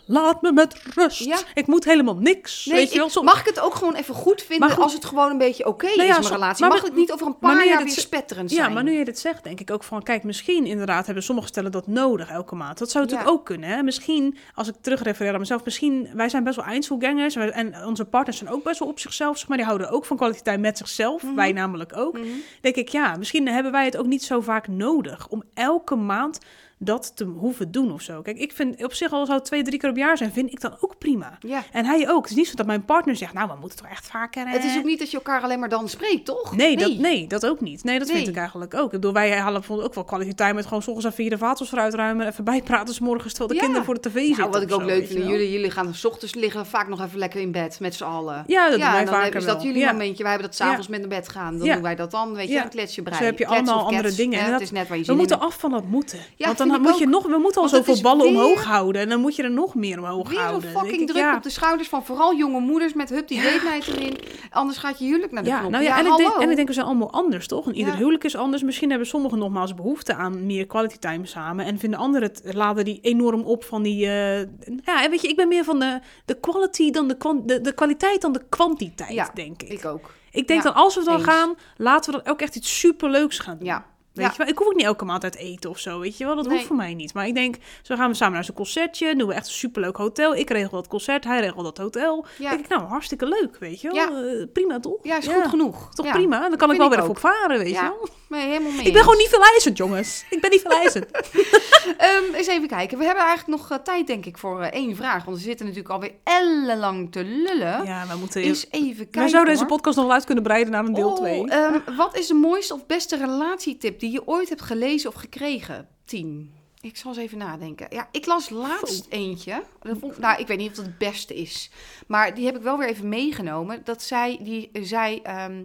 laat 0.09 0.41
me 0.41 0.51
met 0.51 0.75
rust. 0.95 1.19
Ja. 1.23 1.37
Ik 1.53 1.67
moet 1.67 1.85
helemaal 1.85 2.15
niks, 2.15 2.65
Nee, 2.65 2.75
weet 2.77 2.91
je 2.91 2.97
wel. 2.97 3.09
Soms- 3.09 3.25
mag 3.25 3.39
ik 3.39 3.45
het 3.45 3.59
ook 3.59 3.75
gewoon 3.75 3.95
even 3.95 4.15
goed 4.15 4.41
vinden 4.41 4.69
goed- 4.71 4.83
als 4.83 4.93
het 4.93 5.05
gewoon 5.05 5.29
een 5.31 5.37
beetje 5.37 5.65
oké 5.65 5.85
Nou 5.85 6.01
ja, 6.07 6.17
is 6.17 6.19
mijn 6.29 6.33
relatie? 6.33 6.65
maar 6.65 6.73
Mag 6.73 6.83
het 6.83 6.95
niet 6.95 7.11
over 7.11 7.27
een 7.27 7.37
paar 7.37 7.67
jaar 7.67 7.83
weer 7.83 7.91
spetterend 7.91 8.49
Ja, 8.49 8.55
zijn? 8.55 8.73
maar 8.73 8.83
nu 8.83 8.91
je 8.91 9.05
dit 9.05 9.19
zegt, 9.19 9.43
denk 9.43 9.59
ik 9.59 9.71
ook 9.71 9.83
van... 9.83 10.03
Kijk, 10.03 10.23
misschien 10.23 10.65
inderdaad 10.65 11.05
hebben 11.05 11.23
sommige 11.23 11.47
stellen 11.47 11.71
dat 11.71 11.87
nodig 11.87 12.29
elke 12.29 12.55
maand. 12.55 12.77
Dat 12.77 12.91
zou 12.91 13.03
natuurlijk 13.03 13.29
Ja. 13.29 13.35
ook 13.35 13.45
kunnen. 13.45 13.69
Hè? 13.69 13.83
Misschien, 13.83 14.37
als 14.55 14.67
ik 14.67 14.75
terugrefereer 14.81 15.33
aan 15.33 15.39
mezelf... 15.39 15.63
Misschien, 15.63 16.09
wij 16.13 16.29
zijn 16.29 16.43
best 16.43 16.55
wel 16.55 16.65
eindselgangers. 16.65 17.35
En 17.35 17.85
onze 17.85 18.05
partners 18.05 18.37
zijn 18.37 18.49
ook 18.49 18.63
best 18.63 18.79
wel 18.79 18.87
op 18.87 18.99
zichzelf. 18.99 19.37
Zeg 19.37 19.47
maar, 19.47 19.57
die 19.57 19.65
houden 19.65 19.89
ook 19.89 20.05
van 20.05 20.17
kwaliteit 20.17 20.59
met 20.59 20.77
zichzelf. 20.77 21.23
Mhm. 21.23 21.35
Wij 21.35 21.51
namelijk 21.51 21.97
ook. 21.97 22.13
Mhm. 22.17 22.27
denk 22.61 22.75
ik, 22.75 22.89
ja, 22.89 23.15
misschien 23.17 23.47
hebben 23.47 23.71
wij 23.71 23.85
het 23.85 23.97
ook 23.97 24.05
niet 24.05 24.23
zo 24.23 24.41
vaak 24.41 24.67
nodig 24.67 25.27
om 25.27 25.43
elke 25.53 25.95
maand 25.95 26.39
dat 26.81 27.11
te 27.15 27.23
hoeven 27.23 27.71
doen 27.71 27.91
of 27.93 28.01
zo. 28.01 28.21
Kijk, 28.21 28.37
ik 28.37 28.51
vind 28.51 28.83
op 28.83 28.93
zich 28.93 29.11
al 29.11 29.25
zou 29.25 29.37
het 29.37 29.45
twee, 29.47 29.63
drie 29.63 29.79
keer 29.79 29.89
op 29.89 29.95
jaar 29.97 30.17
zijn, 30.17 30.31
vind 30.31 30.51
ik 30.51 30.59
dan 30.61 30.75
ook 30.79 30.97
prima. 30.97 31.37
Ja. 31.39 31.63
En 31.71 31.85
hij 31.85 32.09
ook. 32.09 32.21
Het 32.21 32.29
is 32.31 32.35
niet 32.37 32.47
zo 32.47 32.55
dat 32.55 32.65
mijn 32.65 32.85
partner 32.85 33.15
zegt, 33.15 33.33
nou, 33.33 33.47
we 33.49 33.55
moeten 33.59 33.77
toch 33.77 33.87
echt 33.87 34.07
vaker... 34.07 34.47
Het 34.47 34.63
is 34.63 34.77
ook 34.77 34.83
niet 34.83 34.99
dat 34.99 35.11
je 35.11 35.17
elkaar 35.17 35.41
alleen 35.41 35.59
maar 35.59 35.69
dan 35.69 35.89
spreekt, 35.89 36.25
toch? 36.25 36.55
Nee, 36.55 36.77
Dat, 36.77 36.97
nee, 36.97 37.27
dat 37.27 37.45
ook 37.45 37.61
niet. 37.61 37.83
Nee, 37.83 37.99
dat 37.99 38.11
vind 38.11 38.27
ik 38.27 38.35
eigenlijk 38.35 38.73
ook. 38.73 38.85
Ik 38.85 38.91
bedoel, 38.91 39.13
wij 39.13 39.39
halen 39.39 39.63
ook 39.69 39.93
wel 39.93 40.03
kwaliteit 40.03 40.55
met 40.55 40.65
gewoon 40.65 40.81
's 40.81 40.87
ochtends 40.87 41.05
even 41.07 41.21
hier 41.23 41.31
de 41.31 41.37
vaatels 41.37 41.71
eruit 41.71 41.93
ruimen 41.93 42.25
en 42.25 42.31
even 42.31 42.43
bijpraten 42.43 42.93
's 42.93 42.99
morgens 42.99 43.33
terwijl 43.33 43.47
de 43.49 43.55
Ja. 43.55 43.61
kinderen 43.61 43.85
voor 43.85 43.93
de 43.93 44.09
tv 44.09 44.13
zitten. 44.25 44.37
Nou, 44.37 44.49
wat 44.51 44.61
ik 44.61 44.71
ook 44.73 44.79
zo, 44.81 44.85
leuk 44.87 45.07
vind, 45.07 45.25
jullie, 45.27 45.51
jullie 45.51 45.71
gaan 45.71 45.93
s 45.95 46.05
ochtends 46.05 46.33
liggen 46.35 46.65
vaak 46.65 46.87
nog 46.87 47.01
even 47.01 47.19
lekker 47.19 47.39
in 47.41 47.51
bed 47.51 47.79
met 47.79 47.95
z'n 47.95 48.03
allen. 48.03 48.43
Ja, 48.47 48.69
dat 48.69 48.79
doen 48.79 48.91
wij 48.91 49.07
vaker 49.07 49.35
is 49.35 49.45
dat 49.45 49.61
jullie 49.63 49.79
Ja. 49.79 49.91
momentje. 49.91 50.23
Wij 50.23 50.31
hebben 50.31 50.49
dat 50.49 50.57
s'avonds 50.59 50.87
met 50.87 50.99
naar 50.99 51.09
bed 51.09 51.29
gaan. 51.29 51.57
Dan 51.57 51.67
Ja. 51.67 51.73
doen 51.73 51.83
wij 51.83 51.95
dat 51.95 52.11
dan, 52.11 52.33
weet 52.33 52.47
je, 52.47 52.53
Ja. 52.53 52.63
een 52.63 52.69
kletsje 52.69 53.01
brein. 53.01 53.17
Zo 53.17 53.23
heb 53.23 53.37
je 53.37 53.47
allemaal 53.47 53.85
andere 53.85 54.13
dingen. 54.15 54.39
hè, 54.39 54.45
En 54.45 54.51
het 54.51 54.59
dat- 54.59 54.61
is 54.61 54.71
net 54.71 54.87
waar 54.87 54.97
je 54.97 55.03
We 55.05 55.13
moeten 55.13 55.39
af 55.39 55.59
van 55.59 55.71
dat 55.71 55.83
moeten. 55.85 56.19
Ja, 56.35 56.45
Want 56.45 56.57
dan 56.57 56.68
ik 56.75 56.82
moet 56.82 56.97
je, 56.97 57.08
nog, 57.08 57.23
we 57.27 57.38
moeten 57.38 57.62
al 57.62 57.67
zoveel 57.69 58.01
ballen 58.01 58.25
weer- 58.25 58.36
omhoog 58.36 58.63
houden. 58.63 59.01
En 59.01 59.10
dan 59.10 59.19
moet 59.19 59.36
je 59.36 59.43
er 59.43 59.51
nog 59.51 59.75
meer 59.75 59.97
omhoog 59.99 60.29
Weer 60.29 60.39
houden. 60.39 60.62
Dan 60.62 60.71
denk 60.71 60.84
fucking 60.86 61.01
ik, 61.01 61.08
druk 61.08 61.21
ja. 61.21 61.36
op 61.36 61.43
de 61.43 61.49
schouders 61.49 61.89
van 61.89 62.05
vooral 62.05 62.36
jonge 62.36 62.60
moeders 62.60 62.93
met 62.93 63.10
hup 63.10 63.27
die 63.27 63.41
date 63.41 63.62
night 63.71 63.88
erin. 63.88 64.17
Anders 64.49 64.77
gaat 64.77 64.99
je 64.99 65.05
huwelijk 65.05 65.32
naar 65.32 65.43
de 65.43 65.49
Ja, 65.49 65.60
knop. 65.60 65.71
nou 65.71 65.84
ja, 65.84 65.99
en, 65.99 66.05
ik 66.05 66.17
denk, 66.17 66.34
en 66.34 66.49
ik 66.49 66.55
denk, 66.55 66.67
we 66.67 66.73
zijn 66.73 66.86
allemaal 66.86 67.12
anders, 67.12 67.47
toch? 67.47 67.67
En 67.67 67.75
ieder 67.75 67.95
huwelijk 67.95 68.23
is 68.23 68.36
anders. 68.36 68.63
Misschien 68.63 68.89
hebben 68.89 69.08
sommigen 69.08 69.38
nogmaals 69.38 69.75
behoefte 69.75 70.13
aan 70.15 70.45
meer 70.45 70.65
quality 70.67 70.97
time 70.97 71.25
samen. 71.25 71.65
En 71.65 71.79
vinden 71.79 71.99
anderen 71.99 72.27
het, 72.27 72.41
laden 72.55 72.86
die 72.86 72.99
enorm 73.01 73.41
op 73.41 73.63
van 73.63 73.84
die... 73.84 74.05
eh, 74.05 74.39
ja, 74.84 75.03
en 75.03 75.10
weet 75.10 75.21
je, 75.21 75.27
ik 75.27 75.36
ben 75.36 75.47
meer 75.47 75.63
van 75.63 75.79
de, 75.79 75.99
de 76.25 76.39
quality 76.39 76.91
dan 76.91 77.08
de, 77.08 77.41
de, 77.45 77.62
de 77.62 77.73
kwaliteit 77.73 78.21
dan 78.21 78.32
de 78.34 78.41
kwantiteit, 78.49 79.29
denk 79.34 79.62
ik. 79.62 79.69
Ik 79.69 79.86
ook. 79.86 80.13
Ik 80.32 80.47
denk 80.47 80.63
Ja, 80.63 80.71
dan, 80.71 80.82
als 80.84 80.95
we 80.95 81.03
dan 81.03 81.15
eens. 81.15 81.23
gaan, 81.23 81.53
laten 81.77 82.13
we 82.13 82.21
dan 82.23 82.34
ook 82.34 82.41
echt 82.41 82.55
iets 82.55 82.79
superleuks 82.79 83.39
gaan 83.39 83.58
doen. 83.58 83.67
Ja. 83.67 83.86
Weet 84.13 84.25
Ja. 84.25 84.31
je 84.31 84.37
wel? 84.37 84.47
Ik 84.47 84.57
hoef 84.57 84.67
ook 84.67 84.75
niet 84.75 84.85
elke 84.85 85.05
maand 85.05 85.23
uit 85.23 85.35
eten 85.35 85.69
of 85.69 85.79
zo, 85.79 85.99
weet 85.99 86.17
je 86.17 86.25
wel. 86.25 86.35
Dat 86.35 86.45
Nee. 86.45 86.53
hoeft 86.53 86.67
voor 86.67 86.75
mij 86.75 86.93
niet. 86.93 87.13
Maar 87.13 87.27
ik 87.27 87.33
denk, 87.35 87.55
zo 87.81 87.95
gaan 87.95 88.09
we 88.09 88.15
samen 88.15 88.33
naar 88.33 88.43
zo'n 88.43 88.55
concertje. 88.55 89.15
Doen 89.15 89.27
we 89.27 89.33
echt 89.33 89.45
een 89.47 89.53
superleuk 89.53 89.95
hotel. 89.97 90.35
Ik 90.35 90.49
regel 90.49 90.69
dat 90.77 90.87
concert, 90.87 91.23
hij 91.23 91.39
regelt 91.39 91.63
dat 91.63 91.77
hotel. 91.77 92.25
Ja. 92.37 92.49
denk 92.49 92.61
ik, 92.63 92.67
nou, 92.69 92.81
hartstikke 92.83 93.25
leuk, 93.25 93.57
weet 93.59 93.81
je 93.81 93.87
wel. 93.87 93.95
Ja. 93.95 94.07
Eh, 94.39 94.45
prima, 94.53 94.79
toch? 94.79 94.97
Ja, 95.03 95.17
is 95.17 95.27
goed 95.27 95.47
genoeg. 95.47 95.93
Toch 95.93 96.11
prima? 96.11 96.49
Dan 96.49 96.57
kan 96.57 96.71
ik 96.71 96.77
wel 96.77 96.85
ik 96.85 96.91
weer 96.91 97.01
even 97.01 97.11
ook. 97.11 97.23
op 97.23 97.31
varen, 97.31 97.57
weet 97.57 97.69
je 97.75 97.81
wel. 97.81 98.07
Nee, 98.27 98.47
helemaal 98.47 98.71
mee 98.71 98.85
Ik 98.85 98.93
ben 98.93 99.01
gewoon 99.03 99.17
niet 99.17 99.29
veel 99.29 99.43
eisend, 99.53 99.77
jongens. 99.77 100.25
Ik 100.29 100.41
ben 100.41 100.49
niet 100.51 100.61
veel 100.61 100.71
eisend. 100.71 101.05
Ehm, 101.97 102.33
eens 102.33 102.47
even 102.47 102.67
kijken. 102.67 102.97
We 102.97 103.05
hebben 103.05 103.23
eigenlijk 103.23 103.59
nog 103.59 103.71
eh, 103.71 103.77
tijd, 103.83 104.07
denk 104.07 104.25
ik, 104.25 104.37
voor 104.37 104.61
eh, 104.61 104.71
één 104.71 104.95
vraag. 104.95 105.23
Want 105.25 105.37
we 105.37 105.43
zitten 105.43 105.65
natuurlijk 105.65 105.93
alweer 105.93 106.11
ellenlang 106.23 107.11
te 107.11 107.23
lullen. 107.23 107.85
ja, 107.85 108.05
we 108.07 108.17
moeten... 108.19 108.41
Eens 108.41 108.65
even 108.69 108.95
kijken. 108.97 109.19
wij 109.19 109.29
zouden 109.29 109.53
deze 109.53 109.65
podcast 109.65 109.95
nog 109.97 110.05
wel 110.05 110.13
uit 110.13 110.25
kunnen 110.25 110.43
breiden 110.43 110.71
naar 110.71 110.85
een 110.85 110.93
deel 110.93 111.09
Oh, 111.09 111.15
2. 111.17 111.45
ehm, 111.49 111.95
wat 111.97 112.17
is 112.17 112.27
de 112.27 112.33
mooiste 112.33 112.73
of 112.73 112.85
beste 112.85 113.15
relatietip 113.17 113.98
die 113.99 114.12
je 114.12 114.27
ooit 114.27 114.49
hebt 114.49 114.62
gelezen 114.62 115.09
of 115.09 115.15
gekregen? 115.15 115.88
Tien. 116.05 116.53
Ik 116.81 116.97
zal 116.97 117.12
eens 117.12 117.19
even 117.21 117.38
nadenken. 117.38 117.88
Ja, 117.89 118.07
ik 118.12 118.25
las 118.25 118.49
laatst 118.49 119.05
eentje. 119.09 119.63
Dat 119.81 119.97
vond, 119.99 120.17
nou, 120.17 120.39
ik 120.41 120.47
weet 120.47 120.57
niet 120.57 120.69
of 120.71 120.75
het 120.77 120.85
het 120.85 120.97
beste 120.97 121.35
is. 121.35 121.71
Maar 122.07 122.33
die 122.33 122.45
heb 122.45 122.55
ik 122.55 122.62
wel 122.62 122.77
weer 122.77 122.88
even 122.88 123.09
meegenomen. 123.09 123.81
Dat 123.83 124.01
zij, 124.03 124.39
die 124.41 124.69
zei... 124.81 125.19
ehm, 125.21 125.63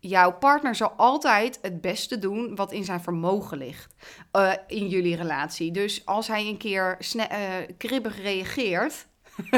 jouw 0.00 0.32
partner 0.32 0.74
zal 0.74 0.90
altijd 0.96 1.58
het 1.62 1.80
beste 1.80 2.18
doen 2.18 2.54
wat 2.54 2.72
in 2.72 2.84
zijn 2.84 3.00
vermogen 3.00 3.58
ligt. 3.58 3.94
eh, 4.32 4.52
in 4.66 4.88
jullie 4.88 5.16
relatie. 5.16 5.70
Dus 5.72 6.02
als 6.06 6.28
hij 6.28 6.46
een 6.46 6.56
keer 6.56 6.96
sne- 6.98 7.22
eh, 7.22 7.54
kribbig 7.78 8.22
reageert... 8.22 9.06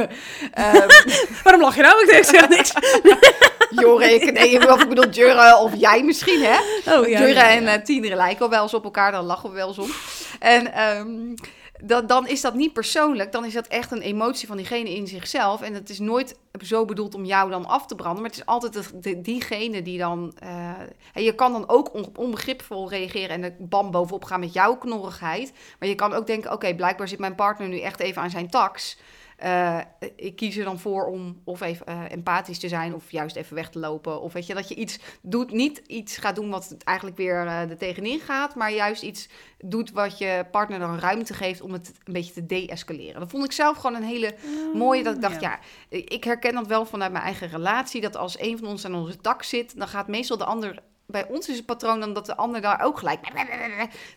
ehm, 0.52 0.88
Waarom 1.44 1.60
lach 1.60 1.76
je 1.76 1.82
nou? 1.82 2.10
Ik 2.16 2.24
zeg 2.24 2.48
niks. 2.48 2.72
Jorik, 3.82 4.32
nee, 4.32 4.72
of 4.72 4.82
ik 4.82 4.88
bedoel 4.88 5.08
Jurre 5.10 5.56
of 5.56 5.74
jij 5.76 6.02
misschien, 6.02 6.42
hè? 6.42 6.58
Oh, 6.98 7.08
ja, 7.08 7.18
en 7.66 7.82
Tiener 7.84 8.16
lijken 8.16 8.50
wel 8.50 8.62
eens 8.62 8.74
op 8.74 8.84
elkaar, 8.84 9.12
daar 9.12 9.22
lachen 9.22 9.48
we 9.50 9.54
wel 9.56 9.68
eens 9.68 9.78
om. 9.78 9.90
En 10.38 10.72
ehm, 10.72 11.34
dat, 11.82 12.08
dan 12.08 12.28
is 12.28 12.40
dat 12.40 12.54
niet 12.54 12.72
persoonlijk. 12.72 13.32
Dan 13.32 13.44
is 13.44 13.52
dat 13.52 13.66
echt 13.66 13.92
een 13.92 14.00
emotie 14.00 14.48
van 14.48 14.56
diegene 14.56 14.94
in 14.94 15.06
zichzelf. 15.06 15.62
En 15.62 15.74
het 15.74 15.90
is 15.90 15.98
nooit 15.98 16.38
zo 16.64 16.84
bedoeld 16.84 17.14
om 17.14 17.24
jou 17.24 17.50
dan 17.50 17.66
af 17.66 17.86
te 17.86 17.94
branden. 17.94 18.20
Maar 18.22 18.30
het 18.30 18.40
is 18.40 18.46
altijd 18.46 18.72
de, 18.72 18.82
de- 19.00 19.20
diegene 19.20 19.82
die 19.82 19.98
dan... 19.98 20.32
eh, 20.38 20.68
en 21.12 21.22
je 21.22 21.34
kan 21.34 21.52
dan 21.52 21.68
ook 21.68 21.94
on, 21.94 22.12
onbegripvol 22.16 22.88
reageren 22.90 23.28
en 23.28 23.42
er 23.44 23.54
bam 23.58 23.90
bovenop 23.90 24.24
gaan 24.24 24.40
met 24.40 24.52
jouw 24.52 24.76
knorrigheid. 24.76 25.52
Maar 25.78 25.88
je 25.88 25.94
kan 25.94 26.12
ook 26.12 26.26
denken, 26.26 26.52
oké, 26.52 26.74
blijkbaar 26.74 27.08
zit 27.08 27.18
mijn 27.18 27.34
partner 27.34 27.68
nu 27.68 27.80
echt 27.80 28.00
even 28.00 28.22
aan 28.22 28.30
zijn 28.30 28.50
tax. 28.50 28.98
Eh, 29.40 29.78
ik 30.16 30.36
kies 30.36 30.56
er 30.56 30.64
dan 30.64 30.78
voor 30.78 31.06
om 31.06 31.40
of 31.44 31.60
even 31.60 31.86
eh, 31.86 32.10
empathisch 32.10 32.58
te 32.58 32.68
zijn 32.68 32.94
of 32.94 33.10
juist 33.10 33.36
even 33.36 33.54
weg 33.54 33.70
te 33.70 33.78
lopen. 33.78 34.20
Of 34.20 34.32
weet 34.32 34.46
je, 34.46 34.54
dat 34.54 34.68
je 34.68 34.74
iets 34.74 34.98
doet, 35.22 35.52
niet 35.52 35.82
iets 35.86 36.16
gaat 36.16 36.34
doen 36.34 36.50
wat 36.50 36.68
het 36.68 36.84
eigenlijk 36.84 37.16
weer 37.16 37.46
eh 37.46 37.70
er 37.70 37.76
tegenin 37.76 38.20
gaat, 38.20 38.54
maar 38.54 38.72
juist 38.72 39.02
iets 39.02 39.28
doet 39.58 39.92
wat 39.92 40.18
je 40.18 40.46
partner 40.50 40.78
dan 40.78 40.98
ruimte 40.98 41.34
geeft 41.34 41.60
om 41.60 41.72
het 41.72 41.92
een 42.04 42.12
beetje 42.12 42.32
te 42.32 42.46
de-escaleren. 42.46 43.20
Dat 43.20 43.30
vond 43.30 43.44
ik 43.44 43.52
zelf 43.52 43.76
gewoon 43.76 43.96
een 43.96 44.08
hele 44.08 44.34
mooie, 44.74 45.02
dat 45.02 45.14
ik 45.14 45.20
dacht, 45.20 45.40
ja. 45.40 45.58
ik 45.88 46.24
herken 46.24 46.54
dat 46.54 46.66
wel 46.66 46.84
vanuit 46.84 47.12
mijn 47.12 47.24
eigen 47.24 47.48
relatie, 47.48 48.00
dat 48.00 48.16
als 48.16 48.40
een 48.40 48.58
van 48.58 48.68
ons 48.68 48.84
aan 48.84 48.94
onze 48.94 49.16
tak 49.16 49.42
zit, 49.42 49.78
dan 49.78 49.88
gaat 49.88 50.08
meestal 50.08 50.36
de 50.36 50.44
ander... 50.44 50.82
Bij 51.10 51.26
ons 51.28 51.48
is 51.48 51.56
het 51.56 51.66
patroon 51.66 52.00
dan 52.00 52.14
dat 52.14 52.26
de 52.26 52.36
ander 52.36 52.60
daar 52.60 52.80
ook 52.84 52.98
gelijk 52.98 53.18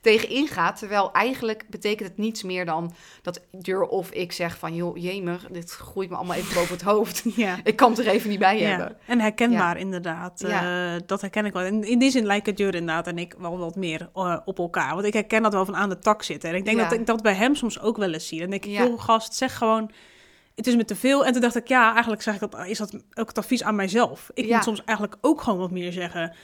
tegen 0.01 0.29
ingaat. 0.29 0.77
Terwijl 0.79 1.11
eigenlijk 1.11 1.65
betekent 1.69 2.09
het 2.09 2.17
niets 2.17 2.43
meer 2.43 2.65
dan 2.65 2.93
dat 3.21 3.41
Jur 3.61 3.81
of 3.81 4.09
ik 4.11 4.31
zeg 4.31 4.57
van... 4.57 4.75
joh, 4.75 4.97
jemig, 4.97 5.47
dit 5.51 5.71
groeit 5.71 6.09
me 6.09 6.15
allemaal 6.15 6.35
even 6.35 6.53
boven 6.53 6.73
het 6.73 6.81
hoofd. 6.83 7.23
Ja. 7.35 7.57
Ik 7.63 7.75
kan 7.75 7.89
het 7.89 7.99
er 7.99 8.07
even 8.07 8.29
niet 8.29 8.39
bij 8.39 8.59
Ja, 8.59 8.67
hebben. 8.67 8.97
en 9.05 9.19
herkenbaar 9.19 9.77
inderdaad. 9.77 10.41
Eh, 10.41 10.93
dat 11.05 11.21
herken 11.21 11.45
ik 11.45 11.53
wel. 11.53 11.63
En 11.63 11.83
in 11.83 11.99
die 11.99 12.11
zin 12.11 12.25
lijken 12.25 12.53
Jur 12.53 12.75
inderdaad 12.75 13.07
en 13.07 13.17
ik 13.17 13.35
wel 13.37 13.57
wat 13.57 13.75
meer 13.75 14.09
eh, 14.13 14.37
op 14.45 14.59
elkaar. 14.59 14.93
Want 14.93 15.05
ik 15.05 15.13
herken 15.13 15.41
dat 15.43 15.53
wel 15.53 15.65
van 15.65 15.75
aan 15.75 15.89
de 15.89 15.99
tak 15.99 16.23
zitten. 16.23 16.49
En 16.49 16.55
ik 16.55 16.65
denk 16.65 16.77
dat 16.79 16.91
ik 16.91 17.05
dat 17.05 17.21
bij 17.21 17.33
hem 17.33 17.55
soms 17.55 17.79
ook 17.79 17.97
wel 17.97 18.13
eens 18.13 18.27
zie. 18.27 18.39
Dan 18.39 18.49
denk 18.49 18.65
ik, 18.65 18.71
joh 18.71 19.01
gast, 19.01 19.33
zeg 19.35 19.57
gewoon... 19.57 19.91
Het 20.55 20.67
is 20.67 20.75
me 20.75 20.85
te 20.85 20.95
veel. 20.95 21.25
En 21.25 21.31
toen 21.31 21.41
dacht 21.41 21.55
ik, 21.55 21.67
ja, 21.67 21.91
eigenlijk 21.91 22.21
zeg 22.21 22.33
ik 22.33 22.39
dat, 22.39 22.65
is 22.65 22.77
dat 22.77 22.93
ook 23.13 23.27
het 23.27 23.37
advies 23.37 23.63
aan 23.63 23.75
mijzelf. 23.75 24.29
Ik 24.33 24.45
Ja. 24.45 24.55
moet 24.55 24.63
soms 24.63 24.83
eigenlijk 24.85 25.17
ook 25.21 25.41
gewoon 25.41 25.59
wat 25.59 25.71
meer 25.71 25.91
zeggen... 25.91 26.35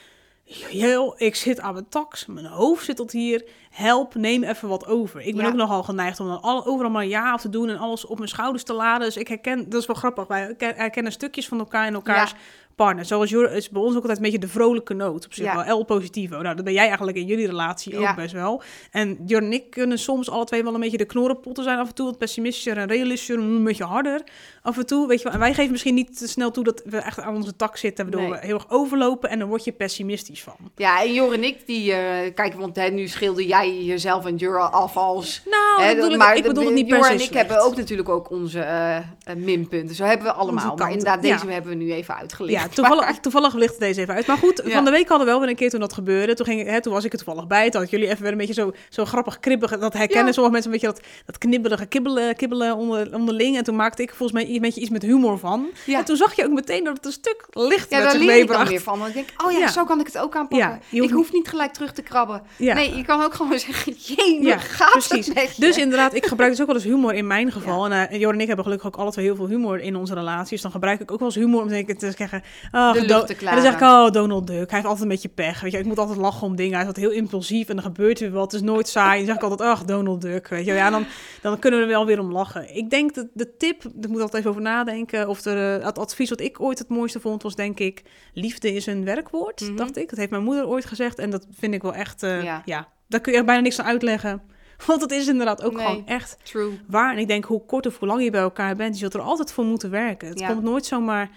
Joh, 0.70 1.14
ik 1.16 1.34
zit 1.34 1.60
aan 1.60 1.72
mijn 1.72 1.88
tax, 1.88 2.26
mijn 2.26 2.46
hoofd 2.46 2.84
zit 2.84 2.96
tot 2.96 3.12
hier. 3.12 3.44
Help, 3.70 4.14
neem 4.14 4.42
even 4.42 4.68
wat 4.68 4.86
over. 4.86 5.20
Ik 5.20 5.34
ben 5.34 5.44
Ja. 5.44 5.50
ook 5.50 5.56
nogal 5.56 5.82
geneigd 5.82 6.20
om 6.20 6.26
dan 6.26 6.42
al, 6.42 6.66
overal 6.66 6.90
maar 6.90 7.06
ja 7.06 7.36
te 7.36 7.48
doen 7.48 7.68
en 7.68 7.78
alles 7.78 8.06
op 8.06 8.16
mijn 8.16 8.28
schouders 8.30 8.62
te 8.64 8.72
laden. 8.72 9.06
Dus 9.06 9.16
ik 9.16 9.28
herken, 9.28 9.68
dat 9.70 9.80
is 9.80 9.86
wel 9.86 9.96
grappig, 9.96 10.26
wij 10.26 10.40
herken- 10.40 10.74
herkennen 10.76 11.12
stukjes 11.12 11.48
van 11.48 11.58
elkaar 11.58 11.86
en 11.86 11.94
elkaars 11.94 12.30
Ja. 12.30 12.36
Partner. 12.84 13.04
Zoals 13.04 13.30
Jor 13.30 13.52
is 13.52 13.68
bij 13.68 13.82
ons 13.82 13.90
ook 13.90 14.00
altijd 14.00 14.16
een 14.16 14.22
beetje 14.24 14.38
de 14.38 14.48
vrolijke 14.48 14.94
noot. 14.94 15.24
Op 15.26 15.32
zich 15.34 15.44
Ja. 15.44 15.64
wel, 15.66 15.78
L 15.78 15.84
positivo. 15.84 16.40
Nou, 16.42 16.54
dat 16.56 16.64
ben 16.64 16.72
jij 16.72 16.86
eigenlijk 16.86 17.16
in 17.16 17.26
jullie 17.26 17.46
relatie 17.46 17.94
ook 17.96 18.02
Ja. 18.02 18.14
best 18.14 18.32
wel. 18.32 18.62
En 18.90 19.18
Jor 19.26 19.42
en 19.42 19.52
ik 19.52 19.70
kunnen 19.70 19.98
soms 19.98 20.30
alle 20.30 20.44
twee 20.44 20.62
wel 20.62 20.74
een 20.74 20.80
beetje 20.80 20.96
de 20.96 21.04
knorrenpotten 21.04 21.64
zijn 21.64 21.78
af 21.78 21.88
en 21.88 21.94
toe. 21.94 22.06
Wat 22.06 22.18
pessimistischer 22.18 22.76
en 22.76 22.88
realistischer, 22.88 23.38
een 23.38 23.64
beetje 23.64 23.84
harder 23.84 24.20
af 24.62 24.78
en 24.78 24.86
toe. 24.86 25.06
Weet 25.08 25.18
je 25.18 25.24
wel. 25.24 25.32
En 25.32 25.38
wij 25.38 25.54
geven 25.54 25.70
misschien 25.70 25.94
niet 25.94 26.18
te 26.18 26.28
snel 26.28 26.50
toe 26.50 26.64
dat 26.64 26.82
we 26.84 26.96
echt 26.96 27.20
aan 27.20 27.34
onze 27.34 27.56
tak 27.56 27.76
zitten. 27.76 28.04
Waardoor 28.10 28.30
Nee. 28.30 28.40
we 28.40 28.46
heel 28.46 28.54
erg 28.54 28.70
overlopen 28.70 29.30
en 29.30 29.38
dan 29.38 29.48
word 29.48 29.64
je 29.64 29.72
pessimistisch 29.72 30.42
van. 30.42 30.56
Ja, 30.76 31.02
en 31.02 31.12
Jor 31.14 31.32
en 31.32 31.44
ik, 31.44 31.66
die... 31.66 31.92
eh 31.92 32.34
kijk, 32.34 32.54
want 32.54 32.76
hè, 32.76 32.88
nu 32.88 33.08
schilder 33.08 33.44
jij 33.44 33.82
jezelf 33.84 34.26
en 34.26 34.36
Jur 34.36 34.58
af 34.70 34.96
als... 34.96 35.42
Nou, 35.50 35.82
hè, 35.88 35.94
bedoel 35.94 36.10
ik, 36.10 36.16
maar 36.18 36.36
ik 36.36 36.42
bedoel 36.42 36.64
het 36.64 36.74
niet 36.74 36.86
per 36.86 36.96
Jor 36.96 37.04
se 37.04 37.10
en 37.12 37.16
ik 37.18 37.24
slecht. 37.26 37.34
hebben 37.46 37.64
ook 37.66 37.76
natuurlijk 37.76 38.08
ook 38.08 38.30
onze 38.30 38.60
eh, 38.60 38.96
eh, 38.96 39.04
minpunten. 39.36 39.94
Zo 39.96 40.04
hebben 40.04 40.26
we 40.26 40.32
allemaal. 40.32 40.76
Maar 40.76 40.90
inderdaad, 40.90 41.24
ja. 41.24 41.32
deze 41.38 41.52
hebben 41.52 41.70
we 41.70 41.84
nu 41.84 41.92
even 41.92 42.14
uitgelicht. 42.16 42.69
Ja, 42.70 42.76
toevallig, 42.82 43.18
toevallig 43.18 43.54
licht 43.54 43.78
deze 43.78 44.00
even 44.00 44.14
uit. 44.14 44.26
Maar 44.26 44.36
goed, 44.36 44.62
Ja. 44.64 44.70
van 44.72 44.84
de 44.84 44.90
week 44.90 45.08
hadden 45.08 45.26
we 45.26 45.32
wel 45.32 45.40
weer 45.40 45.50
een 45.50 45.56
keer 45.56 45.70
toen 45.70 45.80
dat 45.80 45.92
gebeurde. 45.92 46.34
Toen, 46.34 46.46
ging, 46.46 46.66
hè, 46.66 46.80
toen 46.82 46.92
was 46.92 47.04
ik 47.04 47.12
er 47.12 47.18
toevallig 47.24 47.46
bij. 47.46 47.70
Toen 47.70 47.80
had 47.80 47.90
jullie 47.90 48.08
even 48.08 48.22
weer 48.22 48.32
een 48.32 48.38
beetje 48.38 48.52
zo, 48.54 48.72
zo 48.88 49.04
grappig 49.04 49.40
kribbig. 49.40 49.78
Dat 49.78 49.92
herkennen 49.92 50.26
Ja. 50.26 50.32
sommige 50.32 50.52
mensen 50.54 50.72
een 50.72 50.78
beetje 50.80 50.94
dat, 50.94 51.06
dat 51.26 51.38
knibbelige 51.38 51.86
kibbelen, 51.86 52.36
kibbelen 52.36 52.76
onder, 52.76 53.14
onderling. 53.14 53.56
En 53.56 53.64
toen 53.64 53.76
maakte 53.76 54.02
ik 54.02 54.08
volgens 54.14 54.32
mij 54.32 54.54
een 54.54 54.60
beetje 54.60 54.80
iets 54.80 54.90
met 54.90 55.02
humor 55.02 55.38
van. 55.38 55.66
Ja. 55.86 55.98
En 55.98 56.04
toen 56.04 56.16
zag 56.16 56.36
je 56.36 56.44
ook 56.44 56.52
meteen 56.52 56.84
dat 56.84 56.96
het 56.96 57.06
een 57.06 57.12
stuk 57.12 57.46
licht 57.50 57.90
Ja, 57.90 57.98
met 57.98 58.06
daar 58.12 58.20
leer 58.20 58.36
ik 58.36 58.68
weer 58.68 58.80
van. 58.80 58.98
Dan 58.98 59.10
denk 59.12 59.28
ik, 59.30 59.42
oh 59.44 59.52
ja, 59.52 59.58
Ja. 59.58 59.68
zo 59.68 59.84
kan 59.84 60.00
ik 60.00 60.06
het 60.06 60.18
ook 60.18 60.36
aanpakken. 60.36 60.68
Ja, 60.68 60.78
je 60.88 60.98
hoeft 60.98 61.10
ik 61.10 61.16
hoef 61.16 61.32
niet 61.32 61.48
gelijk 61.48 61.72
terug 61.72 61.92
te 61.92 62.02
krabben. 62.02 62.42
Ja. 62.56 62.74
Nee, 62.74 62.96
je 62.96 63.04
kan 63.04 63.22
ook 63.22 63.34
gewoon 63.34 63.58
zeggen, 63.68 63.92
jee, 63.98 64.42
Ja, 64.42 64.58
gaat 64.58 64.90
precies. 64.90 65.26
het 65.26 65.34
met 65.34 65.56
je? 65.56 65.60
Dus 65.60 65.76
inderdaad, 65.76 66.14
ik 66.14 66.26
gebruik 66.26 66.50
dus 66.50 66.60
ook 66.60 66.66
wel 66.66 66.76
eens 66.76 66.84
humor 66.84 67.14
in 67.14 67.26
mijn 67.26 67.52
geval. 67.52 67.84
En 67.84 68.08
eh 68.08 68.20
Jor 68.20 68.32
en 68.32 68.40
ik 68.40 68.46
hebben 68.46 68.64
gelukkig 68.64 68.88
ook 68.88 68.96
alle 68.96 69.10
twee 69.10 69.24
heel 69.24 69.34
veel 69.36 69.46
humor 69.46 69.80
in 69.80 69.96
onze 69.96 70.14
relatie. 70.14 70.50
Dus 70.50 70.62
dan 70.62 70.70
gebruik 70.70 71.00
ik 71.00 71.10
ook 71.12 71.18
wel 71.18 71.28
eens 71.28 71.36
humor 71.36 71.62
om 71.62 71.68
te 71.68 72.12
zeggen... 72.16 72.42
De 72.70 73.04
lucht 73.06 73.26
te 73.26 73.34
En 73.46 73.54
dan 73.54 73.62
zeg 73.62 73.74
ik, 73.74 73.80
oh, 73.80 74.10
Donald 74.10 74.46
Duck. 74.46 74.56
Hij 74.56 74.66
heeft 74.70 74.84
altijd 74.84 75.00
een 75.02 75.08
beetje 75.08 75.28
pech. 75.28 75.60
Weet 75.60 75.72
je, 75.72 75.78
ik 75.78 75.84
moet 75.84 75.98
altijd 75.98 76.18
lachen 76.18 76.46
om 76.46 76.56
dingen. 76.56 76.72
Hij 76.72 76.80
is 76.80 76.86
altijd 76.86 77.06
heel 77.06 77.14
impulsief 77.14 77.68
en 77.68 77.76
er 77.76 77.82
gebeurt 77.82 78.20
weer 78.20 78.30
wat. 78.30 78.52
Het 78.52 78.60
is 78.60 78.66
nooit 78.66 78.88
saai. 78.88 79.10
En 79.10 79.16
dan 79.16 79.26
zeg 79.26 79.36
ik 79.36 79.50
altijd, 79.50 79.68
ach, 79.70 79.84
Donald 79.84 80.20
Duck. 80.20 80.48
Weet 80.48 80.64
je, 80.66 80.72
ja, 80.72 80.90
dan, 80.90 81.04
dan 81.42 81.58
kunnen 81.58 81.78
we 81.80 81.84
er 81.86 81.90
wel 81.92 82.06
weer 82.06 82.18
om 82.20 82.32
lachen. 82.32 82.76
Ik 82.76 82.90
denk 82.90 83.14
dat 83.14 83.26
de 83.34 83.56
tip, 83.56 83.82
ik 84.00 84.08
moet 84.08 84.20
altijd 84.20 84.34
even 84.38 84.50
over 84.50 84.62
nadenken. 84.62 85.28
Of 85.28 85.44
er, 85.44 85.78
eh, 85.80 85.86
het 85.86 85.98
advies 85.98 86.28
wat 86.30 86.40
ik 86.40 86.60
ooit 86.60 86.78
het 86.78 86.88
mooiste 86.88 87.20
vond, 87.20 87.42
was 87.42 87.54
denk 87.54 87.78
ik... 87.78 88.02
Liefde 88.34 88.74
is 88.74 88.86
een 88.86 89.04
werkwoord, 89.04 89.60
Mhm. 89.60 89.76
dacht 89.76 89.96
ik. 89.96 90.08
Dat 90.08 90.18
heeft 90.18 90.30
mijn 90.30 90.44
moeder 90.44 90.66
ooit 90.66 90.84
gezegd. 90.86 91.18
En 91.18 91.30
dat 91.30 91.46
vind 91.58 91.74
ik 91.74 91.82
wel 91.82 91.94
echt, 91.94 92.22
eh, 92.22 92.42
Ja. 92.42 92.62
ja. 92.64 92.88
Daar 93.08 93.20
kun 93.20 93.32
je 93.32 93.38
echt 93.38 93.46
bijna 93.46 93.62
niks 93.62 93.80
aan 93.80 93.86
uitleggen. 93.86 94.42
Want 94.86 95.00
het 95.00 95.10
is 95.10 95.26
inderdaad 95.28 95.62
ook 95.62 95.72
Nee. 95.76 95.86
gewoon 95.86 96.06
echt 96.06 96.36
True. 96.42 96.78
waar. 96.88 97.12
En 97.12 97.18
ik 97.18 97.28
denk, 97.28 97.44
hoe 97.44 97.64
kort 97.66 97.86
of 97.86 97.98
hoe 97.98 98.08
lang 98.08 98.22
je 98.22 98.30
bij 98.30 98.40
elkaar 98.40 98.76
bent, 98.76 98.94
je 98.94 99.00
zult 99.00 99.14
er 99.14 99.20
altijd 99.20 99.52
voor 99.52 99.64
moeten 99.64 99.90
werken. 99.90 100.28
Het 100.28 100.38
Ja. 100.38 100.48
komt 100.48 100.62
nooit 100.62 100.86
zomaar 100.86 101.30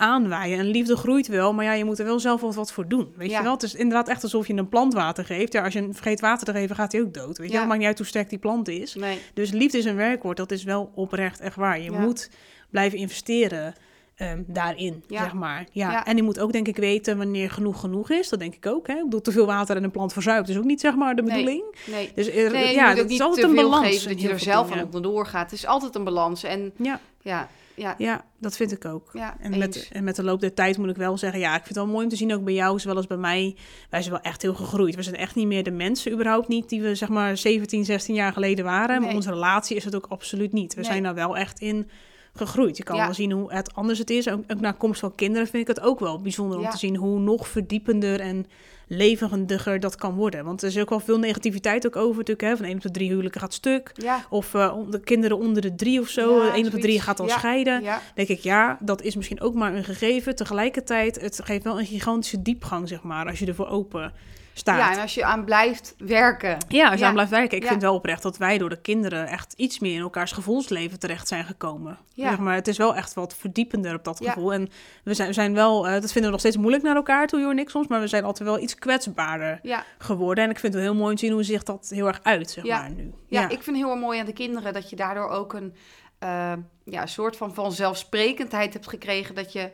aanwaaien. 0.00 0.58
En 0.58 0.66
liefde 0.66 0.96
groeit 0.96 1.26
wel, 1.26 1.52
maar 1.54 1.64
ja, 1.64 1.72
je 1.72 1.84
moet 1.84 1.98
er 1.98 2.04
wel 2.04 2.20
zelf 2.20 2.40
wat, 2.40 2.54
wat 2.54 2.72
voor 2.72 2.88
doen. 2.88 3.12
Weet 3.16 3.30
Ja. 3.30 3.36
je 3.38 3.42
wel? 3.42 3.52
Het 3.52 3.62
is 3.62 3.74
inderdaad 3.74 4.08
echt 4.08 4.22
alsof 4.22 4.46
je 4.46 4.54
een 4.54 4.68
plant 4.68 4.94
water 4.94 5.24
geeft. 5.24 5.52
Ja, 5.52 5.64
als 5.64 5.72
je 5.72 5.78
een 5.80 5.94
vergeet 5.94 6.20
water 6.20 6.46
te 6.46 6.52
geven, 6.52 6.76
gaat 6.76 6.92
hij 6.92 7.00
ook 7.00 7.14
dood. 7.14 7.38
Weet 7.38 7.46
je 7.46 7.52
Ja. 7.52 7.58
wel? 7.58 7.66
Maakt 7.66 7.78
niet 7.78 7.88
uit 7.88 7.98
hoe 7.98 8.06
sterk 8.06 8.28
die 8.28 8.38
plant 8.38 8.68
is. 8.68 8.94
Nee. 8.94 9.18
Dus 9.34 9.50
liefde 9.50 9.78
is 9.78 9.84
een 9.84 9.96
werkwoord, 9.96 10.36
dat 10.36 10.50
is 10.50 10.64
wel 10.64 10.90
oprecht 10.94 11.40
echt 11.40 11.56
waar. 11.56 11.80
Je 11.80 11.90
Ja. 11.90 11.98
moet 12.00 12.30
blijven 12.70 12.98
investeren 12.98 13.74
ehm, 14.16 14.42
daarin, 14.46 15.04
Ja. 15.06 15.22
zeg 15.22 15.32
maar. 15.32 15.64
Ja. 15.72 15.90
Ja. 15.90 16.04
En 16.06 16.16
je 16.16 16.22
moet 16.22 16.40
ook 16.40 16.52
denk 16.52 16.68
ik 16.68 16.76
weten 16.76 17.16
wanneer 17.18 17.50
genoeg 17.50 17.80
genoeg 17.80 18.10
is. 18.10 18.28
Dat 18.28 18.38
denk 18.38 18.54
ik 18.54 18.66
ook. 18.66 18.86
Hè? 18.86 18.94
Ik 18.94 19.04
bedoel, 19.04 19.20
te 19.20 19.32
veel 19.32 19.46
water 19.46 19.76
en 19.76 19.84
een 19.84 19.90
plant 19.90 20.12
verzuipt 20.12 20.48
is 20.48 20.56
ook 20.56 20.64
niet 20.64 20.80
zeg 20.80 20.94
maar 20.94 21.14
de 21.16 21.22
Nee. 21.22 21.30
bedoeling. 21.32 21.62
Nee. 21.90 22.12
Dus 22.14 22.30
er, 22.30 22.50
Nee, 22.50 22.74
ja, 22.74 22.92
niet 22.92 23.10
is 23.10 23.20
altijd 23.20 23.40
te 23.40 23.52
een 23.52 23.58
veel 23.58 23.70
balans. 23.70 24.04
dat 24.04 24.20
je 24.20 24.28
er 24.28 24.38
zelf 24.38 24.66
dingen. 24.68 24.78
van 24.78 24.86
onderdoor 24.86 25.26
gaat. 25.26 25.50
Het 25.50 25.52
is 25.58 25.66
altijd 25.66 25.94
een 25.94 26.04
balans. 26.04 26.42
En 26.42 26.72
Ja. 26.76 27.00
ja, 27.22 27.48
ja, 27.80 27.94
Ja, 27.98 28.24
dat 28.38 28.56
vind 28.56 28.72
ik 28.72 28.84
ook. 28.84 29.10
ja, 29.12 29.36
En 29.40 29.58
met, 29.58 29.88
en 29.92 30.04
met 30.04 30.16
de 30.16 30.22
loop 30.22 30.40
der 30.40 30.54
tijd 30.54 30.78
moet 30.78 30.88
ik 30.90 30.96
wel 30.96 31.18
zeggen, 31.18 31.40
ja, 31.40 31.48
ik 31.50 31.54
vind 31.62 31.68
het 31.68 31.76
wel 31.76 31.86
mooi 31.86 32.04
om 32.04 32.10
te 32.10 32.16
zien, 32.16 32.34
ook 32.34 32.44
bij 32.44 32.54
jou, 32.54 32.78
zowel 32.78 32.96
als 32.96 33.06
bij 33.06 33.16
mij. 33.16 33.56
Wij 33.90 34.00
zijn 34.02 34.14
wel 34.14 34.22
echt 34.22 34.42
heel 34.42 34.54
gegroeid. 34.54 34.94
We 34.94 35.02
zijn 35.02 35.16
echt 35.16 35.34
niet 35.34 35.46
meer 35.46 35.62
de 35.62 35.70
mensen, 35.70 36.12
überhaupt 36.12 36.48
niet, 36.48 36.68
die 36.68 36.82
we 36.82 36.94
zeg 36.94 37.08
maar 37.08 37.36
17, 37.36 37.84
16 37.84 38.14
jaar 38.14 38.32
geleden 38.32 38.64
waren. 38.64 39.02
Maar 39.02 39.14
onze 39.14 39.30
relatie 39.30 39.76
is 39.76 39.84
het 39.84 39.94
ook 39.94 40.06
absoluut 40.08 40.52
niet. 40.52 40.74
We 40.74 40.80
Nee. 40.80 40.90
zijn 40.90 41.02
daar 41.02 41.14
wel 41.14 41.36
echt 41.36 41.60
in 41.60 41.88
gegroeid. 42.34 42.76
Je 42.76 42.82
kan 42.82 42.96
Ja. 42.96 43.04
wel 43.04 43.14
zien 43.14 43.32
hoe 43.32 43.52
het 43.52 43.74
anders 43.74 43.98
het 43.98 44.10
is. 44.10 44.28
Ook, 44.28 44.42
ook 44.48 44.60
na 44.60 44.72
komst 44.72 45.00
van 45.00 45.14
kinderen 45.14 45.46
vind 45.46 45.68
ik 45.68 45.76
het 45.76 45.84
ook 45.86 46.00
wel 46.00 46.20
bijzonder 46.20 46.58
om 46.58 46.68
te 46.70 46.78
zien 46.78 46.96
hoe 46.96 47.18
nog 47.20 47.48
verdiepender 47.48 48.20
en 48.20 48.46
levendiger 48.92 49.80
dat 49.80 49.96
kan 49.96 50.14
worden. 50.14 50.44
Want 50.44 50.62
er 50.62 50.68
is 50.68 50.78
ook 50.78 50.88
wel 50.90 51.00
veel 51.00 51.18
negativiteit 51.18 51.86
ook 51.86 51.96
over 51.96 52.16
natuurlijk. 52.16 52.48
Hè? 52.48 52.56
Van 52.56 52.66
één 52.66 52.74
op 52.76 52.82
de 52.82 52.90
drie 52.90 53.08
huwelijken 53.08 53.40
gaat 53.40 53.54
stuk. 53.54 53.92
Ja, 53.94 54.24
Of 54.28 54.54
eh, 54.54 54.76
de 54.90 55.00
kinderen 55.00 55.38
onder 55.38 55.62
de 55.62 55.74
drie 55.74 56.00
of 56.00 56.08
zo. 56.08 56.42
Ja, 56.44 56.56
op 56.58 56.70
de 56.70 56.78
drie 56.78 57.00
gaat 57.00 57.20
al 57.20 57.26
Ja. 57.26 57.38
scheiden 57.38 57.82
ja, 57.82 58.00
denk 58.14 58.28
ik, 58.28 58.40
ja, 58.40 58.78
dat 58.80 59.02
is 59.02 59.16
misschien 59.16 59.40
ook 59.40 59.54
maar 59.54 59.74
een 59.74 59.84
gegeven. 59.84 60.36
Tegelijkertijd, 60.36 61.20
het 61.20 61.40
geeft 61.44 61.64
wel 61.64 61.78
een 61.78 61.86
gigantische 61.86 62.42
diepgang, 62.42 62.88
zeg 62.88 63.02
maar, 63.02 63.26
als 63.26 63.38
je 63.38 63.46
ervoor 63.46 63.68
open 63.68 64.12
staat. 64.60 64.78
ja, 64.78 64.88
Ja, 64.90 64.94
en 64.96 65.00
als 65.02 65.14
je 65.14 65.24
aan 65.24 65.44
blijft 65.44 65.94
werken. 65.98 66.52
als 66.54 66.64
je 66.68 66.76
Ja. 66.76 67.06
aan 67.06 67.12
blijft 67.12 67.30
werken. 67.30 67.56
Ik 67.56 67.62
Ja. 67.62 67.68
vind 67.68 67.82
wel 67.82 67.94
oprecht 67.94 68.22
dat 68.22 68.36
wij 68.36 68.58
door 68.58 68.68
de 68.68 68.80
kinderen 68.80 69.26
echt 69.26 69.52
iets 69.56 69.78
meer 69.78 69.94
in 69.94 70.00
elkaars 70.00 70.32
gevoelsleven 70.32 70.98
terecht 70.98 71.28
zijn 71.28 71.44
gekomen. 71.44 71.98
Ja. 72.14 72.28
Zeg 72.28 72.38
maar 72.38 72.54
het 72.54 72.68
is 72.68 72.76
wel 72.78 72.94
echt 72.96 73.14
wat 73.14 73.34
verdiepender 73.34 73.94
op 73.94 74.04
dat 74.04 74.18
Ja. 74.18 74.32
gevoel. 74.32 74.52
En 74.52 74.68
we 75.04 75.14
zijn, 75.14 75.28
we 75.28 75.34
zijn 75.34 75.54
wel, 75.54 75.86
eh, 75.86 75.92
dat 75.92 76.02
vinden 76.12 76.22
we 76.24 76.30
nog 76.30 76.40
steeds 76.40 76.56
moeilijk 76.56 76.82
naar 76.82 76.96
elkaar 76.96 77.26
toe, 77.26 77.40
joh 77.40 77.50
en 77.50 77.58
ik 77.58 77.70
soms, 77.70 77.86
maar 77.86 78.00
we 78.00 78.06
zijn 78.06 78.24
altijd 78.24 78.48
wel 78.48 78.58
iets 78.60 78.74
kwetsbaarder 78.74 79.58
Ja, 79.62 79.84
geworden. 79.98 80.44
En 80.44 80.50
ik 80.50 80.58
vind 80.58 80.74
het 80.74 80.82
heel 80.82 80.94
mooi 80.94 81.10
om 81.10 81.14
te 81.16 81.24
zien 81.24 81.32
hoe 81.34 81.42
zich 81.42 81.62
dat 81.62 81.88
heel 81.94 82.06
erg 82.06 82.20
uit, 82.22 82.50
zeg 82.50 82.64
Ja. 82.64 82.78
maar, 82.80 82.90
nu. 82.90 83.12
ja, 83.28 83.48
ik 83.48 83.62
vind 83.62 83.76
heel 83.76 83.90
erg 83.90 84.00
mooi 84.00 84.18
aan 84.20 84.26
de 84.26 84.32
kinderen 84.32 84.72
dat 84.72 84.90
je 84.90 84.96
daardoor 84.96 85.28
ook 85.28 85.52
een 85.52 85.74
eh, 86.18 86.52
ja, 86.84 87.06
soort 87.06 87.36
van 87.36 87.54
vanzelfsprekendheid 87.54 88.72
hebt 88.72 88.88
gekregen 88.88 89.34
dat 89.34 89.52
je 89.52 89.70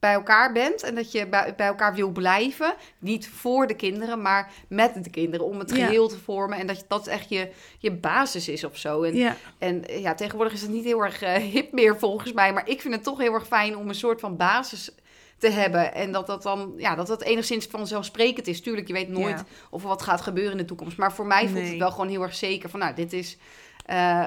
bij 0.00 0.12
elkaar 0.12 0.52
bent 0.52 0.82
en 0.82 0.94
dat 0.94 1.12
je 1.12 1.26
bij, 1.26 1.54
bij 1.56 1.66
elkaar 1.66 1.94
wil 1.94 2.10
blijven. 2.10 2.74
Niet 2.98 3.28
voor 3.28 3.66
de 3.66 3.74
kinderen, 3.74 4.22
maar 4.22 4.50
met 4.68 5.04
de 5.04 5.10
kinderen 5.10 5.46
om 5.46 5.58
het 5.58 5.70
Ja. 5.76 5.86
geheel 5.86 6.08
te 6.08 6.18
vormen. 6.18 6.58
En 6.58 6.66
dat 6.66 6.76
je, 6.78 6.84
dat 6.88 7.06
echt 7.06 7.28
je, 7.28 7.50
je 7.78 7.90
basis 7.92 8.48
is 8.48 8.64
of 8.64 8.76
zo. 8.76 9.02
En, 9.02 9.14
ja. 9.16 9.36
en 9.58 9.88
eh, 9.88 10.00
ja, 10.00 10.14
tegenwoordig 10.14 10.52
is 10.54 10.62
het 10.62 10.70
niet 10.70 10.84
heel 10.84 11.04
erg 11.04 11.22
eh, 11.22 11.34
hip 11.34 11.72
meer 11.72 11.98
volgens 11.98 12.32
mij. 12.32 12.52
Maar 12.52 12.68
ik 12.68 12.80
vind 12.80 12.94
het 12.94 13.02
toch 13.02 13.18
heel 13.18 13.34
erg 13.34 13.46
fijn 13.46 13.76
om 13.76 13.88
een 13.88 13.94
soort 13.94 14.20
van 14.20 14.36
basis 14.36 14.90
te 15.38 15.48
hebben. 15.50 15.94
En 15.94 16.12
dat 16.12 16.26
dat 16.26 16.42
dan, 16.42 16.72
ja, 16.76 16.94
dat 16.94 17.06
dat 17.06 17.22
enigszins 17.22 17.66
vanzelfsprekend 17.66 18.46
is. 18.46 18.60
Tuurlijk, 18.60 18.86
je 18.86 18.92
weet 18.92 19.08
nooit 19.08 19.38
Ja. 19.38 19.44
of 19.70 19.82
er 19.82 19.88
wat 19.88 20.02
gaat 20.02 20.20
gebeuren 20.20 20.52
in 20.52 20.58
de 20.58 20.64
toekomst. 20.64 20.96
Maar 20.96 21.12
voor 21.12 21.26
mij 21.26 21.42
voelt 21.48 21.60
Nee. 21.60 21.68
het 21.70 21.78
wel 21.78 21.90
gewoon 21.90 22.08
heel 22.08 22.22
erg 22.22 22.34
zeker 22.34 22.70
van, 22.70 22.80
nou, 22.80 22.94
dit 22.94 23.12
is 23.12 23.36
eh, 23.86 24.26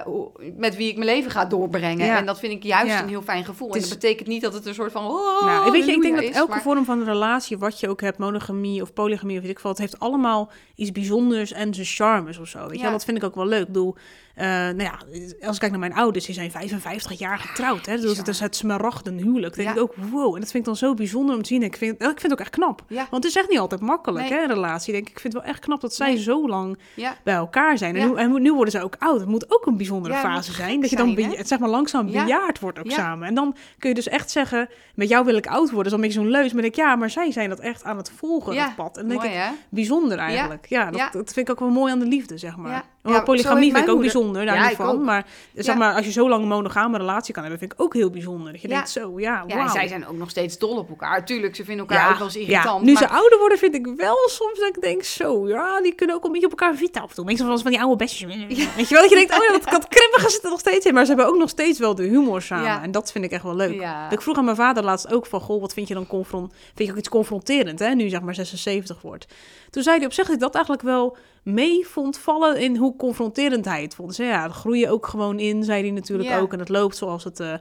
met 0.58 0.76
wie 0.76 0.88
ik 0.89 0.98
mijn 0.98 1.10
leven 1.10 1.32
ga 1.32 1.46
doorbrengen. 1.46 2.06
Ja. 2.06 2.18
En 2.18 2.26
dat 2.26 2.39
vind 2.39 2.54
ik 2.54 2.63
juist 2.63 2.88
Ja. 2.94 3.02
een 3.02 3.08
heel 3.08 3.22
fijn 3.22 3.46
gevoel. 3.46 3.68
Het 3.68 3.76
En 3.76 3.82
dat 3.89 4.00
betekent 4.00 4.28
niet 4.28 4.42
dat 4.42 4.54
het 4.54 4.66
een 4.66 4.74
soort 4.74 4.92
van... 4.92 5.06
Oh, 5.06 5.42
Nou, 5.46 5.72
weet 5.72 5.86
je, 5.86 5.92
ik 5.92 6.02
denk 6.02 6.16
dat 6.16 6.24
is, 6.24 6.36
elke 6.36 6.52
maar- 6.52 6.62
vorm 6.62 6.86
van 6.86 7.04
relatie, 7.04 7.58
wat 7.58 7.80
je 7.80 7.89
ook 7.89 8.02
hebt, 8.02 8.18
monogamie 8.18 8.82
of 8.82 8.94
polygamie 8.94 9.36
of 9.36 9.42
weet 9.42 9.52
ik 9.52 9.60
veel, 9.60 9.70
het 9.70 9.80
heeft 9.80 10.00
allemaal 10.00 10.52
iets 10.76 10.92
bijzonders 10.92 11.52
en 11.52 11.74
zijn 11.74 11.86
charmes 11.88 12.38
of 12.38 12.48
zo. 12.48 12.68
Weet 12.68 12.80
je, 12.80 12.86
Ja. 12.86 12.92
dat 12.92 13.06
vind 13.06 13.18
ik 13.18 13.24
ook 13.24 13.36
wel 13.36 13.46
leuk. 13.48 13.62
Ik 13.62 13.68
bedoel, 13.68 13.96
eh, 14.36 14.46
nou 14.48 14.82
ja, 14.84 15.00
als 15.48 15.54
ik 15.56 15.60
kijk 15.60 15.72
naar 15.72 15.80
mijn 15.80 15.93
ouders, 15.93 16.26
die 16.26 16.36
zijn 16.36 16.52
55 16.52 17.19
jaar 17.19 17.38
getrouwd. 17.39 17.86
Hè? 17.86 17.98
Dus 17.98 18.17
het 18.17 18.28
is 18.28 18.39
het 18.39 18.56
smaragden 18.56 19.17
huwelijk. 19.17 19.56
Dan 19.56 19.65
denk 19.65 19.76
ik 19.78 19.82
ook, 19.84 19.96
wow. 19.96 20.34
En 20.34 20.39
dat 20.41 20.52
vind 20.52 20.54
ik 20.54 20.63
dan 20.65 20.76
zo 20.76 20.93
bijzonder 20.93 21.36
om 21.36 21.41
te 21.41 21.48
zien. 21.48 21.63
Ik 21.63 21.76
vind, 21.78 21.93
ik 22.02 22.06
vind 22.08 22.22
het 22.22 22.32
ook 22.32 22.39
echt 22.39 22.50
knap. 22.50 22.84
Want 22.89 23.10
het 23.12 23.26
is 23.26 23.36
echt 23.36 23.50
niet 23.50 23.60
altijd 23.60 23.82
makkelijk, 23.82 24.30
Nee. 24.30 24.38
hè, 24.38 24.43
een 24.43 24.50
relatie. 24.54 24.93
Denk 24.93 25.06
ik, 25.08 25.12
ik 25.13 25.19
vind 25.19 25.34
het 25.34 25.43
wel 25.43 25.52
echt 25.52 25.62
knap 25.62 25.82
dat 25.82 25.96
zij 25.96 26.08
Nee. 26.13 26.22
zo 26.22 26.48
lang 26.48 26.78
bij 27.24 27.34
elkaar 27.34 27.78
zijn. 27.78 27.96
En, 27.96 28.08
nu, 28.10 28.15
en 28.15 28.41
nu 28.41 28.54
worden 28.54 28.72
ze 28.74 28.84
ook 28.84 28.96
oud. 29.00 29.19
Het 29.19 29.30
moet 29.30 29.52
ook 29.54 29.65
een 29.65 29.78
bijzondere 29.78 30.15
fase 30.15 30.54
zijn. 30.54 30.82
Dat 30.82 30.89
je 30.89 30.96
dan 30.96 31.13
zijn, 31.15 31.46
zeg 31.46 31.60
maar 31.60 31.69
langzaam 31.69 32.08
Ja. 32.10 32.24
bejaard 32.24 32.60
wordt 32.60 32.80
ook 32.80 32.91
samen. 32.91 33.28
En 33.28 33.34
dan 33.36 33.56
kun 33.80 33.89
je 33.89 33.96
dus 33.96 34.08
echt 34.08 34.32
zeggen, 34.32 34.69
met 34.96 35.10
jou 35.10 35.26
wil 35.26 35.36
ik 35.36 35.48
oud 35.48 35.72
worden. 35.72 35.76
Dat 35.76 35.86
is 35.86 35.91
dan 35.91 36.00
een 36.00 36.06
beetje 36.08 36.19
zo'n 36.22 36.30
leus. 36.30 36.54
Maar 36.54 36.63
ik 36.63 36.76
denk, 36.76 36.88
ja, 36.88 36.96
maar 36.96 37.10
zij 37.10 37.32
zijn 37.32 37.50
dat 37.50 37.60
echt 37.60 37.84
aan 37.84 37.98
het 37.98 38.12
volgen, 38.15 38.56
dat 38.56 38.76
pad. 38.76 38.98
En 38.98 39.08
denk 39.08 39.22
mooi 39.22 39.34
ik, 39.34 39.39
hè? 39.39 39.50
bijzonder 39.69 40.17
eigenlijk. 40.17 40.65
Ja, 40.69 40.86
dat, 40.86 40.96
Ja. 41.00 41.10
dat 41.12 41.34
vind 41.34 41.48
ik 41.48 41.50
ook 41.50 41.60
wel 41.60 41.69
mooi 41.69 41.91
aan 41.91 42.00
de 42.00 42.06
liefde, 42.06 42.38
zeg 42.38 42.56
maar. 42.58 42.84
Ja. 43.04 43.10
Maar 43.10 43.20
Ja, 43.20 43.26
polygamie 43.26 43.72
vind 43.72 43.84
ik 43.84 43.89
ook 43.89 43.96
moeder- 43.96 44.12
bijzonder, 44.13 44.46
daar 44.46 44.56
Ja, 44.56 44.68
niet 44.68 44.76
van. 44.76 44.88
ook. 44.88 45.02
Maar 45.02 45.26
zeg 45.54 45.66
Ja. 45.66 45.74
maar, 45.76 45.96
als 45.96 46.06
je 46.06 46.12
zo 46.12 46.30
lang 46.30 46.42
een 46.42 46.48
monogame 46.48 46.98
relatie 46.98 47.34
kan 47.34 47.42
hebben, 47.44 47.60
vind 47.60 47.74
ik 47.74 47.82
ook 47.82 47.94
heel 47.94 48.10
bijzonder. 48.10 48.52
Dat 48.52 48.62
je 48.62 48.68
Ja. 48.68 48.74
denkt, 48.74 48.89
zo, 48.89 49.20
ja, 49.20 49.44
Ja, 49.48 49.56
wauw. 49.56 49.66
en 49.66 49.70
zij 49.72 49.88
zijn 49.88 50.08
ook 50.08 50.18
nog 50.18 50.30
steeds 50.30 50.58
dol 50.58 50.78
op 50.78 50.89
elkaar. 50.89 51.26
Tuurlijk, 51.26 51.56
ze 51.56 51.63
vinden 51.63 51.88
elkaar 51.88 52.06
Ja, 52.06 52.12
ook 52.12 52.18
wel 52.18 52.26
eens 52.28 52.36
ja, 52.36 52.42
irritant. 52.42 52.84
nu 52.84 52.94
maar... 52.94 53.02
ze 53.02 53.10
ouder 53.10 53.39
worden, 53.39 53.58
vind 53.58 53.76
ik 53.76 53.88
wel 53.96 54.18
soms 54.30 54.60
dat 54.60 54.68
ik 54.76 54.82
denk, 54.82 55.04
zo, 55.04 55.48
ja, 55.48 55.82
die 55.82 55.94
kunnen 55.96 56.16
ook 56.16 56.24
een 56.26 56.32
beetje 56.32 56.46
op 56.52 56.60
elkaar 56.60 56.76
vita 56.76 57.00
af 57.02 57.10
en 57.10 57.16
toe. 57.16 57.26
Meestal 57.26 57.48
van 57.48 57.60
van 57.60 57.72
die 57.72 57.82
oude 57.82 57.96
bestjes. 57.96 58.36
Weet 58.36 58.58
je 58.88 58.88
wel, 58.89 59.02
dat 59.02 59.10
je 59.10 59.16
denkt, 59.16 59.38
oh 59.38 59.44
ja, 59.44 59.52
dat, 59.52 59.63
dat 59.72 59.88
kribbige 59.88 60.30
zit 60.30 60.44
er 60.44 60.50
nog 60.50 60.60
steeds 60.60 60.86
in. 60.86 60.94
Maar 60.94 61.04
ze 61.06 61.08
hebben 61.13 61.28
ook 61.28 61.38
nog 61.38 61.50
steeds 61.50 61.80
wel 61.80 61.96
de 61.96 62.04
humor 62.04 62.42
samen. 62.42 62.66
Ja. 62.66 62.82
En 62.82 62.92
dat 62.92 63.12
vind 63.12 63.24
ik 63.26 63.32
echt 63.32 63.44
wel 63.44 63.56
leuk. 63.56 63.80
Ja. 63.80 64.10
Ik 64.12 64.22
vroeg 64.22 64.38
aan 64.38 64.46
mijn 64.46 64.56
vader 64.58 64.84
laatst 64.84 65.13
ook 65.13 65.26
van, 65.26 65.42
goh, 65.42 65.62
wat 65.62 65.74
vind 65.74 65.88
je 65.88 65.94
dan 65.94 66.08
confront... 66.08 66.54
Vind 66.76 66.88
je 66.88 66.92
ook 66.92 67.00
iets 67.00 67.10
confronterend, 67.10 67.80
hè, 67.80 67.89
nu 67.94 68.10
zeg 68.10 68.22
maar 68.22 68.36
76 68.36 69.02
wordt. 69.02 69.26
Toen 69.70 69.84
zei 69.84 69.98
hij 69.98 70.06
op 70.06 70.13
zich 70.13 70.26
dat 70.26 70.34
ik 70.36 70.39
dat 70.42 70.54
eigenlijk 70.56 70.84
wel 70.86 71.18
mee 71.43 71.88
vond 71.88 72.17
vallen 72.17 72.60
in 72.60 72.75
hoe 72.77 72.95
confronterend 72.95 73.65
hij 73.65 73.82
het 73.82 73.95
vond. 73.95 74.08
Dus 74.08 74.17
ja, 74.17 74.41
daar 74.41 74.51
groei 74.51 74.79
je 74.79 74.89
ook 74.89 75.08
gewoon 75.08 75.39
in, 75.39 75.63
zei 75.63 75.82
hij 75.82 75.91
natuurlijk 75.91 76.29
Ja. 76.29 76.39
ook. 76.39 76.53
En 76.53 76.60
het 76.60 76.69
loopt 76.69 76.97
zoals 76.97 77.23
het... 77.23 77.39
eh, 77.39 77.53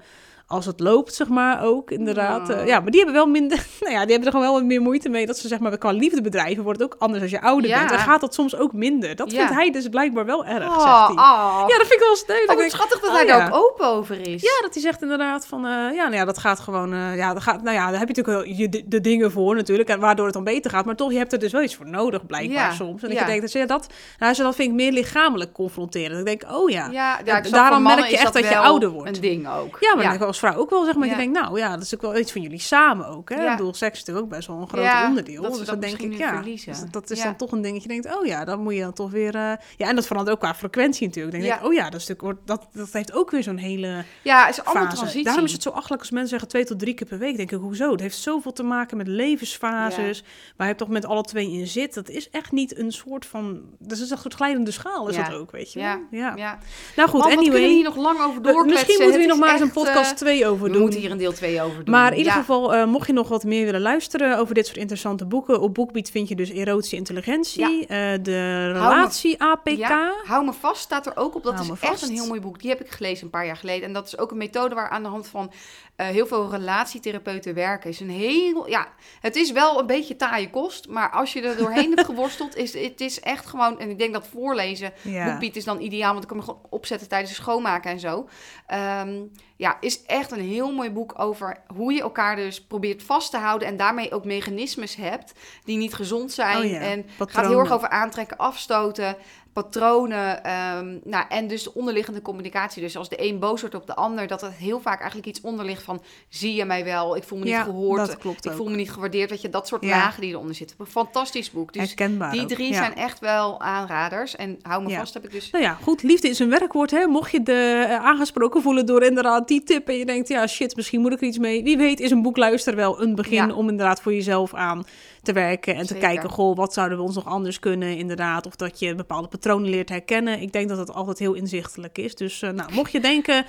als 0.53 0.67
het 0.67 0.81
loopt, 0.81 1.15
zeg 1.15 1.29
maar, 1.29 1.63
ook 1.65 1.91
inderdaad. 1.91 2.51
Oh. 2.51 2.57
Eh, 2.61 2.67
ja, 2.67 2.81
maar 2.81 2.91
die 2.91 3.01
hebben 3.01 3.15
wel 3.15 3.27
minder... 3.27 3.67
Nou 3.81 3.95
ja, 3.95 4.01
die 4.01 4.11
hebben 4.11 4.27
er 4.27 4.33
gewoon 4.33 4.47
wel 4.47 4.55
wat 4.55 4.65
meer 4.65 4.81
moeite 4.81 5.09
mee... 5.09 5.27
dat 5.27 5.39
ze, 5.39 5.49
zeg 5.49 5.59
maar, 5.59 5.79
qua 5.79 5.91
liefde 5.91 6.23
bedrijven... 6.23 6.63
wordt 6.63 6.81
het 6.81 6.93
ook 6.93 7.01
anders 7.01 7.23
als 7.23 7.31
je 7.31 7.41
ouder 7.41 7.71
Ja. 7.71 7.79
bent. 7.79 7.91
En 7.91 7.99
gaat 7.99 8.21
dat 8.21 8.35
soms 8.35 8.57
ook 8.57 8.73
minder. 8.73 9.17
Dat 9.17 9.31
Ja. 9.31 9.37
vindt 9.39 9.53
hij 9.55 9.71
dus 9.71 9.89
blijkbaar 9.89 10.25
wel 10.25 10.45
erg, 10.45 10.67
Oh, 10.69 10.81
zegt 10.81 11.07
hij. 11.07 11.17
oh. 11.17 11.65
Ja, 11.69 11.79
dat 11.79 11.87
vind 11.87 11.93
ik 11.93 11.99
wel 12.01 12.17
steun. 12.17 12.51
Oh, 12.51 12.57
wat 12.57 12.71
schattig 12.71 13.01
dat 13.01 13.11
oh, 13.11 13.17
hij 13.17 13.27
ja. 13.27 13.39
daar 13.39 13.53
ook 13.53 13.65
open 13.65 13.87
over 13.87 14.21
is. 14.29 14.43
Ja, 14.43 14.61
dat 14.61 14.73
hij 14.73 14.83
zegt 14.83 15.03
inderdaad 15.03 15.47
van, 15.47 15.65
eh, 15.65 15.71
ja, 15.71 16.03
nou 16.03 16.15
ja, 16.15 16.25
dat 16.25 16.39
gaat 16.39 16.61
gewoon, 16.61 16.93
eh, 16.93 17.17
ja, 17.17 17.33
dat 17.35 17.43
gaat, 17.43 17.63
nou 17.63 17.77
ja, 17.77 17.91
daar 17.91 17.99
heb 17.99 18.09
je 18.09 18.15
natuurlijk 18.15 18.47
wel 18.47 18.57
je, 18.57 18.69
de, 18.69 18.83
de 18.87 19.01
dingen 19.01 19.31
voor 19.33 19.55
natuurlijk, 19.55 19.89
en 19.89 20.01
waardoor 20.01 20.25
het 20.25 20.35
dan 20.35 20.45
beter 20.45 20.71
gaat, 20.71 20.85
maar 20.85 20.97
toch, 20.97 21.13
je 21.13 21.19
hebt 21.19 21.33
er 21.33 21.39
dus 21.39 21.53
wel 21.53 21.63
iets 21.63 21.77
voor 21.77 21.89
nodig, 21.89 22.27
blijkbaar 22.27 22.73
soms. 22.73 23.03
En 23.03 23.11
ik 23.11 23.27
denk 23.27 23.41
dat, 23.41 23.53
ja, 23.53 23.67
dat, 23.67 23.87
nou, 24.19 24.35
zo, 24.35 24.43
dat 24.43 24.55
vind 24.55 24.69
ik 24.69 24.75
meer 24.75 24.93
lichamelijk 24.93 25.53
confronterend. 25.53 26.19
Ik 26.19 26.27
denk, 26.41 26.55
oh 26.55 26.71
ja. 26.71 26.89
Ja, 26.91 27.19
daarom 27.51 27.83
merk 27.83 28.07
je 28.07 28.13
is 28.13 28.21
echt 28.21 28.33
dat 28.33 28.49
je 28.49 28.59
ouder 28.59 28.89
wordt. 28.89 29.17
Een 29.17 29.23
ding 29.23 29.49
ook. 29.49 29.77
Ja, 29.81 29.95
maar 29.97 30.15
ik 30.15 30.21
als 30.21 30.39
vrouw 30.43 30.55
ook 30.57 30.71
wel, 30.71 30.85
zeg 30.85 30.95
maar, 30.95 31.07
Ja. 31.07 31.13
je 31.13 31.19
denkt, 31.19 31.41
nou 31.41 31.59
ja, 31.59 31.71
dat 31.75 31.83
is 31.83 31.95
ook 31.95 32.01
wel 32.01 32.17
iets 32.19 32.33
van 32.33 32.41
jullie 32.41 32.59
samen 32.61 33.07
ook, 33.07 33.29
hè. 33.29 33.43
Ja. 33.43 33.51
Ik 33.51 33.57
bedoel, 33.57 33.75
seks 33.75 33.93
is 33.93 33.99
natuurlijk 33.99 34.27
ook 34.27 34.33
best 34.37 34.49
wel 34.49 34.57
een 34.61 34.69
groot 34.69 35.07
onderdeel. 35.09 35.43
dat 35.43 35.51
dus 35.51 35.59
dat 35.61 35.67
dan 35.67 35.81
denk 35.81 35.99
ik, 36.01 36.19
ja, 36.19 36.41
dus 36.43 36.65
dat- 36.91 37.11
is 37.11 37.23
dan 37.23 37.37
toch 37.37 37.53
een 37.53 37.63
ding 37.63 37.73
dat 37.75 37.83
je 37.83 37.89
denkt, 37.89 38.17
oh 38.17 38.27
ja, 38.27 38.45
dan 38.45 38.61
moet 38.63 38.75
je 38.75 38.81
dan 38.81 38.93
toch 38.93 39.11
weer, 39.11 39.35
eh, 39.35 39.53
ja, 39.77 39.89
en 39.89 39.95
dat 39.95 40.07
verandert 40.07 40.37
ook 40.37 40.43
qua 40.43 40.55
frequentie 40.55 41.07
natuurlijk. 41.07 41.33
Dan 41.35 41.43
denk 41.45 41.53
Ja. 41.53 41.61
ik, 41.61 41.67
oh 41.67 41.73
ja, 41.75 41.91
dat, 41.91 42.01
is 42.01 42.07
natuurlijk, 42.07 42.39
dat, 42.47 42.69
dat 42.73 42.93
heeft 42.93 43.13
ook 43.13 43.31
weer 43.31 43.43
zo'n 43.43 43.57
hele 43.57 44.05
Ja, 44.23 44.47
het 44.47 44.59
is 44.59 44.65
allemaal 44.65 44.85
fase. 44.85 44.97
transitie. 44.97 45.25
Daarom 45.25 45.45
is 45.45 45.53
het 45.53 45.63
zo 45.63 45.71
achtelijk 45.71 46.01
als 46.01 46.11
mensen 46.11 46.31
zeggen 46.31 46.49
twee 46.49 46.65
tot 46.65 46.79
drie 46.79 46.95
keer 46.95 47.07
per 47.07 47.19
week. 47.19 47.37
Denk 47.37 47.51
ik, 47.51 47.59
hoezo? 47.59 47.91
Het 47.91 48.01
heeft 48.01 48.17
zoveel 48.19 48.53
te 48.53 48.63
maken 48.63 48.97
met 48.97 49.07
levensfases. 49.07 50.25
Waar 50.57 50.69
je 50.69 50.75
toch 50.75 50.89
met 50.89 51.05
alle 51.07 51.23
twee 51.23 51.51
in 51.51 51.67
zit. 51.67 51.95
Dat 51.95 52.09
is 52.09 52.31
echt 52.31 52.53
niet 52.53 52.79
een 52.79 52.93
soort 52.93 53.27
van... 53.27 53.61
Dat 53.79 53.99
is 53.99 54.11
een 54.11 54.19
soort 54.19 54.35
glijdende 54.35 54.71
schaal 54.71 55.09
is 55.09 55.17
dat 55.17 55.33
ook, 55.33 55.51
weet 55.51 55.73
je 55.73 55.79
Ja? 55.81 56.01
Ja. 56.11 56.33
ja. 56.37 56.59
Nou 56.97 57.09
goed, 57.09 57.21
kunnen 57.23 57.39
we 57.45 57.51
anyway. 57.51 57.69
hier 57.71 57.83
nog 57.85 57.97
lang 57.97 58.21
over 58.21 58.43
doorkletsen? 58.43 58.73
Misschien 58.73 59.03
moeten 59.03 59.21
we 59.21 59.27
nog 59.27 59.39
maar 59.39 59.53
eens 59.53 59.61
een 59.61 59.71
podcast 59.73 60.23
eh, 60.23 60.32
2 60.39 60.47
over 60.47 60.65
We 60.67 60.73
doen. 60.73 60.81
moeten 60.81 61.01
hier 61.01 61.11
een 61.11 61.19
deel 61.19 61.33
2 61.33 61.63
over 61.63 61.85
doen. 61.85 61.95
Maar 61.95 62.13
in 62.13 62.19
ieder 62.19 62.33
Ja. 62.33 62.39
geval, 62.39 62.75
eh, 62.75 62.85
mocht 62.87 63.07
je 63.07 63.13
nog 63.13 63.29
wat 63.29 63.45
meer 63.45 63.65
willen 63.65 63.81
luisteren 63.81 64.39
over 64.39 64.55
dit 64.55 64.67
soort 64.67 64.79
interessante 64.79 65.25
boeken, 65.27 65.61
op 65.61 65.75
Boekbeat 65.75 66.11
vind 66.11 66.29
je 66.29 66.35
dus 66.35 66.51
erotische 66.51 66.97
intelligentie, 66.97 67.87
eh, 67.87 68.13
de 68.23 68.67
relatie 68.73 69.43
APK. 69.43 69.77
Ja, 69.79 70.13
hou 70.25 70.45
me 70.45 70.53
vast 70.53 70.81
staat 70.83 71.07
er 71.07 71.17
ook 71.17 71.35
op. 71.35 71.43
Dat 71.43 71.55
Hou 71.55 71.73
is 71.73 71.81
echt 71.81 72.03
een 72.03 72.11
heel 72.15 72.27
mooi 72.27 72.41
boek. 72.41 72.61
Die 72.61 72.71
heb 72.71 72.81
ik 72.81 72.91
gelezen 72.91 73.25
een 73.25 73.31
paar 73.31 73.47
jaar 73.47 73.57
geleden. 73.57 73.83
En 73.87 73.93
dat 73.93 74.07
is 74.07 74.19
ook 74.19 74.31
een 74.31 74.37
methode 74.37 74.75
waar 74.75 74.89
aan 74.89 75.03
de 75.03 75.09
hand 75.09 75.27
van 75.29 75.53
eh, 75.97 76.07
heel 76.07 76.27
veel 76.27 76.51
relatietherapeuten 76.51 77.55
werken. 77.55 77.91
Is 77.91 78.01
een 78.01 78.11
heel, 78.11 78.69
ja, 78.69 78.89
het 79.21 79.37
is 79.37 79.53
wel 79.53 79.79
een 79.81 79.87
beetje 79.87 80.17
taaie 80.17 80.51
kost. 80.51 80.89
Maar 80.89 81.11
als 81.11 81.33
je 81.33 81.41
er 81.43 81.57
doorheen 81.57 81.91
hebt 81.95 82.05
geworsteld, 82.07 82.57
is 82.57 82.75
het 82.75 83.01
is 83.01 83.21
echt 83.21 83.47
gewoon... 83.47 83.79
En 83.79 83.91
ik 83.91 83.99
denk 83.99 84.13
dat 84.13 84.27
voorlezen, 84.27 84.93
Ja. 85.03 85.41
Is 85.53 85.65
dan 85.65 85.81
ideaal. 85.81 86.11
Want 86.13 86.23
ik 86.23 86.29
kan 86.29 86.37
me 86.37 86.43
gewoon 86.43 86.61
opzetten 86.71 87.09
tijdens 87.09 87.31
het 87.31 87.41
schoonmaken 87.41 87.91
en 87.91 88.01
zo. 88.01 88.29
Ehm, 88.67 89.21
ja, 89.63 89.77
is 89.81 90.03
echt 90.03 90.31
een 90.31 90.41
heel 90.41 90.73
mooi 90.73 90.91
boek 90.91 91.19
over 91.19 91.57
hoe 91.75 91.93
je 91.93 92.01
elkaar 92.01 92.37
dus 92.37 92.63
probeert 92.63 93.03
vast 93.03 93.31
te 93.31 93.37
houden. 93.37 93.69
En 93.69 93.77
daarmee 93.77 94.13
ook 94.13 94.25
mechanismes 94.25 94.95
hebt 94.95 95.33
die 95.65 95.77
niet 95.77 95.95
gezond 95.95 96.33
zijn. 96.33 96.59
Oh 96.59 96.71
ja, 96.71 96.79
En 96.79 97.07
gaat 97.19 97.47
heel 97.47 97.59
erg 97.59 97.73
over 97.73 97.89
aantrekken, 97.89 98.37
afstoten, 98.37 99.17
patronen. 99.53 100.45
ehm, 100.45 100.99
nou, 101.05 101.25
en 101.29 101.47
dus 101.49 101.63
de 101.63 101.75
onderliggende 101.75 102.23
communicatie. 102.23 102.83
Dus 102.83 102.97
als 102.97 103.09
de 103.09 103.25
een 103.29 103.39
boos 103.39 103.61
wordt 103.61 103.75
op 103.77 103.87
de 103.87 103.95
ander, 103.95 104.27
dat 104.27 104.41
het 104.41 104.53
heel 104.53 104.81
vaak 104.81 104.99
eigenlijk 104.99 105.29
iets 105.29 105.41
onder 105.41 105.65
ligt 105.65 105.83
van... 105.83 106.03
zie 106.29 106.55
je 106.55 106.65
mij 106.65 106.85
wel? 106.85 107.17
Ik 107.17 107.23
voel 107.25 107.39
me 107.39 107.45
niet 107.45 107.53
Ja, 107.53 107.63
gehoord. 107.63 108.07
dat 108.07 108.19
klopt 108.19 108.45
ik 108.45 108.51
ook. 108.51 108.57
voel 108.57 108.69
me 108.69 108.77
niet 108.77 108.91
gewaardeerd. 108.91 109.31
Weet 109.31 109.41
je, 109.41 109.49
dat 109.51 109.67
soort 109.69 109.85
Ja. 109.85 109.89
lagen 109.97 110.21
die 110.21 110.31
eronder 110.31 110.55
zitten. 110.55 110.77
Een 110.79 110.87
fantastisch 110.87 111.51
boek. 111.51 111.73
Dus 111.73 111.83
Herkenbaar 111.83 112.33
die 112.33 112.47
drie 112.47 112.71
ja. 112.73 112.77
zijn 112.77 112.95
echt 112.95 113.19
wel 113.19 113.61
aanraders. 113.61 114.37
En 114.37 114.59
hou 114.63 114.83
me 114.83 114.95
vast, 114.95 115.15
heb 115.15 115.25
ik 115.25 115.31
dus... 115.33 115.51
Nou 115.51 115.65
ja, 115.65 115.79
goed, 115.83 116.03
liefde 116.03 116.29
is 116.29 116.39
een 116.39 116.51
werkwoord. 116.51 116.91
Hè? 116.91 117.07
Mocht 117.07 117.31
je 117.31 117.43
de 117.43 117.85
eh, 117.89 117.97
aangesproken 118.05 118.63
voelen 118.63 118.87
door 118.87 119.03
inderdaad 119.03 119.49
die 119.49 119.63
tip 119.63 119.89
en 119.89 119.95
je 119.99 120.07
denkt, 120.07 120.29
ja 120.29 120.47
shit, 120.47 120.77
misschien 120.77 121.01
moet 121.01 121.13
ik 121.13 121.21
er 121.21 121.27
iets 121.27 121.39
mee. 121.39 121.63
Wie 121.63 121.77
weet 121.77 122.01
is 122.01 122.11
een 122.11 122.23
boek 122.23 122.37
luisteren 122.37 122.79
wel 122.79 123.03
een 123.03 123.15
begin 123.15 123.53
om 123.53 123.69
inderdaad 123.69 124.01
voor 124.03 124.13
jezelf 124.15 124.55
aan 124.55 124.85
te 125.23 125.33
werken 125.33 125.75
en 125.75 125.87
te 125.87 125.95
kijken, 125.95 126.31
goh, 126.31 126.57
wat 126.57 126.73
zouden 126.73 126.99
we 126.99 127.05
ons 127.05 127.15
nog 127.15 127.27
anders 127.27 127.59
kunnen 127.59 127.97
inderdaad. 127.97 128.47
Of 128.47 128.57
dat 128.57 128.79
je 128.79 128.95
bepaalde 128.95 129.29
patronen 129.29 129.71
leert 129.71 129.89
herkennen. 129.89 130.41
Ik 130.41 130.53
denk 130.53 130.69
dat 130.69 130.79
het 130.79 130.93
altijd 130.93 131.19
heel 131.19 131.35
inzichtelijk 131.35 131.99
is. 131.99 132.15
Dus 132.15 132.43
eh, 132.43 132.51
nou, 132.51 132.73
mocht 132.73 132.93
je 132.93 133.01
denken... 133.01 133.47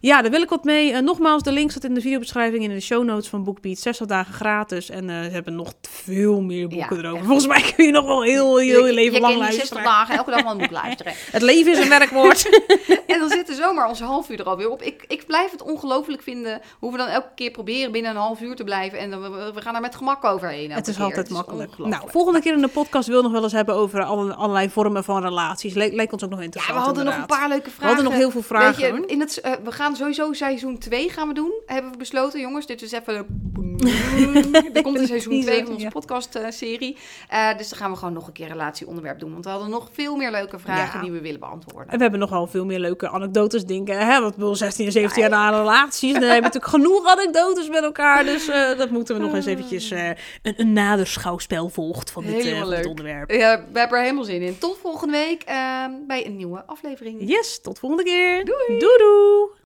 Ja, 0.00 0.22
daar 0.22 0.30
wil 0.30 0.42
ik 0.42 0.48
wat 0.48 0.64
mee. 0.64 0.92
Eh, 0.92 1.00
nogmaals, 1.00 1.42
de 1.42 1.52
link 1.52 1.70
staat 1.70 1.84
in 1.84 1.94
de 1.94 2.00
videobeschrijving 2.00 2.64
en 2.64 2.70
in 2.70 2.76
de 2.76 2.82
show 2.82 3.04
notes 3.04 3.28
van 3.28 3.44
BookBeat. 3.44 3.78
60 3.78 4.06
dagen 4.06 4.34
gratis. 4.34 4.90
En 4.90 5.10
eh, 5.10 5.22
ze 5.22 5.30
hebben 5.30 5.54
nog 5.54 5.72
veel 5.90 6.40
meer 6.40 6.68
boeken 6.68 6.96
Ja, 6.96 7.02
erover. 7.02 7.16
echt. 7.18 7.26
Volgens 7.26 7.46
mij 7.46 7.72
kun 7.76 7.84
je 7.86 7.92
nog 7.92 8.04
wel 8.06 8.22
heel, 8.22 8.56
heel 8.58 8.86
je 8.86 8.92
leven 8.92 9.14
je 9.14 9.20
lang 9.20 9.34
die 9.34 9.42
60 9.42 9.58
luisteren. 9.58 9.84
dagen 9.84 10.16
elke 10.16 10.30
dag 10.30 10.42
wel 10.42 10.52
een 10.52 10.58
boek 10.58 10.70
luisteren. 10.70 11.12
Het 11.30 11.42
leven 11.42 11.72
is 11.72 11.78
een 11.78 11.88
werkwoord. 11.88 12.44
En 13.06 13.18
dan 13.18 13.30
zit 13.30 13.48
er 13.48 13.54
zomaar 13.54 13.88
ons 13.88 14.00
half 14.00 14.30
uur 14.30 14.40
er 14.40 14.46
alweer 14.46 14.70
op. 14.70 14.82
Ik, 14.82 15.04
ik 15.08 15.26
blijf 15.26 15.50
het 15.50 15.62
ongelooflijk 15.62 16.22
vinden 16.22 16.60
hoe 16.78 16.92
we 16.92 16.98
dan 16.98 17.06
elke 17.08 17.28
keer 17.34 17.50
proberen 17.50 17.92
binnen 17.92 18.10
een 18.10 18.16
half 18.16 18.40
uur 18.40 18.56
te 18.56 18.64
blijven. 18.64 18.98
En 18.98 19.10
dan, 19.10 19.20
we, 19.22 19.50
we 19.54 19.60
gaan 19.60 19.72
daar 19.72 19.82
met 19.82 19.94
gemak 19.94 20.24
overheen. 20.24 20.70
Het 20.70 20.88
is 20.88 20.94
keer. 20.94 21.04
altijd 21.04 21.28
Het 21.28 21.36
makkelijk. 21.36 21.78
Nou, 21.78 22.02
volgende 22.06 22.40
keer 22.40 22.52
in 22.52 22.60
de 22.60 22.68
podcast 22.68 23.08
wil 23.08 23.22
nog 23.22 23.32
wel 23.32 23.42
eens 23.42 23.52
hebben 23.52 23.74
over 23.74 24.02
alle, 24.02 24.34
allerlei 24.34 24.70
vormen 24.70 25.04
van 25.04 25.22
relaties. 25.22 25.74
Le 25.74 25.90
lijkt 25.92 26.12
ons 26.12 26.24
ook 26.24 26.30
nog 26.30 26.38
Ja, 26.38 26.44
interessant. 26.44 26.78
we 26.78 26.84
hadden 26.84 27.04
nog 27.04 27.16
een 27.16 27.26
paar 27.26 27.48
leuke 27.48 27.64
We 27.64 27.70
vragen. 27.70 27.86
hadden 27.86 28.04
nog 28.04 28.14
heel 28.14 28.30
veel 28.30 28.42
vragen. 28.42 28.92
Weet 28.92 29.00
je, 29.02 29.06
in 29.14 29.20
het, 29.20 29.40
eh, 29.40 29.52
we 29.64 29.72
gaan 29.72 29.85
sowieso 29.94 30.32
seizoen 30.32 30.78
2 30.78 31.10
gaan 31.10 31.28
we 31.28 31.34
doen. 31.34 31.52
Hebben 31.66 31.90
we 31.92 31.96
besloten, 31.98 32.40
jongens. 32.40 32.66
Dit 32.66 32.82
is 32.82 32.92
even... 32.92 33.14
een- 33.16 33.74
er 34.74 34.82
komt 34.82 34.98
een 34.98 35.06
seizoen 35.06 35.40
2 35.40 35.64
van 35.64 35.74
onze 35.74 35.88
podcast-serie. 35.88 36.96
Eh, 37.28 37.56
dus 37.58 37.68
dan 37.68 37.78
gaan 37.78 37.90
we 37.90 37.96
gewoon 37.96 38.14
nog 38.14 38.26
een 38.26 38.32
keer 38.32 38.46
relatieonderwerp 38.48 39.18
doen. 39.18 39.32
Want 39.32 39.44
we 39.44 39.50
hadden 39.50 39.70
nog 39.70 39.88
veel 39.92 40.16
meer 40.16 40.30
leuke 40.30 40.58
vragen 40.58 40.98
Ja. 40.98 41.04
die 41.04 41.12
we 41.12 41.20
willen 41.20 41.40
beantwoorden. 41.40 41.88
En 41.92 41.96
we 41.96 42.02
hebben 42.02 42.20
nogal 42.20 42.46
veel 42.46 42.64
meer 42.64 42.78
leuke 42.78 43.08
anekdotes, 43.08 43.64
dingen. 43.64 43.98
Hè? 44.06 44.20
Want 44.20 44.34
bedoel, 44.34 44.54
16 44.56 44.86
en 44.86 44.92
17 44.92 45.20
jaar 45.22 45.30
na 45.30 45.50
relaties. 45.50 46.12
Dan 46.12 46.22
hebben 46.22 46.50
we 46.50 46.56
natuurlijk 46.58 46.72
genoeg 46.72 47.06
anekdotes 47.06 47.68
met 47.68 47.82
elkaar. 47.82 48.24
Dus 48.24 48.48
eh, 48.48 48.78
dat 48.78 48.90
moeten 48.90 49.14
we 49.16 49.20
nog 49.22 49.34
eens 49.34 49.46
eventjes... 49.46 49.90
eh, 49.90 50.08
een, 50.08 50.54
een 50.56 50.72
nader 50.72 51.06
schouwspel 51.06 51.68
volgt 51.68 52.10
van 52.10 52.22
dit, 52.24 52.48
van 52.48 52.84
onderwerp. 52.86 53.30
Ja, 53.30 53.64
we 53.72 53.78
hebben 53.78 53.98
er 53.98 54.02
helemaal 54.04 54.24
zin 54.24 54.42
in. 54.42 54.58
Tot 54.58 54.78
volgende 54.82 55.12
week 55.12 55.42
eh, 55.42 55.84
bij 56.06 56.26
een 56.26 56.36
nieuwe 56.36 56.62
aflevering. 56.66 57.16
Yes, 57.28 57.60
tot 57.60 57.78
volgende 57.78 58.04
keer. 58.04 58.44
Doei 58.44 58.78
doei. 58.78 59.64